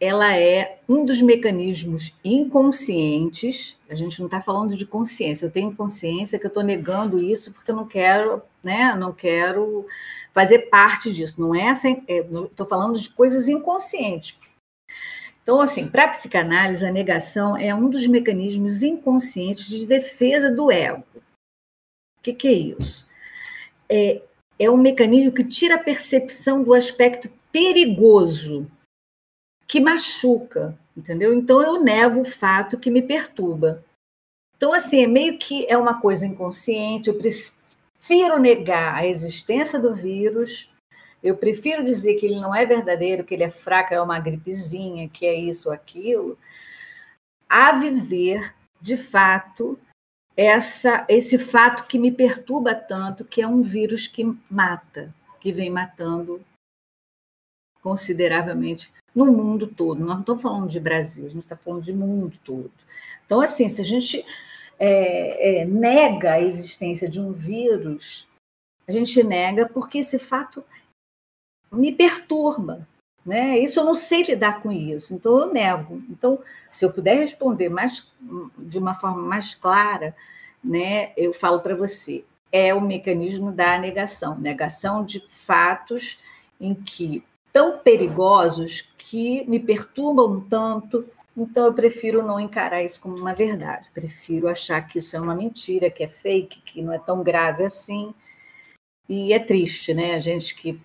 ela 0.00 0.36
é 0.36 0.78
um 0.88 1.04
dos 1.04 1.20
mecanismos 1.20 2.14
inconscientes. 2.24 3.76
A 3.90 3.94
gente 3.94 4.18
não 4.20 4.26
está 4.26 4.40
falando 4.40 4.76
de 4.76 4.86
consciência. 4.86 5.46
Eu 5.46 5.50
tenho 5.50 5.74
consciência 5.74 6.38
que 6.38 6.46
eu 6.46 6.48
estou 6.48 6.62
negando 6.62 7.18
isso 7.18 7.52
porque 7.52 7.70
eu 7.70 7.76
não 7.76 7.86
quero, 7.86 8.42
né? 8.62 8.94
Não 8.94 9.12
quero 9.12 9.86
fazer 10.32 10.70
parte 10.70 11.12
disso. 11.12 11.40
Não 11.40 11.54
é 11.54 11.66
essa. 11.66 11.88
Estou 11.88 12.66
é, 12.66 12.68
falando 12.68 12.98
de 12.98 13.08
coisas 13.10 13.48
inconscientes. 13.48 14.38
Então, 15.42 15.60
assim, 15.60 15.88
para 15.88 16.04
a 16.04 16.08
psicanálise, 16.08 16.86
a 16.86 16.92
negação 16.92 17.56
é 17.56 17.74
um 17.74 17.88
dos 17.88 18.06
mecanismos 18.06 18.82
inconscientes 18.82 19.66
de 19.66 19.86
defesa 19.86 20.50
do 20.50 20.70
ego. 20.70 21.02
O 21.16 22.22
que, 22.22 22.34
que 22.34 22.48
é 22.48 22.52
isso? 22.52 23.06
É, 23.88 24.22
é 24.58 24.70
um 24.70 24.76
mecanismo 24.76 25.32
que 25.32 25.42
tira 25.42 25.76
a 25.76 25.82
percepção 25.82 26.62
do 26.62 26.74
aspecto 26.74 27.30
perigoso 27.50 28.70
que 29.68 29.80
machuca, 29.80 30.76
entendeu? 30.96 31.34
Então 31.34 31.62
eu 31.62 31.82
nego 31.82 32.22
o 32.22 32.24
fato 32.24 32.78
que 32.78 32.90
me 32.90 33.02
perturba. 33.02 33.84
Então, 34.56 34.72
assim, 34.72 35.04
é 35.04 35.06
meio 35.06 35.38
que 35.38 35.66
é 35.68 35.76
uma 35.76 36.00
coisa 36.00 36.26
inconsciente, 36.26 37.08
eu 37.08 37.18
prefiro 37.18 38.38
negar 38.40 38.94
a 38.94 39.06
existência 39.06 39.78
do 39.78 39.94
vírus, 39.94 40.68
eu 41.22 41.36
prefiro 41.36 41.84
dizer 41.84 42.14
que 42.14 42.26
ele 42.26 42.40
não 42.40 42.52
é 42.54 42.64
verdadeiro, 42.64 43.22
que 43.22 43.34
ele 43.34 43.44
é 43.44 43.50
fraco, 43.50 43.94
é 43.94 44.00
uma 44.00 44.18
gripezinha, 44.18 45.08
que 45.08 45.26
é 45.26 45.34
isso 45.34 45.68
ou 45.68 45.74
aquilo, 45.74 46.36
a 47.48 47.72
viver, 47.72 48.54
de 48.80 48.96
fato, 48.96 49.78
essa, 50.36 51.04
esse 51.08 51.38
fato 51.38 51.86
que 51.86 51.98
me 51.98 52.10
perturba 52.10 52.74
tanto, 52.74 53.24
que 53.24 53.42
é 53.42 53.46
um 53.46 53.62
vírus 53.62 54.06
que 54.06 54.24
mata, 54.50 55.14
que 55.40 55.52
vem 55.52 55.70
matando 55.70 56.44
consideravelmente 57.80 58.92
no 59.24 59.32
mundo 59.32 59.66
todo. 59.66 60.00
Nós 60.00 60.08
não 60.08 60.20
estamos 60.20 60.42
falando 60.42 60.68
de 60.68 60.80
Brasil, 60.80 61.26
a 61.26 61.30
gente 61.30 61.42
está 61.42 61.56
falando 61.56 61.82
de 61.82 61.92
mundo 61.92 62.38
todo. 62.44 62.70
Então, 63.26 63.40
assim, 63.40 63.68
se 63.68 63.80
a 63.80 63.84
gente 63.84 64.24
é, 64.78 65.60
é, 65.60 65.64
nega 65.64 66.34
a 66.34 66.40
existência 66.40 67.08
de 67.08 67.20
um 67.20 67.32
vírus, 67.32 68.26
a 68.86 68.92
gente 68.92 69.22
nega 69.22 69.68
porque 69.68 69.98
esse 69.98 70.18
fato 70.18 70.64
me 71.70 71.92
perturba. 71.92 72.86
Né? 73.26 73.58
Isso 73.58 73.80
eu 73.80 73.84
não 73.84 73.94
sei 73.94 74.22
lidar 74.22 74.62
com 74.62 74.72
isso, 74.72 75.12
então 75.12 75.36
eu 75.38 75.52
nego. 75.52 76.02
Então, 76.08 76.40
se 76.70 76.84
eu 76.84 76.92
puder 76.92 77.18
responder 77.18 77.68
mais 77.68 78.10
de 78.56 78.78
uma 78.78 78.94
forma 78.94 79.22
mais 79.22 79.54
clara, 79.54 80.16
né, 80.64 81.12
eu 81.16 81.34
falo 81.34 81.60
para 81.60 81.74
você, 81.74 82.24
é 82.50 82.72
o 82.72 82.80
mecanismo 82.80 83.52
da 83.52 83.78
negação, 83.78 84.38
negação 84.38 85.04
de 85.04 85.22
fatos 85.28 86.18
em 86.58 86.74
que 86.74 87.22
tão 87.52 87.78
perigosos 87.78 88.88
que 88.96 89.44
me 89.48 89.58
perturbam 89.58 90.40
tanto, 90.40 91.08
então 91.36 91.66
eu 91.66 91.74
prefiro 91.74 92.26
não 92.26 92.40
encarar 92.40 92.82
isso 92.82 93.00
como 93.00 93.16
uma 93.16 93.34
verdade. 93.34 93.88
Prefiro 93.94 94.48
achar 94.48 94.86
que 94.86 94.98
isso 94.98 95.16
é 95.16 95.20
uma 95.20 95.34
mentira, 95.34 95.90
que 95.90 96.02
é 96.02 96.08
fake, 96.08 96.62
que 96.62 96.82
não 96.82 96.92
é 96.92 96.98
tão 96.98 97.22
grave 97.22 97.64
assim. 97.64 98.14
E 99.08 99.32
é 99.32 99.38
triste, 99.38 99.94
né? 99.94 100.14
A 100.14 100.18
gente 100.18 100.54
que 100.54 100.78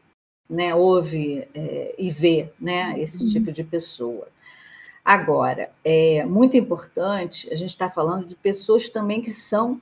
né, 0.50 0.76
ouve 0.76 1.48
é, 1.54 1.96
e 1.98 2.10
vê 2.10 2.52
né, 2.60 3.00
esse 3.00 3.24
uhum. 3.24 3.30
tipo 3.32 3.52
de 3.52 3.64
pessoa. 3.64 4.28
Agora, 5.04 5.72
é 5.84 6.24
muito 6.24 6.56
importante, 6.56 7.52
a 7.52 7.56
gente 7.56 7.72
está 7.72 7.90
falando 7.90 8.26
de 8.26 8.36
pessoas 8.36 8.88
também 8.90 9.22
que 9.22 9.32
são 9.32 9.82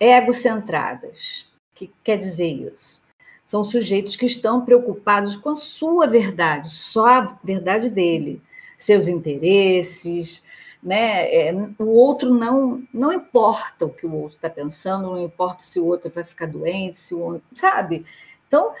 egocentradas. 0.00 1.46
O 1.72 1.78
que 1.78 1.92
quer 2.02 2.16
dizer 2.16 2.48
isso? 2.48 3.02
São 3.42 3.64
sujeitos 3.64 4.16
que 4.16 4.26
estão 4.26 4.64
preocupados 4.64 5.36
com 5.36 5.50
a 5.50 5.54
sua 5.54 6.06
verdade, 6.06 6.70
só 6.70 7.06
a 7.06 7.38
verdade 7.42 7.90
dele, 7.90 8.40
seus 8.76 9.08
interesses, 9.08 10.42
né? 10.82 11.32
É, 11.32 11.52
o 11.78 11.86
outro 11.86 12.32
não 12.34 12.82
não 12.92 13.12
importa 13.12 13.86
o 13.86 13.90
que 13.90 14.06
o 14.06 14.14
outro 14.14 14.36
está 14.36 14.50
pensando, 14.50 15.10
não 15.10 15.22
importa 15.22 15.62
se 15.62 15.78
o 15.78 15.86
outro 15.86 16.10
vai 16.10 16.24
ficar 16.24 16.46
doente, 16.46 16.96
se 16.96 17.14
o 17.14 17.20
outro, 17.20 17.42
sabe? 17.54 18.04
Então 18.48 18.72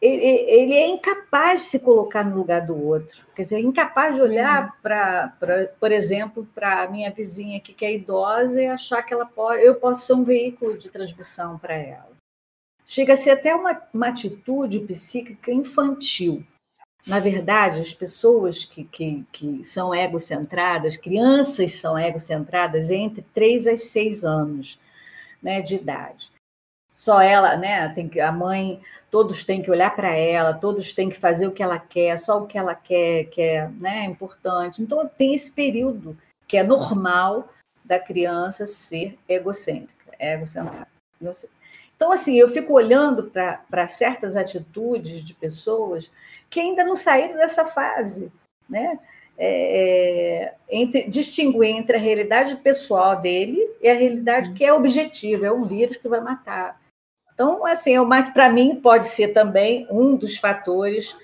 ele, 0.00 0.24
ele 0.24 0.74
é 0.74 0.88
incapaz 0.88 1.60
de 1.60 1.66
se 1.66 1.78
colocar 1.80 2.24
no 2.24 2.36
lugar 2.36 2.66
do 2.66 2.74
outro, 2.86 3.26
quer 3.34 3.42
dizer, 3.42 3.56
é 3.56 3.60
incapaz 3.60 4.14
de 4.14 4.22
olhar 4.22 4.64
uhum. 4.64 4.72
para, 4.82 5.34
por 5.78 5.92
exemplo, 5.92 6.48
para 6.54 6.82
a 6.82 6.88
minha 6.88 7.10
vizinha 7.10 7.58
aqui 7.58 7.74
que 7.74 7.84
é 7.84 7.94
idosa 7.94 8.62
e 8.62 8.66
achar 8.66 9.02
que 9.02 9.12
ela 9.12 9.26
pode, 9.26 9.62
eu 9.62 9.74
posso 9.74 10.06
ser 10.06 10.14
um 10.14 10.24
veículo 10.24 10.78
de 10.78 10.88
transmissão 10.88 11.58
para 11.58 11.74
ela. 11.74 12.19
Chega 12.90 13.12
a 13.12 13.16
ser 13.16 13.30
até 13.30 13.54
uma, 13.54 13.80
uma 13.94 14.08
atitude 14.08 14.80
psíquica 14.80 15.52
infantil. 15.52 16.44
Na 17.06 17.20
verdade, 17.20 17.78
as 17.78 17.94
pessoas 17.94 18.64
que, 18.64 18.82
que, 18.82 19.24
que 19.30 19.62
são 19.62 19.94
egocentradas, 19.94 20.96
crianças 20.96 21.74
são 21.74 21.96
egocentradas 21.96 22.90
entre 22.90 23.22
3 23.32 23.68
a 23.68 23.76
6 23.76 24.24
anos 24.24 24.76
né, 25.40 25.62
de 25.62 25.76
idade. 25.76 26.32
Só 26.92 27.20
ela, 27.20 27.56
né? 27.56 27.88
Tem 27.90 28.08
que, 28.08 28.18
a 28.18 28.32
mãe, 28.32 28.82
todos 29.08 29.44
têm 29.44 29.62
que 29.62 29.70
olhar 29.70 29.94
para 29.94 30.10
ela, 30.10 30.52
todos 30.52 30.92
têm 30.92 31.08
que 31.08 31.16
fazer 31.16 31.46
o 31.46 31.52
que 31.52 31.62
ela 31.62 31.78
quer, 31.78 32.18
só 32.18 32.38
o 32.38 32.46
que 32.48 32.58
ela 32.58 32.74
quer, 32.74 33.26
que 33.26 33.40
é 33.40 33.68
né, 33.68 34.04
importante. 34.04 34.82
Então, 34.82 35.08
tem 35.16 35.32
esse 35.32 35.52
período 35.52 36.18
que 36.44 36.56
é 36.56 36.64
normal 36.64 37.50
da 37.84 38.00
criança 38.00 38.66
ser 38.66 39.16
egocêntrica, 39.28 40.12
egocentrada. 40.18 40.88
Então, 42.00 42.12
assim, 42.12 42.34
eu 42.34 42.48
fico 42.48 42.72
olhando 42.72 43.30
para 43.70 43.86
certas 43.86 44.34
atitudes 44.34 45.22
de 45.22 45.34
pessoas 45.34 46.10
que 46.48 46.58
ainda 46.58 46.82
não 46.82 46.96
saíram 46.96 47.36
dessa 47.36 47.66
fase, 47.66 48.32
né? 48.66 48.98
É, 49.36 50.46
é 50.46 50.54
entre, 50.70 51.02
distinguir 51.10 51.68
entre 51.68 51.96
a 51.96 52.00
realidade 52.00 52.56
pessoal 52.56 53.20
dele 53.20 53.70
e 53.82 53.88
a 53.90 53.94
realidade 53.94 54.54
que 54.54 54.64
é 54.64 54.72
objetiva, 54.72 55.44
é 55.44 55.52
um 55.52 55.64
vírus 55.64 55.98
que 55.98 56.08
vai 56.08 56.22
matar. 56.22 56.80
Então, 57.34 57.66
assim, 57.66 57.92
para 58.32 58.48
mim 58.48 58.76
pode 58.76 59.06
ser 59.06 59.28
também 59.28 59.86
um 59.90 60.16
dos 60.16 60.38
fatores 60.38 61.14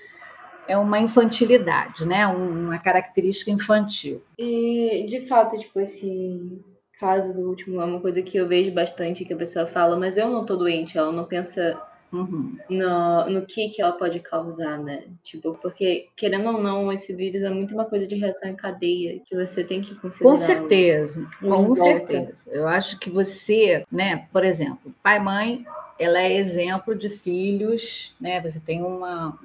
é 0.67 0.77
uma 0.77 0.99
infantilidade, 0.99 2.05
né? 2.05 2.27
Uma 2.27 2.77
característica 2.77 3.49
infantil. 3.49 4.21
E 4.37 5.07
de 5.09 5.27
fato, 5.27 5.57
tipo 5.57 5.79
esse 5.79 6.61
caso 6.99 7.33
do 7.33 7.47
último 7.47 7.81
é 7.81 7.85
uma 7.85 7.99
coisa 7.99 8.21
que 8.21 8.37
eu 8.37 8.47
vejo 8.47 8.71
bastante 8.71 9.25
que 9.25 9.33
a 9.33 9.37
pessoa 9.37 9.65
fala, 9.65 9.97
mas 9.97 10.17
eu 10.17 10.29
não 10.29 10.45
tô 10.45 10.55
doente, 10.55 10.97
ela 10.97 11.11
não 11.11 11.25
pensa 11.25 11.79
uhum. 12.11 12.57
no, 12.69 13.29
no 13.29 13.45
que 13.45 13.69
que 13.69 13.81
ela 13.81 13.93
pode 13.93 14.19
causar, 14.19 14.79
né? 14.79 15.03
Tipo, 15.23 15.53
porque, 15.61 16.07
querendo 16.15 16.49
ou 16.49 16.61
não, 16.61 16.91
esse 16.91 17.13
vírus 17.13 17.43
é 17.43 17.49
muito 17.49 17.73
uma 17.73 17.85
coisa 17.85 18.07
de 18.07 18.15
reação 18.15 18.49
em 18.49 18.55
cadeia, 18.55 19.21
que 19.25 19.35
você 19.35 19.63
tem 19.63 19.81
que 19.81 19.95
considerar. 19.95 20.31
Com 20.31 20.37
certeza, 20.37 21.27
com 21.39 21.75
certeza. 21.75 22.43
Eu 22.47 22.67
acho 22.67 22.99
que 22.99 23.09
você, 23.09 23.85
né, 23.91 24.27
por 24.31 24.43
exemplo, 24.43 24.93
pai, 25.03 25.19
mãe, 25.19 25.65
ela 25.99 26.19
é 26.19 26.33
exemplo 26.33 26.95
de 26.95 27.09
filhos, 27.09 28.15
né? 28.19 28.41
Você 28.41 28.59
tem 28.59 28.81
uma, 28.81 29.37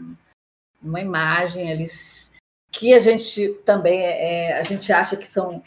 uma 0.82 1.00
imagem 1.00 1.70
ali 1.70 1.86
que 2.70 2.94
a 2.94 3.00
gente 3.00 3.50
também 3.66 4.00
é, 4.00 4.59
a 4.59 4.62
gente 4.62 4.90
acha 4.92 5.14
que 5.14 5.28
são 5.28 5.62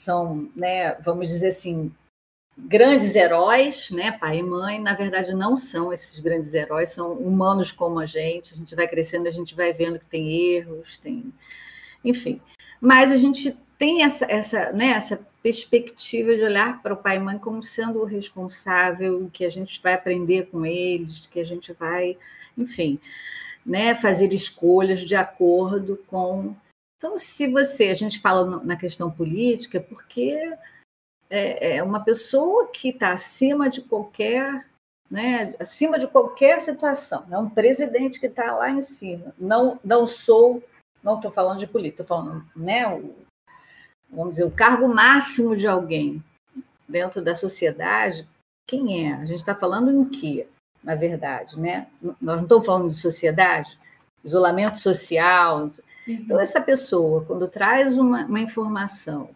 são, 0.00 0.50
né, 0.56 0.94
vamos 0.96 1.28
dizer 1.28 1.48
assim, 1.48 1.92
grandes 2.56 3.14
heróis, 3.14 3.90
né, 3.90 4.12
pai 4.12 4.38
e 4.38 4.42
mãe, 4.42 4.80
na 4.80 4.94
verdade 4.94 5.34
não 5.34 5.56
são 5.56 5.92
esses 5.92 6.18
grandes 6.20 6.54
heróis, 6.54 6.90
são 6.90 7.12
humanos 7.12 7.72
como 7.72 7.98
a 7.98 8.06
gente, 8.06 8.52
a 8.52 8.56
gente 8.56 8.74
vai 8.74 8.88
crescendo, 8.88 9.28
a 9.28 9.32
gente 9.32 9.54
vai 9.54 9.72
vendo 9.72 9.98
que 9.98 10.06
tem 10.06 10.54
erros, 10.54 10.96
tem, 10.98 11.32
enfim. 12.04 12.40
Mas 12.80 13.12
a 13.12 13.16
gente 13.16 13.56
tem 13.78 14.02
essa, 14.02 14.30
essa, 14.30 14.72
né, 14.72 14.88
essa 14.88 15.20
perspectiva 15.42 16.34
de 16.36 16.42
olhar 16.42 16.82
para 16.82 16.94
o 16.94 16.96
pai 16.96 17.16
e 17.16 17.20
mãe 17.20 17.38
como 17.38 17.62
sendo 17.62 18.00
o 18.00 18.04
responsável, 18.04 19.30
que 19.32 19.44
a 19.44 19.50
gente 19.50 19.80
vai 19.82 19.94
aprender 19.94 20.48
com 20.50 20.66
eles, 20.66 21.26
que 21.26 21.40
a 21.40 21.44
gente 21.44 21.72
vai, 21.72 22.16
enfim, 22.56 22.98
né, 23.64 23.94
fazer 23.94 24.32
escolhas 24.32 25.00
de 25.00 25.14
acordo 25.14 25.98
com 26.08 26.54
então, 27.00 27.16
se 27.16 27.48
você, 27.48 27.88
a 27.88 27.94
gente 27.94 28.20
fala 28.20 28.62
na 28.62 28.76
questão 28.76 29.10
política, 29.10 29.78
é 29.78 29.80
porque 29.80 30.54
é, 31.30 31.76
é 31.76 31.82
uma 31.82 32.04
pessoa 32.04 32.68
que 32.68 32.90
está 32.90 33.14
acima 33.14 33.70
de 33.70 33.80
qualquer, 33.80 34.68
né, 35.10 35.54
acima 35.58 35.98
de 35.98 36.06
qualquer 36.06 36.60
situação, 36.60 37.24
é 37.30 37.38
um 37.38 37.48
presidente 37.48 38.20
que 38.20 38.26
está 38.26 38.54
lá 38.54 38.68
em 38.68 38.82
cima. 38.82 39.34
Não, 39.38 39.80
não 39.82 40.06
sou, 40.06 40.62
não 41.02 41.16
estou 41.16 41.30
falando 41.30 41.60
de 41.60 41.66
política, 41.66 42.02
estou 42.02 42.18
falando, 42.18 42.44
né, 42.54 42.86
o, 42.86 43.16
vamos 44.10 44.32
dizer, 44.32 44.44
o 44.44 44.50
cargo 44.50 44.86
máximo 44.86 45.56
de 45.56 45.66
alguém 45.66 46.22
dentro 46.86 47.22
da 47.22 47.34
sociedade. 47.34 48.28
Quem 48.68 49.08
é? 49.08 49.14
A 49.14 49.24
gente 49.24 49.38
está 49.38 49.54
falando 49.54 49.90
em 49.90 50.04
quê, 50.04 50.46
na 50.84 50.94
verdade, 50.94 51.58
né? 51.58 51.86
Nós 52.02 52.36
não 52.36 52.42
estamos 52.42 52.66
falando 52.66 52.88
de 52.88 52.94
sociedade, 52.94 53.78
isolamento 54.22 54.78
social, 54.78 55.70
então, 56.12 56.40
essa 56.40 56.60
pessoa, 56.60 57.24
quando 57.24 57.48
traz 57.48 57.96
uma, 57.96 58.24
uma 58.24 58.40
informação, 58.40 59.30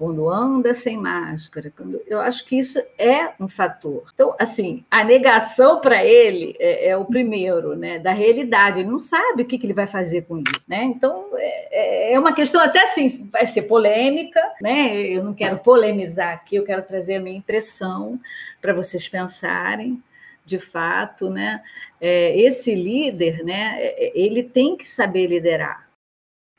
quando 0.00 0.30
anda 0.30 0.72
sem 0.72 0.96
máscara. 0.96 1.70
Quando... 1.76 2.00
Eu 2.06 2.22
acho 2.22 2.46
que 2.46 2.58
isso 2.58 2.82
é 2.98 3.34
um 3.38 3.46
fator. 3.46 4.10
Então, 4.14 4.34
assim, 4.38 4.82
a 4.90 5.04
negação 5.04 5.78
para 5.78 6.02
ele 6.02 6.56
é, 6.58 6.88
é, 6.88 6.96
o 6.96 7.04
primeiro, 7.04 7.76
né, 7.76 7.98
da 7.98 8.10
realidade. 8.10 8.80
Ele 8.80 8.88
não 8.88 8.98
sabe 8.98 9.42
o 9.42 9.44
que, 9.44 9.58
que 9.58 9.66
ele 9.66 9.74
vai 9.74 9.86
fazer 9.86 10.22
com 10.22 10.38
isso, 10.38 10.62
né? 10.66 10.84
Então, 10.84 11.26
é, 11.34 12.14
é, 12.14 12.18
uma 12.18 12.32
questão 12.32 12.62
até 12.62 12.82
assim, 12.84 13.28
vai 13.30 13.46
ser 13.46 13.62
polêmica, 13.62 14.40
né? 14.62 14.96
Eu 15.02 15.22
não 15.22 15.34
quero 15.34 15.58
polemizar 15.58 16.32
aqui, 16.32 16.56
eu 16.56 16.64
quero 16.64 16.80
trazer 16.80 17.16
a 17.16 17.20
minha 17.20 17.36
impressão 17.36 18.18
para 18.58 18.72
vocês 18.72 19.06
pensarem 19.06 20.02
de 20.46 20.58
fato, 20.58 21.28
né? 21.28 21.62
É, 22.00 22.34
esse 22.40 22.74
líder, 22.74 23.44
né? 23.44 23.76
É, 23.78 24.12
ele 24.14 24.42
tem 24.42 24.78
que 24.78 24.88
saber 24.88 25.26
liderar, 25.26 25.89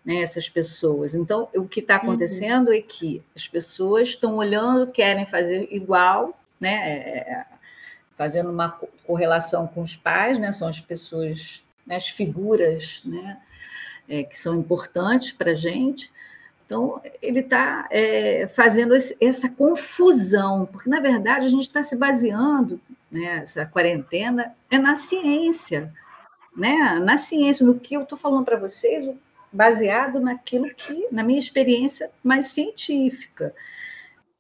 né, 0.06 0.22
essas 0.22 0.50
pessoas. 0.50 1.14
Então, 1.14 1.48
o 1.56 1.68
que 1.68 1.80
está 1.80 1.96
uhum. 1.96 2.02
acontecendo 2.02 2.70
uhum. 2.70 2.74
é 2.74 2.82
que 2.82 3.24
as 3.36 3.48
pessoas 3.48 4.10
estão 4.10 4.38
olhando, 4.38 4.92
querem 4.92 5.26
fazer 5.26 5.68
igual, 5.72 6.38
né, 6.60 6.74
é, 6.74 7.18
é, 7.32 7.46
fazendo 8.18 8.50
uma 8.50 8.80
correlação 9.06 9.68
com 9.68 9.82
os 9.82 9.96
pais, 9.96 10.38
né, 10.40 10.52
são 10.52 10.68
as 10.68 10.80
pessoas, 10.80 11.64
né, 11.86 11.96
as 11.96 12.10
figuras 12.10 13.02
né, 13.06 13.40
é, 14.10 14.24
que 14.24 14.38
são 14.38 14.56
importantes 14.60 15.32
para 15.32 15.52
a 15.52 15.56
gente. 15.56 16.12
Então, 16.66 17.02
ele 17.22 17.42
está 17.42 17.88
é, 17.92 18.48
fazendo 18.48 18.96
esse, 18.96 19.16
essa 19.20 19.50
confusão, 19.50 20.66
porque, 20.66 20.90
na 20.90 21.00
verdade, 21.00 21.46
a 21.46 21.50
gente 21.50 21.64
está 21.64 21.84
se 21.84 21.96
baseando, 21.96 22.80
né, 23.12 23.42
essa 23.44 23.66
quarentena, 23.66 24.56
é 24.70 24.78
na 24.78 24.96
ciência. 24.96 25.94
Né? 26.56 27.00
Na 27.04 27.18
ciência, 27.18 27.66
no 27.66 27.80
que 27.80 27.96
eu 27.96 28.04
estou 28.04 28.18
falando 28.18 28.46
para 28.46 28.58
vocês, 28.58 29.06
baseado 29.52 30.20
naquilo 30.20 30.74
que, 30.74 31.08
na 31.12 31.24
minha 31.24 31.40
experiência 31.40 32.10
mais 32.24 32.48
científica. 32.48 33.54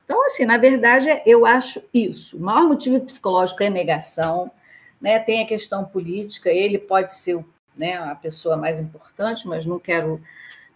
Então, 0.06 0.26
assim, 0.26 0.46
na 0.46 0.58
verdade, 0.58 1.08
eu 1.26 1.46
acho 1.46 1.82
isso. 1.94 2.38
O 2.38 2.40
maior 2.42 2.68
motivo 2.68 3.00
psicológico 3.02 3.64
é 3.64 3.70
negação, 3.70 4.52
né? 5.00 5.20
Tem 5.20 5.42
a 5.42 5.48
questão 5.48 5.86
política, 5.86 6.50
ele 6.50 6.78
pode 6.78 7.14
ser 7.14 7.44
né, 7.76 7.96
a 7.96 8.16
pessoa 8.16 8.58
mais 8.58 8.80
importante, 8.80 9.48
mas 9.48 9.66
não 9.66 9.80
quero 9.80 10.22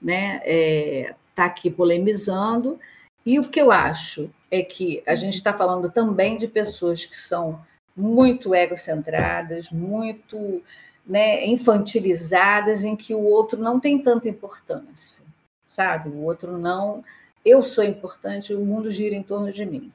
né, 0.01 0.41
é, 0.43 1.15
tá 1.33 1.45
aqui 1.45 1.69
polemizando. 1.69 2.79
E 3.25 3.39
o 3.39 3.49
que 3.49 3.59
eu 3.59 3.71
acho 3.71 4.29
é 4.49 4.61
que 4.61 5.03
a 5.05 5.15
gente 5.15 5.35
está 5.35 5.53
falando 5.53 5.91
também 5.91 6.37
de 6.37 6.47
pessoas 6.47 7.05
que 7.05 7.15
são 7.15 7.59
muito 7.95 8.53
egocentradas, 8.53 9.69
muito 9.69 10.61
né, 11.05 11.45
infantilizadas 11.45 12.83
em 12.83 12.95
que 12.95 13.13
o 13.13 13.21
outro 13.21 13.59
não 13.59 13.79
tem 13.79 14.01
tanta 14.01 14.27
importância, 14.27 15.23
sabe? 15.67 16.09
O 16.09 16.23
outro 16.23 16.57
não. 16.57 17.03
Eu 17.43 17.61
sou 17.61 17.83
importante, 17.83 18.53
o 18.53 18.65
mundo 18.65 18.89
gira 18.89 19.15
em 19.15 19.21
torno 19.21 19.51
de 19.51 19.65
mim. 19.65 19.93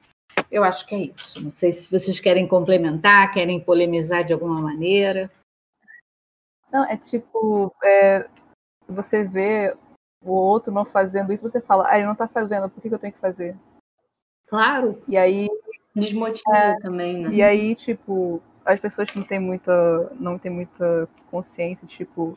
Eu 0.50 0.62
acho 0.62 0.86
que 0.86 0.94
é 0.94 0.98
isso. 0.98 1.42
Não 1.42 1.50
sei 1.50 1.72
se 1.72 1.90
vocês 1.90 2.20
querem 2.20 2.46
complementar, 2.46 3.32
querem 3.32 3.60
polemizar 3.60 4.24
de 4.24 4.32
alguma 4.32 4.60
maneira. 4.60 5.30
Não, 6.72 6.84
é 6.84 6.96
tipo, 6.96 7.74
é, 7.84 8.28
você 8.88 9.24
vê 9.24 9.76
o 10.24 10.32
outro 10.32 10.72
não 10.72 10.84
fazendo 10.84 11.32
isso, 11.32 11.42
você 11.42 11.60
fala, 11.60 11.88
ah, 11.88 11.96
ele 11.96 12.06
não 12.06 12.12
está 12.12 12.28
fazendo, 12.28 12.68
por 12.68 12.80
que, 12.80 12.88
que 12.88 12.94
eu 12.94 12.98
tenho 12.98 13.12
que 13.12 13.18
fazer? 13.18 13.56
Claro. 14.46 15.02
E 15.08 15.16
aí. 15.16 15.48
Desmotiva 15.94 16.56
é, 16.56 16.76
também, 16.80 17.18
né? 17.18 17.30
E 17.30 17.42
aí, 17.42 17.74
tipo, 17.74 18.42
as 18.64 18.80
pessoas 18.80 19.10
que 19.10 19.18
não 19.18 19.26
têm 19.26 19.40
muita, 19.40 20.12
não 20.18 20.38
têm 20.38 20.50
muita 20.50 21.08
consciência, 21.30 21.86
tipo, 21.86 22.36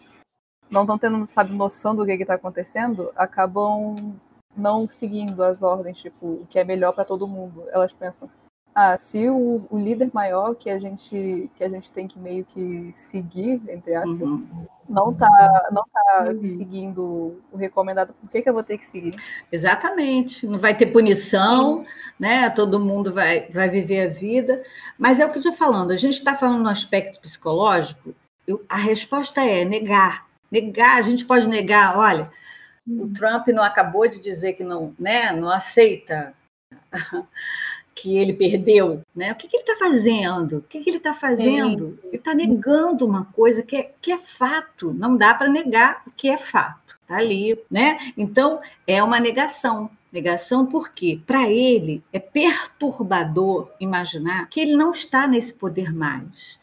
não 0.69 0.82
estão 0.82 0.97
tendo, 0.97 1.26
sabe, 1.28 1.53
noção 1.53 1.95
do 1.95 2.05
que 2.05 2.13
está 2.13 2.36
acontecendo, 2.36 3.11
acabam 3.15 3.95
não 4.55 4.88
seguindo 4.88 5.43
as 5.43 5.61
ordens, 5.61 5.97
tipo, 5.99 6.26
o 6.26 6.47
que 6.47 6.59
é 6.59 6.63
melhor 6.63 6.93
para 6.93 7.05
todo 7.05 7.28
mundo. 7.28 7.65
Elas 7.71 7.91
pensam, 7.91 8.30
ah, 8.76 8.97
se 8.97 9.30
o, 9.30 9.67
o, 9.69 9.78
líder 9.78 10.09
maior 10.13 10.55
que 10.55 10.69
a 10.69 10.80
gente 10.80 11.49
que 11.55 11.63
a 11.63 11.69
gente 11.69 11.91
tem 11.91 12.07
que 12.07 12.17
meio 12.17 12.43
que 12.43 12.91
seguir, 12.93 13.61
entre 13.69 13.93
aspas, 13.93 14.21
uhum. 14.21 14.67
não 14.89 15.13
tá 15.13 15.69
não 15.71 15.84
tá 15.93 16.32
uhum. 16.32 16.41
seguindo 16.41 17.41
o 17.51 17.57
recomendado, 17.57 18.13
por 18.13 18.30
que, 18.30 18.41
que 18.41 18.49
eu 18.49 18.53
vou 18.53 18.63
ter 18.63 18.80
que 18.80 18.86
seguir? 18.86 19.15
Exatamente. 19.51 20.47
Não 20.47 20.57
vai 20.57 20.76
ter 20.76 20.88
punição, 20.88 21.78
uhum. 21.78 21.86
né? 22.19 22.49
Todo 22.49 22.80
mundo 22.80 23.13
vai, 23.13 23.47
vai 23.51 23.69
viver 23.69 24.07
a 24.07 24.09
vida. 24.09 24.63
Mas 24.97 25.19
é 25.19 25.26
o 25.26 25.30
que 25.30 25.38
eu 25.38 25.41
estou 25.41 25.53
falando, 25.53 25.91
a 25.91 25.97
gente 25.97 26.15
está 26.15 26.36
falando 26.36 26.63
no 26.63 26.69
aspecto 26.69 27.19
psicológico, 27.19 28.15
eu, 28.47 28.65
a 28.67 28.78
resposta 28.78 29.41
é 29.41 29.63
negar. 29.63 30.26
Negar, 30.51 30.97
a 30.97 31.01
gente 31.01 31.26
pode 31.26 31.47
negar, 31.47 31.97
olha, 31.97 32.30
o 32.88 33.03
uhum. 33.03 33.13
Trump 33.13 33.47
não 33.49 33.63
acabou 33.63 34.07
de 34.07 34.19
dizer 34.19 34.53
que 34.53 34.63
não, 34.63 34.95
né, 34.99 35.32
não 35.32 35.49
aceita 35.49 36.34
que 37.96 38.18
ele 38.18 38.34
perdeu, 38.34 39.02
né? 39.16 39.32
O 39.32 39.36
que, 39.36 39.48
que 39.48 39.58
ele 39.58 39.64
está 39.64 39.78
fazendo? 39.78 40.58
O 40.58 40.62
que, 40.62 40.80
que 40.80 40.89
ele 40.89 40.98
está 40.98 41.14
fazendo? 41.14 42.00
Ele 42.04 42.18
está 42.18 42.34
negando 42.34 43.06
uma 43.06 43.26
coisa 43.26 43.62
que 43.62 43.76
é, 43.76 43.91
que 44.02 44.12
é 44.12 44.18
fato. 44.18 44.94
Não 44.94 45.16
dá 45.16 45.34
para 45.34 45.50
negar 45.50 46.02
o 46.08 46.12
que 46.12 46.30
é 46.30 46.38
fato. 46.38 46.98
Está 47.02 47.18
ali, 47.18 47.60
né? 47.70 48.14
Então 48.18 48.60
é 48.88 49.04
uma 49.04 49.20
negação. 49.20 49.89
Negação 50.12 50.66
porque 50.66 51.22
para 51.26 51.50
ele 51.50 52.04
é 52.14 52.20
perturbador 52.20 53.72
imaginar 53.80 54.48
que 54.48 54.60
ele 54.60 54.76
não 54.76 54.91
está 54.91 55.28
nesse 55.28 55.54
poder 55.54 55.94
mais. 55.94 56.60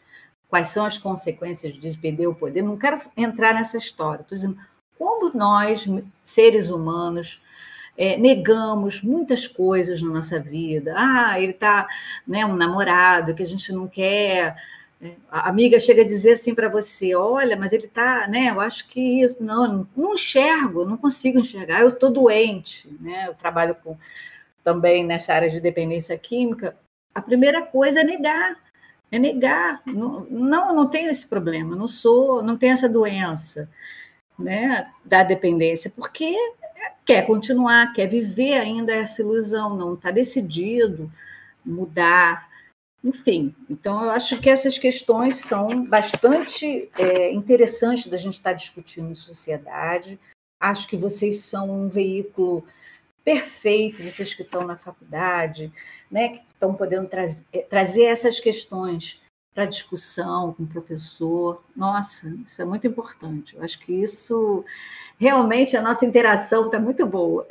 Quais 0.47 0.67
são 0.67 0.85
as 0.85 0.97
consequências 0.97 1.73
de 1.73 1.97
perder 1.97 2.27
o 2.27 2.35
poder? 2.35 2.61
Não 2.61 2.77
quero 2.77 2.99
entrar 3.15 3.53
nessa 3.53 3.77
história. 3.77 4.21
Estou 4.21 4.35
dizendo 4.35 4.57
como 4.97 5.31
nós, 5.33 5.85
seres 6.23 6.69
humanos, 6.69 7.41
é, 8.01 8.17
negamos 8.17 9.03
muitas 9.03 9.45
coisas 9.45 10.01
na 10.01 10.09
nossa 10.09 10.39
vida. 10.39 10.91
Ah, 10.97 11.39
ele 11.39 11.51
está, 11.51 11.87
né, 12.27 12.43
um 12.43 12.55
namorado 12.55 13.35
que 13.35 13.43
a 13.43 13.45
gente 13.45 13.71
não 13.71 13.87
quer. 13.87 14.55
É, 14.99 15.11
a 15.29 15.47
amiga 15.47 15.79
chega 15.79 16.01
a 16.01 16.05
dizer 16.05 16.31
assim 16.31 16.55
para 16.55 16.67
você: 16.67 17.13
olha, 17.13 17.55
mas 17.55 17.71
ele 17.73 17.85
está, 17.85 18.27
né? 18.27 18.49
Eu 18.49 18.59
acho 18.59 18.87
que 18.87 19.21
isso. 19.21 19.43
Não, 19.43 19.87
não 19.95 20.15
enxergo, 20.15 20.83
não 20.83 20.97
consigo 20.97 21.37
enxergar. 21.39 21.81
Eu 21.81 21.89
estou 21.89 22.11
doente, 22.11 22.89
né? 22.99 23.25
Eu 23.27 23.35
trabalho 23.35 23.75
com, 23.75 23.95
também 24.63 25.05
nessa 25.05 25.35
área 25.35 25.49
de 25.49 25.59
dependência 25.61 26.17
química. 26.17 26.75
A 27.13 27.21
primeira 27.21 27.61
coisa 27.61 28.01
é 28.01 28.03
negar. 28.03 28.57
É 29.11 29.19
negar. 29.19 29.83
Não, 29.85 30.25
não, 30.25 30.75
não 30.75 30.89
tenho 30.89 31.11
esse 31.11 31.27
problema, 31.27 31.75
não 31.75 31.87
sou, 31.87 32.41
não 32.41 32.57
tenho 32.57 32.73
essa 32.73 32.89
doença 32.89 33.69
né, 34.39 34.89
da 35.05 35.23
dependência, 35.23 35.91
porque 35.95 36.35
quer 37.05 37.25
continuar, 37.25 37.93
quer 37.93 38.07
viver 38.07 38.53
ainda 38.53 38.93
essa 38.93 39.21
ilusão, 39.21 39.75
não 39.75 39.93
está 39.93 40.11
decidido 40.11 41.11
mudar, 41.65 42.49
enfim. 43.03 43.55
Então, 43.69 44.03
eu 44.03 44.11
acho 44.11 44.39
que 44.39 44.49
essas 44.49 44.77
questões 44.77 45.37
são 45.37 45.85
bastante 45.85 46.89
é, 46.97 47.31
interessantes 47.31 48.07
da 48.07 48.17
gente 48.17 48.33
estar 48.33 48.51
tá 48.51 48.55
discutindo 48.55 49.09
em 49.09 49.15
sociedade. 49.15 50.19
Acho 50.59 50.87
que 50.87 50.95
vocês 50.95 51.41
são 51.41 51.69
um 51.69 51.87
veículo 51.87 52.63
perfeito, 53.23 54.03
vocês 54.03 54.33
que 54.33 54.41
estão 54.41 54.65
na 54.65 54.77
faculdade, 54.77 55.71
né, 56.09 56.29
que 56.29 56.41
estão 56.53 56.73
podendo 56.73 57.09
é, 57.53 57.59
trazer 57.61 58.03
essas 58.03 58.39
questões 58.39 59.21
para 59.53 59.65
discussão 59.65 60.53
com 60.53 60.63
o 60.63 60.67
professor. 60.67 61.63
Nossa, 61.75 62.29
isso 62.45 62.61
é 62.61 62.65
muito 62.65 62.87
importante. 62.87 63.55
Eu 63.55 63.63
acho 63.63 63.79
que 63.79 63.93
isso 63.93 64.63
realmente 65.21 65.77
a 65.77 65.81
nossa 65.83 66.03
interação 66.03 66.65
está 66.65 66.79
muito 66.79 67.05
boa. 67.05 67.45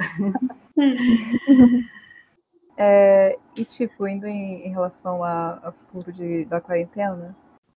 É, 2.82 3.36
e 3.54 3.62
tipo, 3.62 4.08
indo 4.08 4.26
em, 4.26 4.66
em 4.66 4.70
relação 4.70 5.22
a, 5.22 5.60
a 5.62 5.70
furo 5.70 6.10
de, 6.10 6.46
da 6.46 6.62
quarentena, 6.62 7.36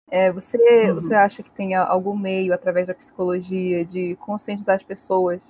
é, 0.09 0.31
você, 0.31 0.57
uhum. 0.59 0.95
você 0.95 1.13
acha 1.13 1.43
que 1.43 1.51
tem 1.51 1.75
algum 1.75 2.17
meio, 2.17 2.55
através 2.55 2.87
da 2.87 2.95
psicologia, 2.95 3.85
de 3.85 4.15
conscientizar 4.21 4.77
as 4.77 4.85
pessoas 4.85 5.41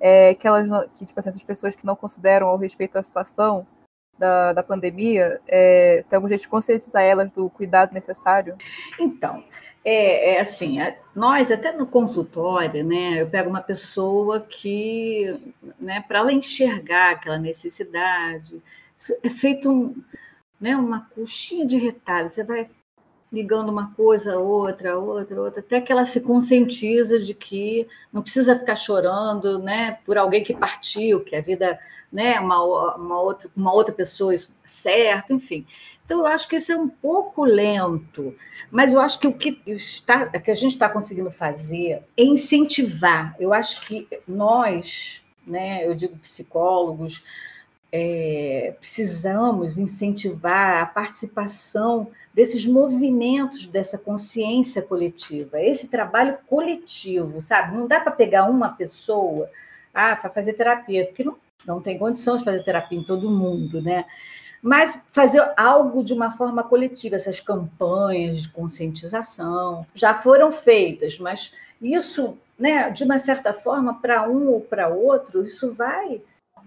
é, 0.00 0.34
que 0.34 0.44
elas 0.48 0.66
que 0.98 1.06
tipo 1.06 1.20
assim, 1.20 1.28
essas 1.28 1.44
pessoas 1.44 1.76
que 1.76 1.86
não 1.86 1.94
consideram 1.94 2.48
ao 2.48 2.56
respeito 2.56 2.98
à 2.98 3.02
situação 3.04 3.64
da, 4.18 4.52
da 4.52 4.62
pandemia, 4.64 5.40
é, 5.46 6.04
tem 6.10 6.16
algum 6.16 6.28
jeito 6.28 6.40
de 6.40 6.48
conscientizar 6.48 7.04
elas 7.04 7.30
do 7.30 7.48
cuidado 7.48 7.94
necessário? 7.94 8.56
Então, 8.98 9.44
é, 9.88 10.34
é 10.34 10.40
assim, 10.40 10.78
nós 11.14 11.52
até 11.52 11.70
no 11.70 11.86
consultório, 11.86 12.84
né, 12.84 13.22
eu 13.22 13.30
pego 13.30 13.48
uma 13.48 13.60
pessoa 13.60 14.40
que, 14.40 15.32
né, 15.78 16.04
para 16.08 16.18
ela 16.18 16.32
enxergar 16.32 17.12
aquela 17.12 17.38
necessidade, 17.38 18.60
é 19.22 19.30
feito 19.30 19.70
um, 19.70 19.94
né, 20.60 20.76
uma 20.76 21.08
coxinha 21.14 21.64
de 21.64 21.76
retalho, 21.76 22.28
você 22.28 22.42
vai 22.42 22.68
ligando 23.32 23.68
uma 23.68 23.94
coisa, 23.94 24.36
outra, 24.36 24.98
outra, 24.98 25.40
outra, 25.40 25.60
até 25.60 25.80
que 25.80 25.92
ela 25.92 26.04
se 26.04 26.20
conscientiza 26.20 27.20
de 27.20 27.32
que 27.32 27.86
não 28.12 28.22
precisa 28.22 28.58
ficar 28.58 28.74
chorando, 28.74 29.60
né, 29.60 29.98
por 30.04 30.18
alguém 30.18 30.42
que 30.42 30.54
partiu, 30.54 31.22
que 31.22 31.36
a 31.36 31.40
vida 31.40 31.78
né, 32.10 32.40
uma, 32.40 32.96
uma, 32.96 33.20
outra, 33.20 33.50
uma 33.54 33.72
outra 33.72 33.94
pessoa 33.94 34.34
certo, 34.64 35.32
enfim. 35.32 35.64
Então, 36.06 36.20
eu 36.20 36.26
acho 36.26 36.48
que 36.48 36.54
isso 36.54 36.70
é 36.70 36.76
um 36.76 36.88
pouco 36.88 37.44
lento, 37.44 38.32
mas 38.70 38.92
eu 38.92 39.00
acho 39.00 39.18
que 39.18 39.26
o 39.26 39.32
que, 39.32 39.60
está, 39.66 40.26
que 40.38 40.52
a 40.52 40.54
gente 40.54 40.74
está 40.74 40.88
conseguindo 40.88 41.32
fazer 41.32 42.00
é 42.16 42.22
incentivar. 42.22 43.34
Eu 43.40 43.52
acho 43.52 43.84
que 43.84 44.06
nós, 44.26 45.20
né, 45.44 45.84
eu 45.84 45.96
digo 45.96 46.16
psicólogos, 46.18 47.24
é, 47.90 48.76
precisamos 48.78 49.78
incentivar 49.78 50.80
a 50.80 50.86
participação 50.86 52.08
desses 52.32 52.64
movimentos, 52.66 53.66
dessa 53.66 53.98
consciência 53.98 54.82
coletiva, 54.82 55.60
esse 55.60 55.88
trabalho 55.88 56.38
coletivo, 56.46 57.40
sabe? 57.40 57.76
Não 57.76 57.88
dá 57.88 57.98
para 57.98 58.12
pegar 58.12 58.44
uma 58.44 58.68
pessoa 58.68 59.50
ah, 59.92 60.14
para 60.14 60.30
fazer 60.30 60.52
terapia, 60.52 61.06
porque 61.06 61.24
não, 61.24 61.36
não 61.66 61.80
tem 61.80 61.98
condição 61.98 62.36
de 62.36 62.44
fazer 62.44 62.62
terapia 62.62 62.98
em 62.98 63.02
todo 63.02 63.28
mundo, 63.28 63.82
né? 63.82 64.04
Mas 64.62 64.98
fazer 65.08 65.42
algo 65.56 66.02
de 66.02 66.12
uma 66.12 66.30
forma 66.30 66.62
coletiva, 66.62 67.16
essas 67.16 67.40
campanhas 67.40 68.38
de 68.42 68.48
conscientização 68.48 69.86
já 69.94 70.14
foram 70.14 70.50
feitas, 70.50 71.18
mas 71.18 71.52
isso, 71.80 72.36
né, 72.58 72.90
de 72.90 73.04
uma 73.04 73.18
certa 73.18 73.52
forma, 73.52 74.00
para 74.00 74.28
um 74.28 74.48
ou 74.48 74.60
para 74.60 74.88
outro, 74.88 75.42
isso 75.42 75.72
vai 75.72 76.20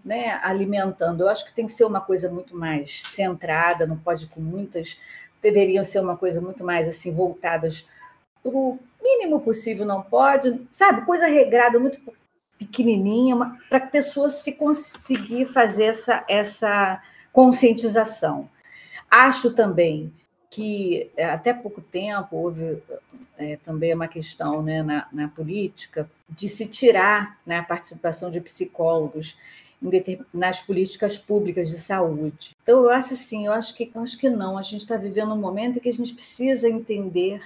né, 0.04 0.40
alimentando. 0.44 1.22
Eu 1.22 1.30
acho 1.30 1.46
que 1.46 1.54
tem 1.54 1.66
que 1.66 1.74
ser 1.74 1.86
uma 1.86 2.02
coisa 2.02 2.30
muito 2.30 2.56
mais 2.56 3.02
centrada, 3.04 3.88
não 3.88 3.98
pode 3.98 4.28
com 4.28 4.40
muitas, 4.40 4.98
deveriam 5.42 5.84
ser 5.84 6.00
uma 6.00 6.18
coisa 6.18 6.40
muito 6.40 6.64
mais 6.64 6.88
assim 6.88 7.12
voltadas 7.12 7.86
para 8.42 8.52
o 8.52 8.80
mínimo 9.02 9.42
possível, 9.42 9.86
não 9.86 10.02
pode, 10.02 10.68
sabe? 10.72 11.06
Coisa 11.06 11.28
regrada, 11.28 11.80
muito 11.80 12.00
pequenininha, 12.58 13.36
para 13.70 13.78
a 13.78 13.88
pessoa 13.88 14.30
se 14.30 14.52
conseguir 14.54 15.46
fazer 15.46 15.86
essa, 15.86 16.26
essa 16.28 17.02
conscientização. 17.32 18.50
Acho 19.10 19.52
também 19.54 20.14
que 20.50 21.12
é, 21.16 21.26
até 21.26 21.54
pouco 21.54 21.82
tempo 21.82 22.36
houve 22.36 22.82
é, 23.38 23.58
também 23.58 23.94
uma 23.94 24.08
questão 24.08 24.62
né, 24.62 24.82
na, 24.82 25.08
na, 25.12 25.28
política 25.28 26.10
de 26.28 26.50
se 26.50 26.66
tirar 26.66 27.40
né, 27.46 27.60
a 27.60 27.64
participação 27.64 28.32
de 28.32 28.42
psicólogos 28.42 29.38
nas 30.34 30.62
políticas 30.62 31.18
públicas 31.18 31.70
de 31.70 31.78
saúde. 31.78 32.56
Então, 32.64 32.84
eu 32.84 32.90
acho 32.90 33.14
assim, 33.14 33.46
eu 33.46 33.54
acho 33.54 33.74
que, 33.74 33.90
eu 33.94 34.02
acho 34.02 34.18
que 34.18 34.30
não. 34.30 34.58
A 34.58 34.62
gente 34.62 34.82
está 34.82 34.98
vivendo 34.98 35.34
um 35.34 35.40
momento 35.40 35.78
em 35.78 35.80
que 35.82 35.88
a 35.88 35.94
gente 35.94 36.14
precisa 36.14 36.68
entender 36.68 37.42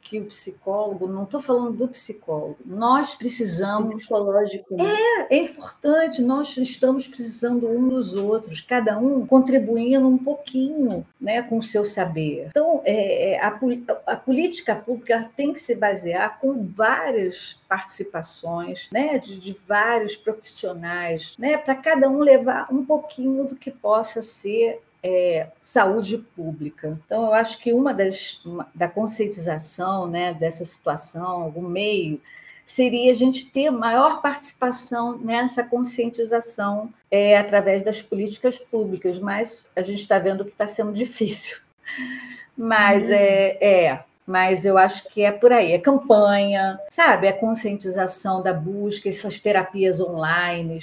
que 0.00 0.18
o 0.18 0.24
psicólogo, 0.26 1.06
não 1.06 1.24
estou 1.24 1.40
falando 1.40 1.76
do 1.76 1.88
psicólogo, 1.88 2.56
nós 2.64 3.14
precisamos. 3.14 3.94
O 3.94 3.98
psicológico. 3.98 4.76
Né? 4.76 4.84
É, 5.28 5.36
é 5.36 5.38
importante, 5.38 6.22
nós 6.22 6.56
estamos 6.56 7.06
precisando 7.06 7.68
um 7.68 7.88
dos 7.88 8.14
outros, 8.14 8.60
cada 8.60 8.98
um 8.98 9.26
contribuindo 9.26 10.08
um 10.08 10.16
pouquinho 10.16 11.06
né, 11.20 11.42
com 11.42 11.58
o 11.58 11.62
seu 11.62 11.84
saber. 11.84 12.46
Então, 12.48 12.80
é, 12.84 13.32
é 13.32 13.40
a, 13.44 13.58
a 14.06 14.16
política 14.16 14.74
pública 14.74 15.28
tem 15.36 15.52
que 15.52 15.60
se 15.60 15.74
basear 15.74 16.38
com 16.40 16.66
várias 16.66 17.60
participações 17.68 18.88
né, 18.90 19.18
de, 19.18 19.38
de 19.38 19.56
vários 19.66 20.16
profissionais, 20.16 21.34
né, 21.38 21.58
para 21.58 21.74
cada 21.74 22.08
um 22.08 22.20
levar 22.20 22.72
um 22.72 22.84
pouquinho 22.84 23.44
do 23.44 23.56
que 23.56 23.70
possa 23.70 24.22
ser 24.22 24.80
é, 25.02 25.48
saúde 25.62 26.18
pública. 26.18 26.98
Então, 27.04 27.26
eu 27.26 27.34
acho 27.34 27.58
que 27.58 27.72
uma 27.72 27.94
das 27.94 28.44
uma, 28.44 28.68
da 28.74 28.88
conscientização 28.88 30.06
né, 30.06 30.34
dessa 30.34 30.64
situação, 30.64 31.42
algum 31.42 31.62
meio, 31.62 32.20
seria 32.66 33.10
a 33.10 33.14
gente 33.14 33.46
ter 33.46 33.70
maior 33.70 34.20
participação 34.20 35.16
nessa 35.18 35.62
conscientização 35.62 36.92
é, 37.10 37.38
através 37.38 37.82
das 37.82 38.02
políticas 38.02 38.58
públicas, 38.58 39.18
mas 39.18 39.64
a 39.74 39.82
gente 39.82 40.00
está 40.00 40.18
vendo 40.18 40.44
que 40.44 40.50
está 40.50 40.66
sendo 40.66 40.92
difícil. 40.92 41.58
Mas 42.60 43.04
uhum. 43.04 43.12
é, 43.12 43.56
é, 43.60 44.04
mas 44.26 44.66
eu 44.66 44.76
acho 44.76 45.08
que 45.08 45.22
é 45.22 45.30
por 45.30 45.52
aí, 45.52 45.72
é 45.72 45.78
campanha, 45.78 46.76
sabe? 46.90 47.28
É 47.28 47.32
conscientização 47.32 48.42
da 48.42 48.52
busca, 48.52 49.08
essas 49.08 49.38
terapias 49.38 50.00
online, 50.00 50.80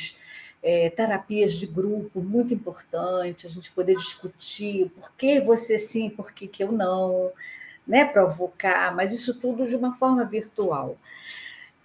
é, 0.66 0.89
terapias 0.89 1.53
de 1.53 1.68
grupo, 1.68 2.20
muito 2.20 2.51
importante, 2.51 3.45
a 3.45 3.49
gente 3.49 3.72
poder 3.72 3.95
discutir 3.95 4.89
por 4.89 5.11
que 5.16 5.39
você 5.39 5.78
sim, 5.78 6.09
por 6.09 6.32
que, 6.32 6.47
que 6.47 6.63
eu 6.63 6.72
não, 6.72 7.32
né, 7.88 8.03
provocar, 8.03 8.93
mas 8.95 9.13
isso 9.13 9.39
tudo 9.39 9.68
de 9.68 9.76
uma 9.76 9.93
forma 9.93 10.26
virtual. 10.26 10.97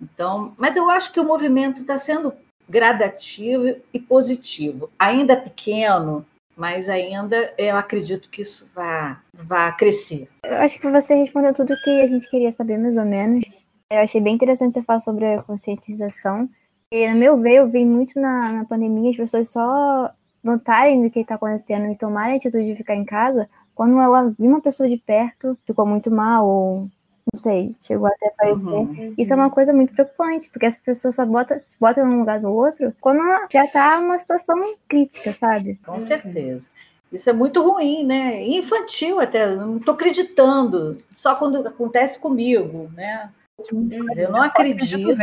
Então, 0.01 0.55
mas 0.57 0.79
eu 0.79 0.89
acho 0.89 1.13
que 1.13 1.21
o 1.21 1.25
movimento 1.25 1.83
está 1.83 1.99
sendo 1.99 2.33
gradativo 2.67 3.77
e 3.93 3.99
positivo, 3.99 4.91
ainda 4.99 5.37
pequeno, 5.37 6.25
mas 6.57 6.89
ainda 6.89 7.53
eu 7.59 7.77
acredito 7.77 8.31
que 8.31 8.41
isso 8.41 8.67
vai, 8.75 9.15
vai 9.35 9.77
crescer. 9.77 10.27
Eu 10.43 10.57
acho 10.57 10.81
que 10.81 10.89
você 10.89 11.15
respondeu 11.17 11.53
tudo 11.53 11.75
o 11.75 11.83
que 11.85 12.01
a 12.01 12.07
gente 12.07 12.31
queria 12.31 12.51
saber, 12.51 12.79
mais 12.79 12.97
ou 12.97 13.05
menos. 13.05 13.45
Eu 13.91 13.99
achei 13.99 14.23
bem 14.23 14.37
interessante 14.37 14.73
você 14.73 14.83
falar 14.83 15.01
sobre 15.01 15.27
a 15.27 15.43
conscientização. 15.43 16.49
E, 16.93 17.09
no 17.09 17.17
meu 17.17 17.37
ver, 17.41 17.57
eu 17.57 17.69
vi 17.69 17.85
muito 17.85 18.21
na, 18.21 18.53
na 18.53 18.65
pandemia 18.65 19.11
as 19.11 19.17
pessoas 19.17 19.51
só 19.51 20.13
notarem 20.43 21.03
do 21.03 21.11
que 21.11 21.21
está 21.21 21.37
acontecendo 21.37 21.91
e 21.91 21.97
tomarem 21.97 22.35
a 22.35 22.37
atitude 22.37 22.67
de 22.67 22.75
ficar 22.75 22.97
em 22.97 23.05
casa 23.05 23.49
quando 23.75 23.99
ela 24.01 24.35
viu 24.39 24.51
uma 24.51 24.61
pessoa 24.61 24.89
de 24.89 24.97
perto, 24.97 25.57
ficou 25.65 25.87
muito 25.87 26.11
mal, 26.11 26.47
ou 26.47 26.89
não 27.33 27.41
sei, 27.41 27.75
chegou 27.81 28.09
até 28.09 28.27
a 28.27 28.29
aparecer. 28.29 28.69
Uhum. 28.69 29.15
Isso 29.17 29.33
é 29.33 29.37
uma 29.37 29.51
coisa 29.51 29.73
muito 29.73 29.95
preocupante, 29.95 30.51
porque 30.51 30.67
as 30.67 30.77
pessoas 30.77 31.15
só 31.15 31.25
botam, 31.25 31.59
se 31.63 31.79
botam 31.79 32.05
num 32.05 32.19
lugar 32.19 32.41
do 32.41 32.51
outro 32.53 32.93
quando 33.01 33.21
já 33.51 33.65
está 33.65 33.99
uma 34.01 34.19
situação 34.19 34.57
crítica, 34.89 35.33
sabe? 35.33 35.79
Com 35.87 36.01
certeza. 36.01 36.69
Isso 37.13 37.31
é 37.31 37.33
muito 37.33 37.63
ruim, 37.63 38.05
né? 38.05 38.47
Infantil 38.47 39.21
até, 39.21 39.55
não 39.55 39.79
estou 39.79 39.95
acreditando, 39.95 40.99
só 41.17 41.35
quando 41.35 41.67
acontece 41.67 42.19
comigo, 42.19 42.91
né? 42.95 43.31
Eu 44.17 44.31
não 44.31 44.43
acredito, 44.43 45.17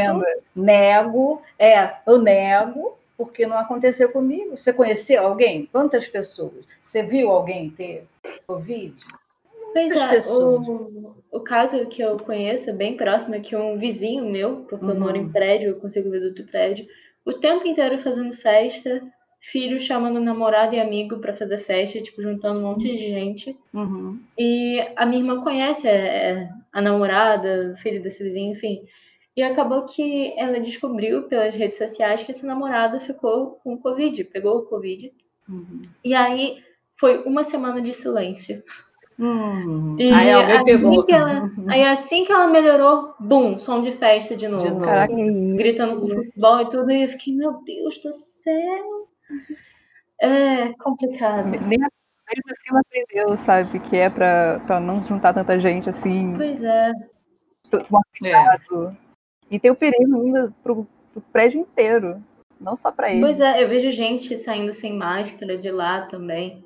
nego, 0.55 1.41
é, 1.57 1.93
eu 2.05 2.17
nego, 2.19 2.97
porque 3.17 3.45
não 3.45 3.57
aconteceu 3.57 4.09
comigo. 4.09 4.55
Você 4.55 4.71
conheceu 4.71 5.25
alguém? 5.25 5.67
Quantas 5.71 6.07
pessoas? 6.07 6.65
Você 6.81 7.03
viu 7.03 7.29
alguém 7.29 7.69
ter 7.69 8.05
Covid? 8.45 8.95
Pois 9.73 9.91
é, 9.91 10.31
o, 10.31 11.15
o 11.31 11.39
caso 11.39 11.85
que 11.85 12.01
eu 12.01 12.17
conheço 12.17 12.69
é 12.69 12.73
bem 12.73 12.97
próximo 12.97 13.35
é 13.35 13.39
que 13.39 13.55
um 13.55 13.77
vizinho 13.77 14.25
meu, 14.25 14.65
porque 14.67 14.85
uhum. 14.85 14.91
eu 14.91 14.99
moro 14.99 15.17
em 15.17 15.29
prédio, 15.29 15.69
eu 15.69 15.75
consigo 15.75 16.09
ver 16.09 16.19
do 16.19 16.27
outro 16.27 16.45
prédio, 16.45 16.87
o 17.25 17.33
tempo 17.33 17.67
inteiro 17.67 17.97
fazendo 17.99 18.33
festa, 18.33 19.03
filho 19.39 19.79
chamando 19.79 20.19
namorado 20.19 20.75
e 20.75 20.79
amigo 20.79 21.19
para 21.19 21.35
fazer 21.35 21.59
festa, 21.59 22.01
tipo, 22.01 22.21
juntando 22.21 22.59
um 22.59 22.63
monte 22.63 22.87
de 22.87 22.97
gente. 22.97 23.57
Uhum. 23.73 24.19
E 24.37 24.83
a 24.95 25.05
minha 25.05 25.21
irmã 25.21 25.41
conhece 25.41 25.87
é, 25.87 25.91
é, 25.91 26.49
a 26.77 26.81
namorada, 26.81 27.71
o 27.73 27.75
filho 27.75 27.99
desse 28.03 28.23
vizinho, 28.23 28.51
enfim. 28.51 28.83
E 29.35 29.41
acabou 29.41 29.83
que 29.85 30.31
ela 30.37 30.59
descobriu 30.59 31.23
pelas 31.23 31.55
redes 31.55 31.79
sociais 31.79 32.21
que 32.21 32.29
esse 32.29 32.45
namorado 32.45 32.99
ficou 32.99 33.59
com 33.63 33.79
Covid, 33.79 34.23
pegou 34.25 34.59
o 34.59 34.61
Covid. 34.61 35.11
Uhum. 35.49 35.81
E 36.05 36.13
aí 36.13 36.63
foi 36.95 37.23
uma 37.23 37.43
semana 37.43 37.81
de 37.81 37.95
silêncio. 37.95 38.63
Hum, 39.17 39.95
e 39.97 40.11
aí 40.11 40.31
alguém 40.31 40.55
assim 40.57 40.65
pegou. 40.65 41.05
Ela, 41.09 41.43
uhum. 41.45 41.65
Aí 41.67 41.83
assim 41.83 42.23
que 42.23 42.31
ela 42.31 42.45
melhorou, 42.45 43.15
bum, 43.19 43.57
som 43.57 43.81
de 43.81 43.91
festa 43.93 44.37
de 44.37 44.47
novo. 44.47 44.63
De 44.63 44.69
novo. 44.69 44.85
Caraca, 44.85 45.15
gritando 45.55 45.99
com 45.99 46.09
futebol 46.09 46.61
e 46.61 46.69
tudo. 46.69 46.91
E 46.91 47.03
eu 47.05 47.09
fiquei, 47.09 47.33
meu 47.33 47.53
Deus 47.63 47.97
do 47.97 48.13
céu. 48.13 49.07
É 50.21 50.73
complicado. 50.73 51.49
Nem 51.67 51.79
mesmo 52.27 52.51
assim 52.51 52.69
ela 52.69 52.81
aprendeu, 52.81 53.37
sabe, 53.37 53.79
que 53.79 53.95
é 53.95 54.09
pra, 54.09 54.59
pra 54.65 54.79
não 54.79 55.03
juntar 55.03 55.33
tanta 55.33 55.59
gente 55.59 55.89
assim. 55.89 56.33
Pois 56.35 56.63
é. 56.63 56.91
é. 58.23 58.97
E 59.49 59.59
tem 59.59 59.71
o 59.71 59.75
perigo 59.75 60.15
ainda 60.15 60.53
pro, 60.63 60.87
pro 61.13 61.21
prédio 61.21 61.61
inteiro, 61.61 62.21
não 62.59 62.75
só 62.75 62.91
para 62.91 63.11
ele. 63.11 63.21
Pois 63.21 63.39
é, 63.39 63.63
eu 63.63 63.69
vejo 63.69 63.91
gente 63.91 64.37
saindo 64.37 64.73
sem 64.73 64.93
máscara 64.93 65.57
de 65.57 65.71
lá 65.71 66.01
também. 66.01 66.63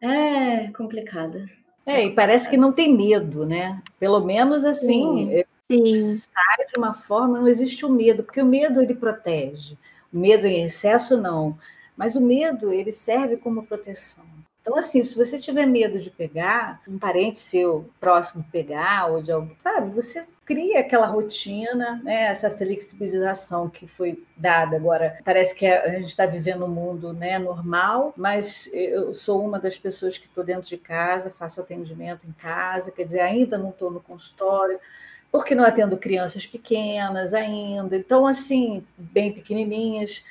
É 0.00 0.68
complicado. 0.72 1.44
É, 1.84 2.04
e 2.04 2.10
parece 2.10 2.50
que 2.50 2.56
não 2.56 2.72
tem 2.72 2.94
medo, 2.94 3.46
né? 3.46 3.80
Pelo 3.98 4.20
menos 4.20 4.64
assim, 4.64 5.32
é, 5.32 5.46
Sim. 5.60 5.94
sai 5.94 6.66
de 6.66 6.78
uma 6.78 6.92
forma, 6.92 7.38
não 7.38 7.48
existe 7.48 7.86
o 7.86 7.88
medo, 7.88 8.24
porque 8.24 8.42
o 8.42 8.46
medo 8.46 8.82
ele 8.82 8.94
protege. 8.94 9.78
O 10.12 10.18
medo 10.18 10.46
em 10.46 10.64
excesso 10.64 11.16
não. 11.16 11.56
Mas 11.96 12.14
o 12.14 12.20
medo, 12.20 12.72
ele 12.72 12.92
serve 12.92 13.36
como 13.36 13.66
proteção. 13.66 14.24
Então, 14.66 14.76
assim, 14.76 15.04
se 15.04 15.14
você 15.14 15.38
tiver 15.38 15.64
medo 15.64 16.00
de 16.00 16.10
pegar, 16.10 16.82
um 16.88 16.98
parente 16.98 17.38
seu 17.38 17.88
próximo 18.00 18.44
pegar, 18.50 19.06
ou 19.06 19.22
de 19.22 19.30
alguém, 19.30 19.54
sabe, 19.58 19.94
você 19.94 20.26
cria 20.44 20.80
aquela 20.80 21.06
rotina, 21.06 22.00
né, 22.02 22.24
essa 22.24 22.50
flexibilização 22.50 23.70
que 23.70 23.86
foi 23.86 24.24
dada. 24.36 24.74
Agora, 24.74 25.20
parece 25.24 25.54
que 25.54 25.64
a 25.64 25.92
gente 25.92 26.08
está 26.08 26.26
vivendo 26.26 26.64
um 26.64 26.68
mundo 26.68 27.12
né, 27.12 27.38
normal, 27.38 28.12
mas 28.16 28.68
eu 28.72 29.14
sou 29.14 29.40
uma 29.44 29.60
das 29.60 29.78
pessoas 29.78 30.18
que 30.18 30.26
estou 30.26 30.42
dentro 30.42 30.68
de 30.68 30.76
casa, 30.76 31.30
faço 31.30 31.60
atendimento 31.60 32.26
em 32.26 32.32
casa, 32.32 32.90
quer 32.90 33.04
dizer, 33.04 33.20
ainda 33.20 33.56
não 33.56 33.70
estou 33.70 33.92
no 33.92 34.00
consultório, 34.00 34.80
porque 35.30 35.54
não 35.54 35.62
atendo 35.62 35.96
crianças 35.96 36.44
pequenas 36.44 37.34
ainda, 37.34 37.96
então, 37.96 38.26
assim, 38.26 38.84
bem 38.98 39.32
pequenininhas 39.32 40.24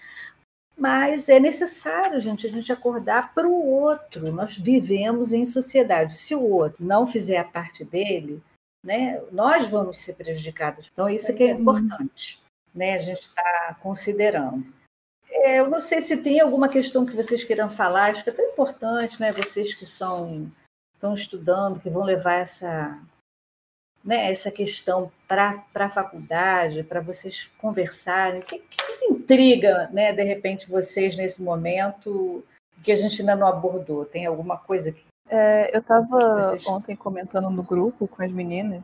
mas 0.78 1.30
é 1.30 1.39
necessário, 1.39 2.19
gente, 2.19 2.45
a 2.45 2.51
gente 2.51 2.71
acordar 2.71 3.34
para 3.34 3.47
o 3.47 3.65
outro. 3.65 4.32
Nós 4.32 4.57
vivemos 4.57 5.32
em 5.32 5.45
sociedade. 5.45 6.13
Se 6.13 6.36
o 6.36 6.43
outro 6.43 6.86
não 6.86 7.07
fizer 7.07 7.38
a 7.38 7.43
parte 7.43 7.84
dele, 7.86 8.43
né, 8.84 9.21
nós 9.32 9.67
vamos 9.67 9.97
ser 9.97 10.13
prejudicados. 10.13 10.89
Então, 10.91 11.09
isso 11.09 11.34
que 11.34 11.43
é 11.43 11.51
importante, 11.51 12.41
né, 12.73 12.95
a 12.95 12.99
gente 12.99 13.21
está 13.21 13.78
considerando. 13.82 14.65
é, 15.30 15.59
eu 15.59 15.69
não 15.69 15.80
sei 15.80 16.01
se 16.01 16.17
tem 16.17 16.39
alguma 16.39 16.69
questão 16.69 17.05
que 17.05 17.15
vocês 17.15 17.43
queiram 17.43 17.69
falar, 17.69 18.11
acho 18.11 18.23
que 18.23 18.30
é 18.30 18.34
tão 18.34 18.45
importante, 18.45 19.19
né? 19.19 19.32
Vocês 19.32 19.73
que 19.73 19.86
são 19.86 20.51
estão 20.93 21.13
estudando, 21.13 21.80
que 21.80 21.89
vão 21.89 22.03
levar 22.03 22.36
essa, 22.36 22.99
né, 24.03 24.32
essa 24.32 24.49
questão 24.51 25.11
para 25.28 25.63
a 25.76 25.89
faculdade, 25.89 26.84
para 26.84 27.01
vocês 27.01 27.49
conversarem. 27.57 28.41
O 28.41 28.45
que, 28.45 28.59
que, 28.59 29.14
intriga, 29.26 29.89
né, 29.91 30.13
de 30.13 30.23
repente, 30.23 30.69
vocês 30.69 31.17
nesse 31.17 31.41
momento 31.41 32.43
que 32.84 32.91
a 32.91 32.95
gente 32.95 33.19
ainda 33.21 33.36
não 33.36 33.47
abordou? 33.47 34.05
Tem 34.05 34.26
alguma 34.26 34.57
coisa 34.57 34.91
que. 34.91 35.03
É, 35.28 35.76
eu 35.76 35.80
estava 35.80 36.41
vocês... 36.41 36.67
ontem 36.67 36.95
comentando 36.95 37.49
no 37.49 37.63
grupo 37.63 38.07
com 38.07 38.23
as 38.23 38.32
meninas 38.32 38.84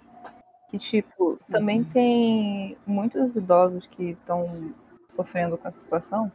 que, 0.69 0.79
tipo, 0.79 1.37
também 1.49 1.79
uhum. 1.79 1.89
tem 1.91 2.77
muitos 2.87 3.35
idosos 3.35 3.85
que 3.87 4.11
estão 4.11 4.73
sofrendo 5.09 5.57
com 5.57 5.67
essa 5.67 5.79
situação, 5.79 6.31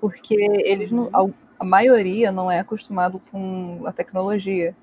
porque 0.00 0.34
eles 0.34 0.90
não, 0.90 1.10
a 1.58 1.64
maioria 1.64 2.32
não 2.32 2.50
é 2.50 2.60
acostumado 2.60 3.20
com 3.30 3.82
a 3.86 3.92
tecnologia. 3.92 4.74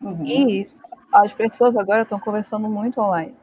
Uhum. 0.00 0.24
E 0.24 0.70
as 1.12 1.32
pessoas 1.34 1.76
agora 1.76 2.02
estão 2.02 2.18
conversando 2.18 2.68
muito 2.68 3.00
online. 3.00 3.36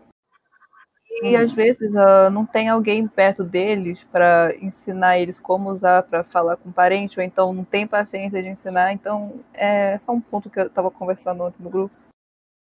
E 1.21 1.35
às 1.35 1.51
vezes 1.53 1.89
uh, 1.91 2.29
não 2.31 2.45
tem 2.45 2.69
alguém 2.69 3.07
perto 3.07 3.43
deles 3.43 4.03
para 4.11 4.53
ensinar 4.61 5.19
eles 5.19 5.39
como 5.39 5.69
usar 5.69 6.03
para 6.03 6.23
falar 6.23 6.57
com 6.57 6.71
parente, 6.71 7.19
ou 7.19 7.25
então 7.25 7.53
não 7.53 7.63
tem 7.63 7.87
paciência 7.87 8.41
de 8.41 8.49
ensinar. 8.49 8.93
Então, 8.93 9.39
é 9.53 9.97
só 9.99 10.11
um 10.11 10.21
ponto 10.21 10.49
que 10.49 10.59
eu 10.59 10.67
estava 10.67 10.89
conversando 10.89 11.43
ontem 11.43 11.61
no 11.61 11.69
grupo, 11.69 11.93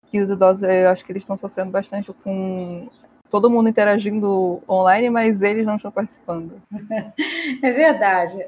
que 0.08 0.22
os 0.22 0.30
idosos, 0.30 0.64
eu 0.64 0.90
acho 0.90 1.06
que 1.06 1.12
eles 1.12 1.24
estão 1.24 1.38
sofrendo 1.38 1.72
bastante 1.72 2.12
com 2.14 2.88
todo 3.30 3.50
mundo 3.50 3.70
interagindo 3.70 4.62
online, 4.68 5.10
mas 5.10 5.42
eles 5.42 5.66
não 5.66 5.78
estão 5.78 5.92
participando. 5.92 6.62
É 7.64 7.72
verdade 7.72 8.46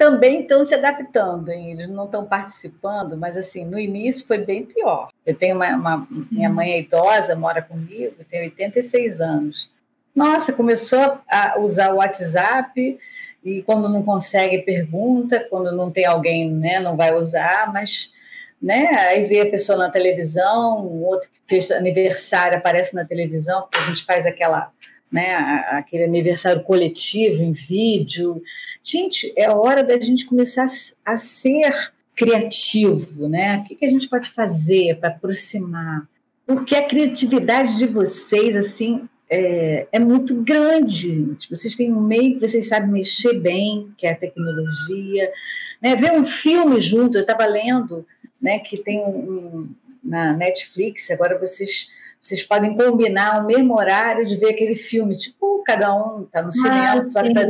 também 0.00 0.40
estão 0.40 0.64
se 0.64 0.74
adaptando, 0.74 1.50
hein? 1.50 1.72
eles 1.72 1.90
não 1.90 2.06
estão 2.06 2.24
participando, 2.24 3.18
mas 3.18 3.36
assim, 3.36 3.66
no 3.66 3.78
início 3.78 4.26
foi 4.26 4.38
bem 4.38 4.64
pior. 4.64 5.09
Eu 5.24 5.34
tenho 5.34 5.56
uma, 5.56 5.76
uma, 5.76 6.08
minha 6.30 6.48
mãe 6.48 6.72
é 6.72 6.80
idosa, 6.80 7.36
mora 7.36 7.62
comigo, 7.62 8.14
tem 8.30 8.42
86 8.42 9.20
anos. 9.20 9.70
Nossa, 10.14 10.52
começou 10.52 11.18
a 11.28 11.58
usar 11.58 11.92
o 11.92 11.96
WhatsApp 11.96 12.98
e 13.44 13.62
quando 13.62 13.88
não 13.88 14.02
consegue 14.02 14.58
pergunta, 14.58 15.46
quando 15.48 15.72
não 15.72 15.90
tem 15.90 16.04
alguém, 16.04 16.50
né, 16.50 16.80
não 16.80 16.96
vai 16.96 17.14
usar, 17.14 17.72
mas 17.72 18.12
né, 18.60 18.88
aí 19.08 19.24
vê 19.24 19.40
a 19.40 19.50
pessoa 19.50 19.78
na 19.78 19.90
televisão, 19.90 20.84
o 20.84 21.04
outro 21.04 21.30
que 21.30 21.40
fez 21.46 21.70
aniversário 21.70 22.58
aparece 22.58 22.94
na 22.94 23.04
televisão, 23.04 23.62
porque 23.62 23.78
a 23.78 23.88
gente 23.88 24.04
faz 24.04 24.26
aquela, 24.26 24.70
né, 25.10 25.34
aquele 25.68 26.04
aniversário 26.04 26.62
coletivo 26.62 27.42
em 27.42 27.52
vídeo, 27.52 28.42
Gente, 28.82 29.32
é 29.36 29.50
hora 29.50 29.82
da 29.84 29.98
gente 30.00 30.26
começar 30.26 30.66
a 31.04 31.16
ser 31.16 31.92
criativo, 32.20 33.30
né? 33.30 33.64
O 33.64 33.74
que 33.74 33.86
a 33.86 33.88
gente 33.88 34.06
pode 34.06 34.28
fazer 34.28 34.98
para 34.98 35.08
aproximar? 35.08 36.06
Porque 36.46 36.74
a 36.74 36.86
criatividade 36.86 37.78
de 37.78 37.86
vocês, 37.86 38.54
assim, 38.54 39.08
é, 39.30 39.86
é, 39.90 39.98
muito 39.98 40.34
grande. 40.42 41.34
Vocês 41.48 41.74
têm 41.74 41.90
um 41.90 42.00
meio 42.00 42.34
que 42.34 42.46
vocês 42.46 42.68
sabem 42.68 42.90
mexer 42.90 43.40
bem, 43.40 43.90
que 43.96 44.06
é 44.06 44.12
a 44.12 44.16
tecnologia. 44.16 45.32
Né? 45.80 45.96
Ver 45.96 46.12
um 46.12 46.24
filme 46.24 46.78
junto, 46.78 47.16
eu 47.16 47.22
estava 47.22 47.46
lendo 47.46 48.04
né, 48.38 48.58
que 48.58 48.76
tem 48.76 48.98
um, 49.00 49.08
um, 49.08 49.68
na 50.04 50.34
Netflix, 50.34 51.10
agora 51.10 51.38
vocês 51.38 51.88
vocês 52.20 52.42
podem 52.42 52.76
combinar 52.76 53.42
o 53.42 53.46
mesmo 53.46 53.74
horário 53.74 54.26
de 54.26 54.36
ver 54.36 54.50
aquele 54.50 54.74
filme, 54.74 55.16
tipo, 55.16 55.62
cada 55.64 55.94
um 55.94 56.24
está 56.24 56.42
no 56.42 56.52
cinema, 56.52 57.02
ah, 57.02 57.08
só 57.08 57.22
que 57.22 57.32
tá, 57.32 57.46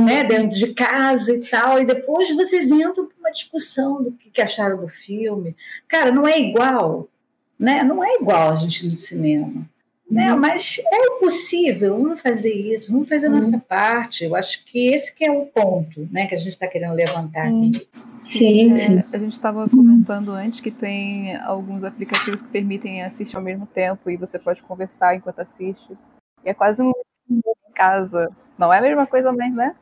né, 0.00 0.24
dentro 0.24 0.58
de 0.58 0.72
casa 0.72 1.34
e 1.34 1.40
tal, 1.40 1.80
e 1.80 1.84
depois 1.84 2.34
vocês 2.34 2.70
entram 2.70 3.06
para 3.06 3.18
uma 3.18 3.30
discussão 3.30 4.02
do 4.02 4.12
que, 4.12 4.30
que 4.30 4.40
acharam 4.40 4.78
do 4.78 4.88
filme. 4.88 5.54
Cara, 5.88 6.10
não 6.10 6.26
é 6.26 6.38
igual, 6.38 7.06
né? 7.58 7.82
Não 7.82 8.02
é 8.02 8.14
igual 8.14 8.52
a 8.52 8.56
gente 8.56 8.88
no 8.88 8.96
cinema. 8.96 9.68
Né? 10.14 10.32
Uhum. 10.32 10.38
Mas 10.38 10.78
é 10.78 11.18
possível, 11.18 11.98
vamos 11.98 12.20
fazer 12.20 12.52
isso, 12.52 12.92
vamos 12.92 13.08
fazer 13.08 13.26
a 13.26 13.30
uhum. 13.30 13.34
nossa 13.34 13.58
parte. 13.58 14.24
Eu 14.24 14.36
acho 14.36 14.64
que 14.64 14.94
esse 14.94 15.12
que 15.12 15.24
é 15.24 15.32
o 15.32 15.44
ponto 15.46 16.08
né, 16.12 16.28
que 16.28 16.36
a 16.36 16.38
gente 16.38 16.50
está 16.50 16.68
querendo 16.68 16.94
levantar 16.94 17.48
aqui. 17.48 17.88
Sim, 18.20 18.70
é, 18.70 18.76
sim. 18.76 19.02
a 19.12 19.18
gente 19.18 19.32
estava 19.32 19.68
comentando 19.68 20.30
antes 20.30 20.60
que 20.60 20.70
tem 20.70 21.34
alguns 21.38 21.82
aplicativos 21.82 22.42
que 22.42 22.48
permitem 22.48 23.02
assistir 23.02 23.34
ao 23.34 23.42
mesmo 23.42 23.66
tempo 23.66 24.08
e 24.08 24.16
você 24.16 24.38
pode 24.38 24.62
conversar 24.62 25.16
enquanto 25.16 25.40
assiste. 25.40 25.98
E 26.44 26.50
é 26.50 26.54
quase 26.54 26.80
um 26.80 26.92
em 27.28 27.40
casa. 27.74 28.30
Não 28.56 28.72
é 28.72 28.78
a 28.78 28.82
mesma 28.82 29.08
coisa, 29.08 29.32
mas, 29.32 29.52
né? 29.52 29.74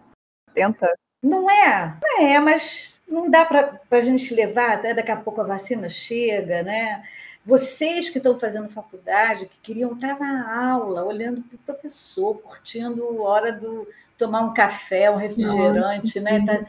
Tenta. 0.55 0.91
Não 1.23 1.49
é, 1.51 1.95
não 2.03 2.27
é, 2.27 2.41
mas 2.41 3.03
não 3.07 3.31
dá 3.31 3.45
para 3.45 3.79
a 3.91 4.01
gente 4.01 4.35
levar, 4.35 4.73
até 4.73 4.95
daqui 4.95 5.11
a 5.11 5.17
pouco 5.17 5.43
a 5.43 5.45
vacina 5.45 5.91
chega, 5.91 6.63
né? 6.63 7.05
Vocês 7.45 8.09
que 8.09 8.19
estão 8.19 8.39
fazendo 8.39 8.69
faculdade, 8.69 9.47
que 9.47 9.59
queriam 9.61 9.93
estar 9.93 10.19
na 10.19 10.71
aula, 10.71 11.05
olhando 11.05 11.43
para 11.43 11.57
o 11.57 11.59
professor, 11.59 12.35
curtindo 12.37 13.05
a 13.05 13.29
hora 13.29 13.53
do 13.53 13.87
tomar 14.17 14.43
um 14.43 14.55
café, 14.55 15.11
um 15.11 15.17
refrigerante, 15.17 16.21
né? 16.21 16.45
Tá, 16.47 16.65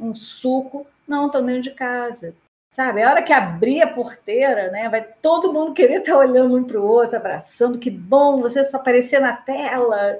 um 0.00 0.14
suco, 0.14 0.86
não, 1.06 1.26
estão 1.26 1.44
dentro 1.44 1.62
de 1.62 1.70
casa. 1.72 2.34
Sabe, 2.70 3.02
a 3.02 3.10
hora 3.10 3.22
que 3.22 3.32
abrir 3.32 3.80
a 3.80 3.92
porteira, 3.92 4.70
né, 4.70 4.88
vai 4.88 5.02
todo 5.22 5.52
mundo 5.52 5.72
querer 5.72 6.00
estar 6.00 6.16
olhando 6.16 6.56
um 6.56 6.64
para 6.64 6.78
o 6.78 6.84
outro, 6.84 7.16
abraçando, 7.16 7.78
que 7.78 7.90
bom, 7.90 8.42
você 8.42 8.62
só 8.64 8.76
aparecer 8.76 9.18
na 9.20 9.32
tela. 9.32 10.18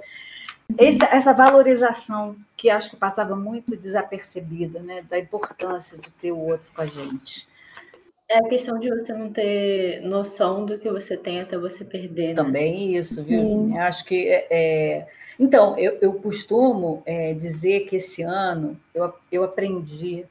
Essa, 0.78 1.05
essa 1.07 1.32
valorização 1.32 2.34
que 2.57 2.70
acho 2.70 2.90
que 2.90 2.97
passava 2.97 3.36
muito 3.36 3.76
desapercebida, 3.76 4.80
né, 4.80 5.03
da 5.03 5.18
importância 5.18 5.99
de 5.99 6.11
ter 6.11 6.32
o 6.32 6.38
outro 6.38 6.68
com 6.74 6.82
a 6.82 6.86
gente. 6.86 7.47
É 8.28 8.38
a 8.38 8.48
questão 8.48 8.78
de 8.78 8.90
você 8.90 9.12
não 9.12 9.32
ter 9.32 10.00
noção 10.00 10.66
do 10.66 10.78
que 10.78 10.90
você 10.90 11.16
tem 11.16 11.40
até 11.40 11.56
você 11.56 11.84
perder. 11.84 12.28
Né? 12.28 12.34
Também 12.34 12.96
isso, 12.96 13.22
viu? 13.22 13.76
Acho 13.78 14.04
que. 14.04 14.28
É, 14.28 14.46
é... 14.50 15.08
Então, 15.38 15.78
eu, 15.78 15.98
eu 16.00 16.12
costumo 16.14 17.02
é, 17.06 17.34
dizer 17.34 17.86
que 17.86 17.96
esse 17.96 18.22
ano 18.22 18.80
eu, 18.92 19.14
eu 19.30 19.44
aprendi 19.44 20.26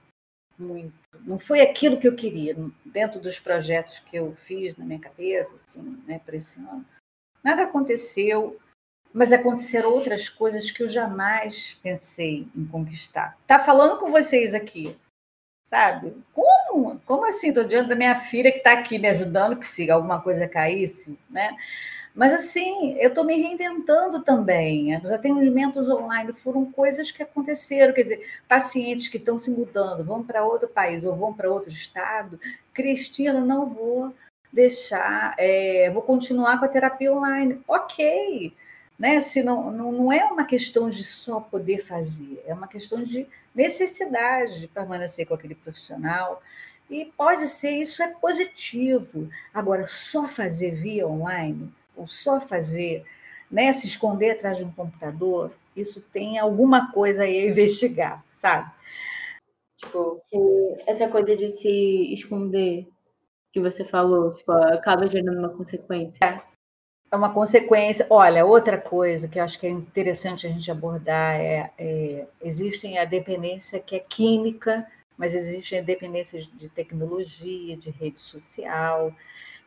muito. 0.57 0.93
Não 1.21 1.39
foi 1.39 1.61
aquilo 1.61 1.97
que 1.97 2.07
eu 2.07 2.15
queria, 2.15 2.55
dentro 2.85 3.19
dos 3.19 3.39
projetos 3.39 3.99
que 3.99 4.17
eu 4.17 4.35
fiz 4.35 4.75
na 4.75 4.85
minha 4.85 4.99
cabeça, 4.99 5.55
assim, 5.55 5.97
né, 6.05 6.19
para 6.25 6.35
esse 6.35 6.59
ano. 6.59 6.85
Nada 7.43 7.63
aconteceu, 7.63 8.59
mas 9.13 9.31
aconteceram 9.31 9.93
outras 9.93 10.27
coisas 10.27 10.69
que 10.69 10.83
eu 10.83 10.89
jamais 10.89 11.79
pensei 11.81 12.47
em 12.55 12.65
conquistar. 12.65 13.37
Tá 13.47 13.59
falando 13.59 13.99
com 13.99 14.11
vocês 14.11 14.53
aqui, 14.53 14.95
sabe? 15.69 16.13
Como 17.05 17.25
assim? 17.25 17.49
Estou 17.49 17.63
diante 17.63 17.89
da 17.89 17.95
minha 17.95 18.15
filha 18.15 18.51
que 18.51 18.57
está 18.57 18.73
aqui 18.73 18.97
me 18.97 19.07
ajudando, 19.07 19.57
que 19.57 19.65
se 19.65 19.89
alguma 19.91 20.21
coisa 20.21 20.47
caísse, 20.47 21.17
né? 21.29 21.55
Mas 22.15 22.33
assim, 22.33 22.97
eu 22.97 23.09
estou 23.09 23.25
me 23.25 23.35
reinventando 23.35 24.23
também. 24.23 24.97
Os 25.03 25.11
atendimentos 25.11 25.89
online 25.89 26.31
foram 26.31 26.71
coisas 26.71 27.11
que 27.11 27.21
aconteceram, 27.21 27.93
quer 27.93 28.03
dizer, 28.03 28.27
pacientes 28.47 29.09
que 29.09 29.17
estão 29.17 29.37
se 29.37 29.51
mudando, 29.51 30.03
vão 30.03 30.23
para 30.23 30.43
outro 30.43 30.67
país 30.67 31.05
ou 31.05 31.13
vão 31.15 31.33
para 31.33 31.51
outro 31.51 31.71
estado. 31.71 32.39
Cristina, 32.73 33.41
não 33.41 33.69
vou 33.69 34.13
deixar, 34.51 35.35
é, 35.37 35.89
vou 35.93 36.01
continuar 36.01 36.57
com 36.57 36.65
a 36.65 36.69
terapia 36.69 37.13
online. 37.13 37.61
Ok, 37.67 38.53
né? 38.97 39.19
Se 39.19 39.43
não, 39.43 39.69
não, 39.69 39.91
não 39.91 40.11
é 40.11 40.23
uma 40.23 40.45
questão 40.45 40.89
de 40.89 41.03
só 41.03 41.41
poder 41.41 41.79
fazer, 41.79 42.41
é 42.47 42.53
uma 42.53 42.67
questão 42.67 43.03
de 43.03 43.27
necessidade 43.53 44.61
de 44.61 44.67
permanecer 44.67 45.27
com 45.27 45.33
aquele 45.33 45.55
profissional. 45.55 46.41
E 46.89 47.05
pode 47.17 47.47
ser, 47.47 47.71
isso 47.71 48.01
é 48.03 48.07
positivo. 48.07 49.29
Agora, 49.53 49.87
só 49.87 50.27
fazer 50.27 50.71
via 50.71 51.07
online, 51.07 51.73
ou 51.95 52.07
só 52.07 52.39
fazer, 52.39 53.03
né, 53.49 53.73
se 53.73 53.87
esconder 53.87 54.31
atrás 54.31 54.57
de 54.57 54.63
um 54.63 54.71
computador, 54.71 55.51
isso 55.75 56.01
tem 56.01 56.37
alguma 56.37 56.91
coisa 56.91 57.23
aí 57.23 57.39
a 57.39 57.49
investigar, 57.49 58.23
sabe? 58.35 58.71
Tipo, 59.77 60.21
essa 60.87 61.07
coisa 61.07 61.35
de 61.35 61.49
se 61.49 62.13
esconder 62.13 62.87
que 63.51 63.59
você 63.59 63.83
falou, 63.83 64.35
tipo, 64.35 64.51
acaba 64.51 65.07
gerando 65.07 65.39
uma 65.39 65.49
consequência. 65.49 66.43
É 67.11 67.15
uma 67.15 67.33
consequência. 67.33 68.05
Olha, 68.09 68.45
outra 68.45 68.77
coisa 68.77 69.27
que 69.27 69.39
eu 69.39 69.43
acho 69.43 69.59
que 69.59 69.67
é 69.67 69.69
interessante 69.69 70.47
a 70.47 70.49
gente 70.49 70.69
abordar 70.69 71.39
é, 71.39 71.71
é 71.77 72.27
existem 72.41 72.97
a 72.97 73.05
dependência 73.05 73.79
que 73.79 73.95
é 73.95 73.99
química, 73.99 74.87
mas 75.17 75.35
existem 75.35 75.79
a 75.79 75.83
dependência 75.83 76.39
de 76.39 76.69
tecnologia, 76.69 77.77
de 77.77 77.89
rede 77.89 78.19
social, 78.19 79.15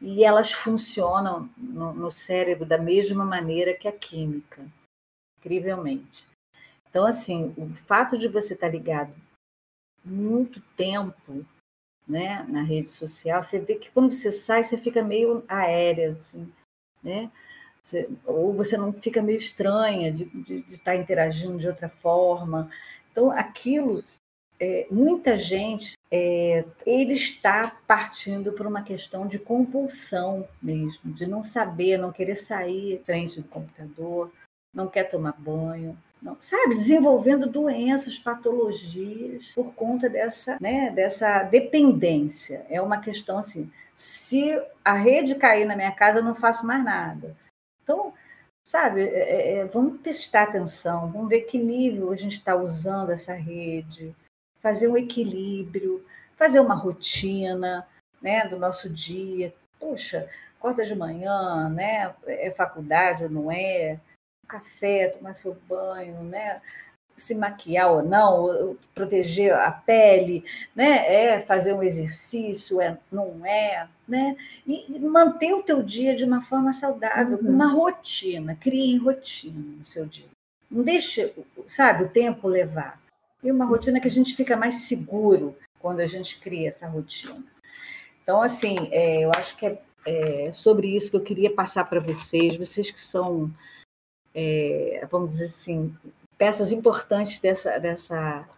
e 0.01 0.25
elas 0.25 0.53
funcionam 0.53 1.49
no, 1.57 1.93
no 1.93 2.11
cérebro 2.11 2.65
da 2.65 2.79
mesma 2.79 3.25
maneira 3.25 3.75
que 3.75 3.89
a 3.89 3.93
química, 3.93 4.65
incrivelmente. 5.39 6.27
Então, 6.89 7.07
assim, 7.07 7.55
o 7.57 7.69
fato 7.75 8.17
de 8.17 8.29
você 8.29 8.55
estar 8.55 8.69
ligado 8.69 9.15
muito 10.05 10.61
tempo 10.77 11.45
né, 12.07 12.45
na 12.49 12.63
rede 12.63 12.89
social, 12.89 13.43
você 13.43 13.59
vê 13.59 13.75
que 13.75 13.91
quando 13.91 14.13
você 14.13 14.33
sai, 14.33 14.65
você 14.65 14.79
fica 14.79 15.03
meio 15.03 15.45
aérea, 15.47 16.13
assim, 16.13 16.51
né? 17.03 17.31
Você, 17.83 18.09
ou 18.25 18.53
você 18.53 18.77
não 18.77 18.93
fica 18.93 19.23
meio 19.23 19.39
estranha 19.39 20.13
de, 20.13 20.25
de, 20.27 20.63
de 20.63 20.75
estar 20.75 20.97
interagindo 20.97 21.59
de 21.59 21.67
outra 21.67 21.89
forma. 21.89 22.71
Então, 23.11 23.31
aquilo, 23.31 24.03
é, 24.61 24.87
muita 24.91 25.37
gente, 25.37 25.97
é, 26.11 26.65
ele 26.85 27.13
está 27.13 27.77
partindo 27.87 28.53
por 28.53 28.67
uma 28.67 28.83
questão 28.83 29.27
de 29.27 29.39
compulsão 29.39 30.49
mesmo, 30.61 31.13
de 31.13 31.27
não 31.27 31.45
saber, 31.45 31.99
não 31.99 32.13
querer 32.13 32.35
sair 32.35 33.01
frente 33.05 33.41
do 33.41 33.49
computador, 33.49 34.33
não 34.75 34.89
quer 34.89 35.05
tomar 35.05 35.35
banho, 35.39 35.97
não, 36.21 36.37
sabe, 36.41 36.75
desenvolvendo 36.75 37.49
doenças, 37.49 38.19
patologias 38.19 39.53
por 39.55 39.73
conta 39.75 40.09
dessa, 40.09 40.59
né, 40.61 40.91
dessa 40.91 41.45
dependência. 41.45 42.67
É 42.69 42.83
uma 42.83 42.99
questão 42.99 43.39
assim, 43.39 43.71
se 43.95 44.61
a 44.85 44.95
rede 44.95 45.37
cair 45.37 45.65
na 45.65 45.77
minha 45.77 45.93
casa, 45.93 46.19
eu 46.19 46.25
não 46.25 46.35
faço 46.35 46.67
mais 46.67 46.85
nada. 46.85 47.37
Então, 47.83 48.13
sabe, 48.65 49.03
é, 49.03 49.07
é, 49.07 49.55
é 49.59 49.65
vamos 49.67 50.01
prestar 50.01 50.45
atenção, 50.45 51.11
vamos 51.13 51.29
ver 51.29 51.43
que 51.43 51.57
nível 51.57 52.11
a 52.11 52.17
gente 52.17 52.33
está 52.33 52.57
usando 52.57 53.11
essa 53.11 53.33
rede, 53.33 54.15
fazer 54.69 54.87
um 54.87 54.97
equilíbrio, 54.99 56.05
fazer 56.37 56.61
uma 56.61 56.75
rotina, 56.75 57.89
né, 58.21 58.47
do 58.49 58.59
nosso 58.59 58.89
dia. 58.91 59.55
Poxa, 59.81 60.29
acorda 60.59 60.85
de 60.85 60.95
manhã, 60.95 61.71
né? 61.71 62.15
É 62.27 62.51
faculdade 62.51 63.25
ou 63.25 63.31
não 63.31 63.51
é? 63.51 63.99
café, 64.47 65.09
tomar 65.09 65.35
seu 65.35 65.55
banho, 65.69 66.23
né? 66.23 66.63
se 67.17 67.35
maquiar 67.35 67.91
ou 67.91 68.03
não, 68.03 68.77
proteger 68.95 69.53
a 69.53 69.73
pele, 69.73 70.45
né? 70.75 71.33
É 71.33 71.41
fazer 71.41 71.75
um 71.75 71.83
exercício, 71.83 72.81
é, 72.81 72.97
não 73.11 73.45
é, 73.45 73.89
né? 74.07 74.37
E 74.65 74.99
manter 75.01 75.53
o 75.53 75.63
teu 75.63 75.83
dia 75.83 76.15
de 76.15 76.25
uma 76.25 76.41
forma 76.43 76.73
saudável, 76.73 77.39
uhum. 77.43 77.51
uma 77.51 77.73
rotina, 77.73 78.55
crie 78.55 78.97
rotina 78.99 79.59
no 79.59 79.85
seu 79.85 80.07
dia. 80.07 80.29
Não 80.71 80.85
deixe, 80.85 81.35
sabe, 81.67 82.05
o 82.05 82.09
tempo 82.09 82.47
levar. 82.47 83.01
E 83.43 83.51
uma 83.53 83.65
rotina 83.65 84.01
que 84.01 84.09
a 84.09 84.11
gente 84.11 84.35
fica 84.35 84.57
mais 84.57 84.83
seguro 84.83 85.57
quando 85.79 86.01
a 86.01 86.07
gente 86.07 86.41
cria 86.41 86.69
essa 86.69 86.89
rotina. 86.89 87.43
Então, 88.23 88.43
assim, 88.43 88.89
é, 88.91 89.25
eu 89.25 89.31
acho 89.31 89.57
que 89.57 89.67
é, 89.67 89.83
é 90.05 90.53
sobre 90.53 90.95
isso 90.95 91.11
que 91.11 91.17
eu 91.17 91.23
queria 91.23 91.55
passar 91.55 91.85
para 91.85 92.01
vocês, 92.01 92.57
vocês 92.57 92.91
que 92.91 93.01
são 93.01 93.51
é, 94.35 95.07
vamos 95.11 95.31
dizer 95.33 95.47
assim, 95.47 95.97
peças 96.37 96.71
importantes 96.71 97.41
dessa, 97.41 97.79
dessa, 97.79 98.49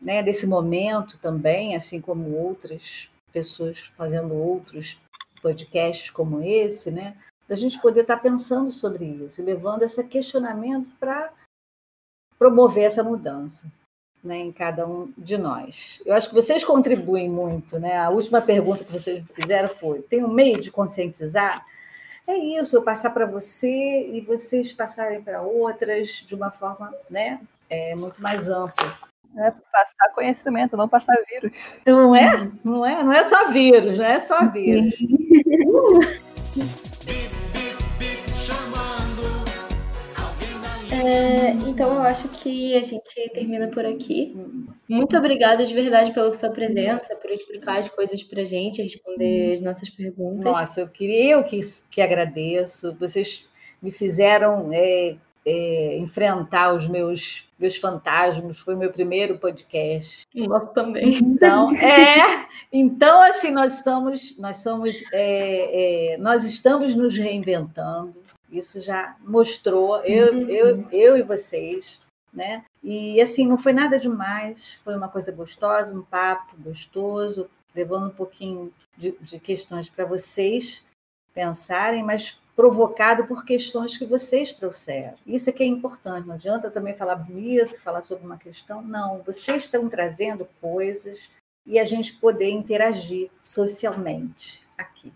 né, 0.00 0.22
desse 0.22 0.46
momento 0.46 1.18
também, 1.18 1.74
assim 1.74 2.00
como 2.00 2.36
outras 2.36 3.10
pessoas 3.32 3.78
fazendo 3.96 4.34
outros 4.34 5.00
podcasts 5.40 6.10
como 6.10 6.42
esse, 6.42 6.90
né, 6.90 7.16
da 7.48 7.54
gente 7.54 7.80
poder 7.80 8.02
estar 8.02 8.18
pensando 8.18 8.70
sobre 8.70 9.06
isso, 9.06 9.42
levando 9.42 9.82
esse 9.82 10.02
questionamento 10.04 10.94
para 10.98 11.32
promover 12.38 12.84
essa 12.84 13.02
mudança. 13.02 13.66
Né, 14.22 14.36
em 14.36 14.52
cada 14.52 14.86
um 14.86 15.10
de 15.16 15.38
nós. 15.38 16.02
Eu 16.04 16.12
acho 16.12 16.28
que 16.28 16.34
vocês 16.34 16.62
contribuem 16.62 17.26
muito, 17.26 17.78
né? 17.78 17.96
A 17.96 18.10
última 18.10 18.42
pergunta 18.42 18.84
que 18.84 18.92
vocês 18.92 19.24
fizeram 19.32 19.70
foi: 19.70 20.02
tem 20.02 20.22
um 20.22 20.28
meio 20.28 20.60
de 20.60 20.70
conscientizar? 20.70 21.64
é 22.30 22.36
isso, 22.36 22.76
eu 22.76 22.82
passar 22.82 23.10
para 23.10 23.26
você 23.26 24.08
e 24.12 24.20
vocês 24.20 24.72
passarem 24.72 25.22
para 25.22 25.42
outras 25.42 26.24
de 26.26 26.34
uma 26.34 26.50
forma 26.50 26.94
né, 27.08 27.40
é, 27.68 27.94
muito 27.94 28.22
mais 28.22 28.48
ampla. 28.48 28.94
É 29.36 29.52
passar 29.72 30.12
conhecimento, 30.12 30.76
não 30.76 30.88
passar 30.88 31.16
vírus. 31.28 31.52
Não 31.86 32.16
é? 32.16 32.50
Não 32.64 32.84
é? 32.84 33.02
Não 33.02 33.12
é 33.12 33.28
só 33.28 33.48
vírus, 33.48 33.96
não 33.96 34.04
é 34.04 34.18
só 34.18 34.44
vírus. 34.46 34.96
então 41.80 41.94
eu 41.94 42.02
acho 42.02 42.28
que 42.28 42.76
a 42.76 42.82
gente 42.82 43.30
termina 43.30 43.66
por 43.68 43.86
aqui. 43.86 44.36
Muito 44.86 45.16
obrigada 45.16 45.64
de 45.64 45.72
verdade 45.72 46.12
pela 46.12 46.34
sua 46.34 46.50
presença, 46.50 47.16
por 47.16 47.30
explicar 47.30 47.78
as 47.78 47.88
coisas 47.88 48.22
pra 48.22 48.44
gente, 48.44 48.82
responder 48.82 49.54
as 49.54 49.62
nossas 49.62 49.88
perguntas. 49.88 50.44
Nossa, 50.44 50.82
eu 50.82 50.88
queria 50.88 51.30
eu 51.30 51.42
que, 51.42 51.58
que 51.90 52.02
agradeço. 52.02 52.94
Vocês 53.00 53.48
me 53.80 53.90
fizeram 53.90 54.68
é, 54.70 55.16
é, 55.46 55.96
enfrentar 55.96 56.74
os 56.74 56.86
meus 56.86 57.48
meus 57.58 57.76
fantasmas. 57.76 58.58
Foi 58.58 58.76
meu 58.76 58.92
primeiro 58.92 59.38
podcast. 59.38 60.26
Nosso 60.34 60.74
também. 60.74 61.14
Então, 61.14 61.72
é. 61.80 62.46
Então, 62.70 63.22
assim, 63.22 63.50
nós 63.50 63.82
somos, 63.82 64.38
nós 64.38 64.58
somos, 64.58 65.02
é, 65.14 66.12
é, 66.12 66.18
nós 66.18 66.44
estamos 66.44 66.94
nos 66.94 67.16
reinventando. 67.16 68.14
Isso 68.50 68.80
já 68.80 69.16
mostrou, 69.20 70.02
eu, 70.04 70.32
uhum. 70.32 70.48
eu, 70.48 70.90
eu 70.90 71.16
e 71.16 71.22
vocês, 71.22 72.00
né? 72.32 72.64
E 72.82 73.20
assim, 73.20 73.46
não 73.46 73.58
foi 73.58 73.72
nada 73.72 73.98
demais, 73.98 74.74
foi 74.74 74.96
uma 74.96 75.08
coisa 75.08 75.30
gostosa, 75.32 75.94
um 75.94 76.02
papo 76.02 76.56
gostoso, 76.58 77.48
levando 77.74 78.06
um 78.06 78.14
pouquinho 78.14 78.72
de, 78.96 79.12
de 79.20 79.38
questões 79.38 79.88
para 79.88 80.04
vocês 80.04 80.84
pensarem, 81.32 82.02
mas 82.02 82.40
provocado 82.56 83.26
por 83.26 83.44
questões 83.44 83.96
que 83.96 84.04
vocês 84.04 84.52
trouxeram. 84.52 85.14
Isso 85.26 85.48
é 85.48 85.52
que 85.52 85.62
é 85.62 85.66
importante, 85.66 86.26
não 86.26 86.34
adianta 86.34 86.70
também 86.70 86.94
falar 86.94 87.14
bonito, 87.16 87.80
falar 87.80 88.02
sobre 88.02 88.26
uma 88.26 88.36
questão, 88.36 88.82
não, 88.82 89.22
vocês 89.22 89.62
estão 89.62 89.88
trazendo 89.88 90.46
coisas 90.60 91.30
e 91.66 91.78
a 91.78 91.84
gente 91.84 92.14
poder 92.14 92.50
interagir 92.50 93.30
socialmente 93.40 94.66
aqui. 94.76 95.12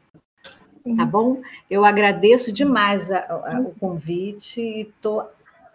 Tá 0.96 1.04
bom? 1.06 1.40
Eu 1.70 1.82
agradeço 1.82 2.52
demais 2.52 3.10
a, 3.10 3.20
a, 3.20 3.60
o 3.60 3.74
convite 3.74 4.60
e 4.60 4.80
estou 4.82 5.26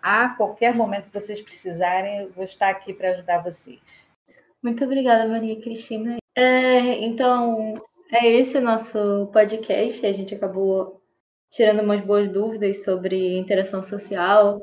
a 0.02 0.30
qualquer 0.30 0.76
momento 0.76 1.08
que 1.10 1.20
vocês 1.20 1.42
precisarem, 1.42 2.22
eu 2.22 2.32
vou 2.32 2.44
estar 2.44 2.70
aqui 2.70 2.94
para 2.94 3.10
ajudar 3.10 3.44
vocês. 3.44 4.14
Muito 4.62 4.84
obrigada, 4.84 5.28
Maria 5.28 5.60
Cristina. 5.60 6.18
É, 6.36 7.04
então, 7.04 7.82
é 8.12 8.28
esse 8.28 8.58
o 8.58 8.62
nosso 8.62 9.28
podcast. 9.34 10.06
A 10.06 10.12
gente 10.12 10.36
acabou 10.36 11.02
tirando 11.50 11.82
umas 11.82 12.02
boas 12.02 12.28
dúvidas 12.28 12.84
sobre 12.84 13.38
interação 13.38 13.82
social, 13.82 14.62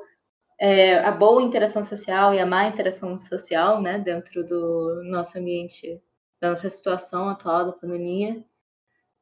é, 0.59 0.99
a 0.99 1.11
boa 1.11 1.43
interação 1.43 1.83
social 1.83 2.33
e 2.33 2.39
a 2.39 2.47
má 2.47 2.67
interação 2.67 3.19
social, 3.19 3.83
né, 3.83 3.99
dentro 3.99 4.45
do 4.45 5.03
nosso 5.05 5.37
ambiente, 5.39 6.01
da 6.41 6.51
nossa 6.51 6.69
situação 6.69 7.29
atual 7.29 7.67
da 7.67 7.73
pandemia. 7.73 8.43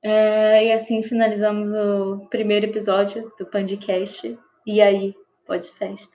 É, 0.04 0.66
e 0.66 0.72
assim 0.72 1.02
finalizamos 1.02 1.72
o 1.72 2.26
primeiro 2.28 2.66
episódio 2.66 3.32
do 3.38 3.46
Pandcast. 3.46 4.38
E 4.66 4.82
aí, 4.82 5.14
pode 5.46 5.72
festa. 5.72 6.14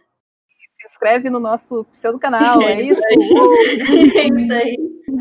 Se 0.79 0.87
inscreve 0.87 1.29
no 1.29 1.39
nosso 1.39 1.83
pseudo 1.85 2.19
canal, 2.19 2.61
é, 2.61 2.73
é 2.73 2.81
isso? 2.85 3.01
é 3.03 4.27
isso 4.27 4.53
aí. 4.53 4.77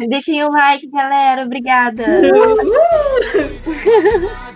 Deixem 0.08 0.44
o 0.44 0.50
like, 0.50 0.86
galera. 0.90 1.44
Obrigada. 1.44 2.04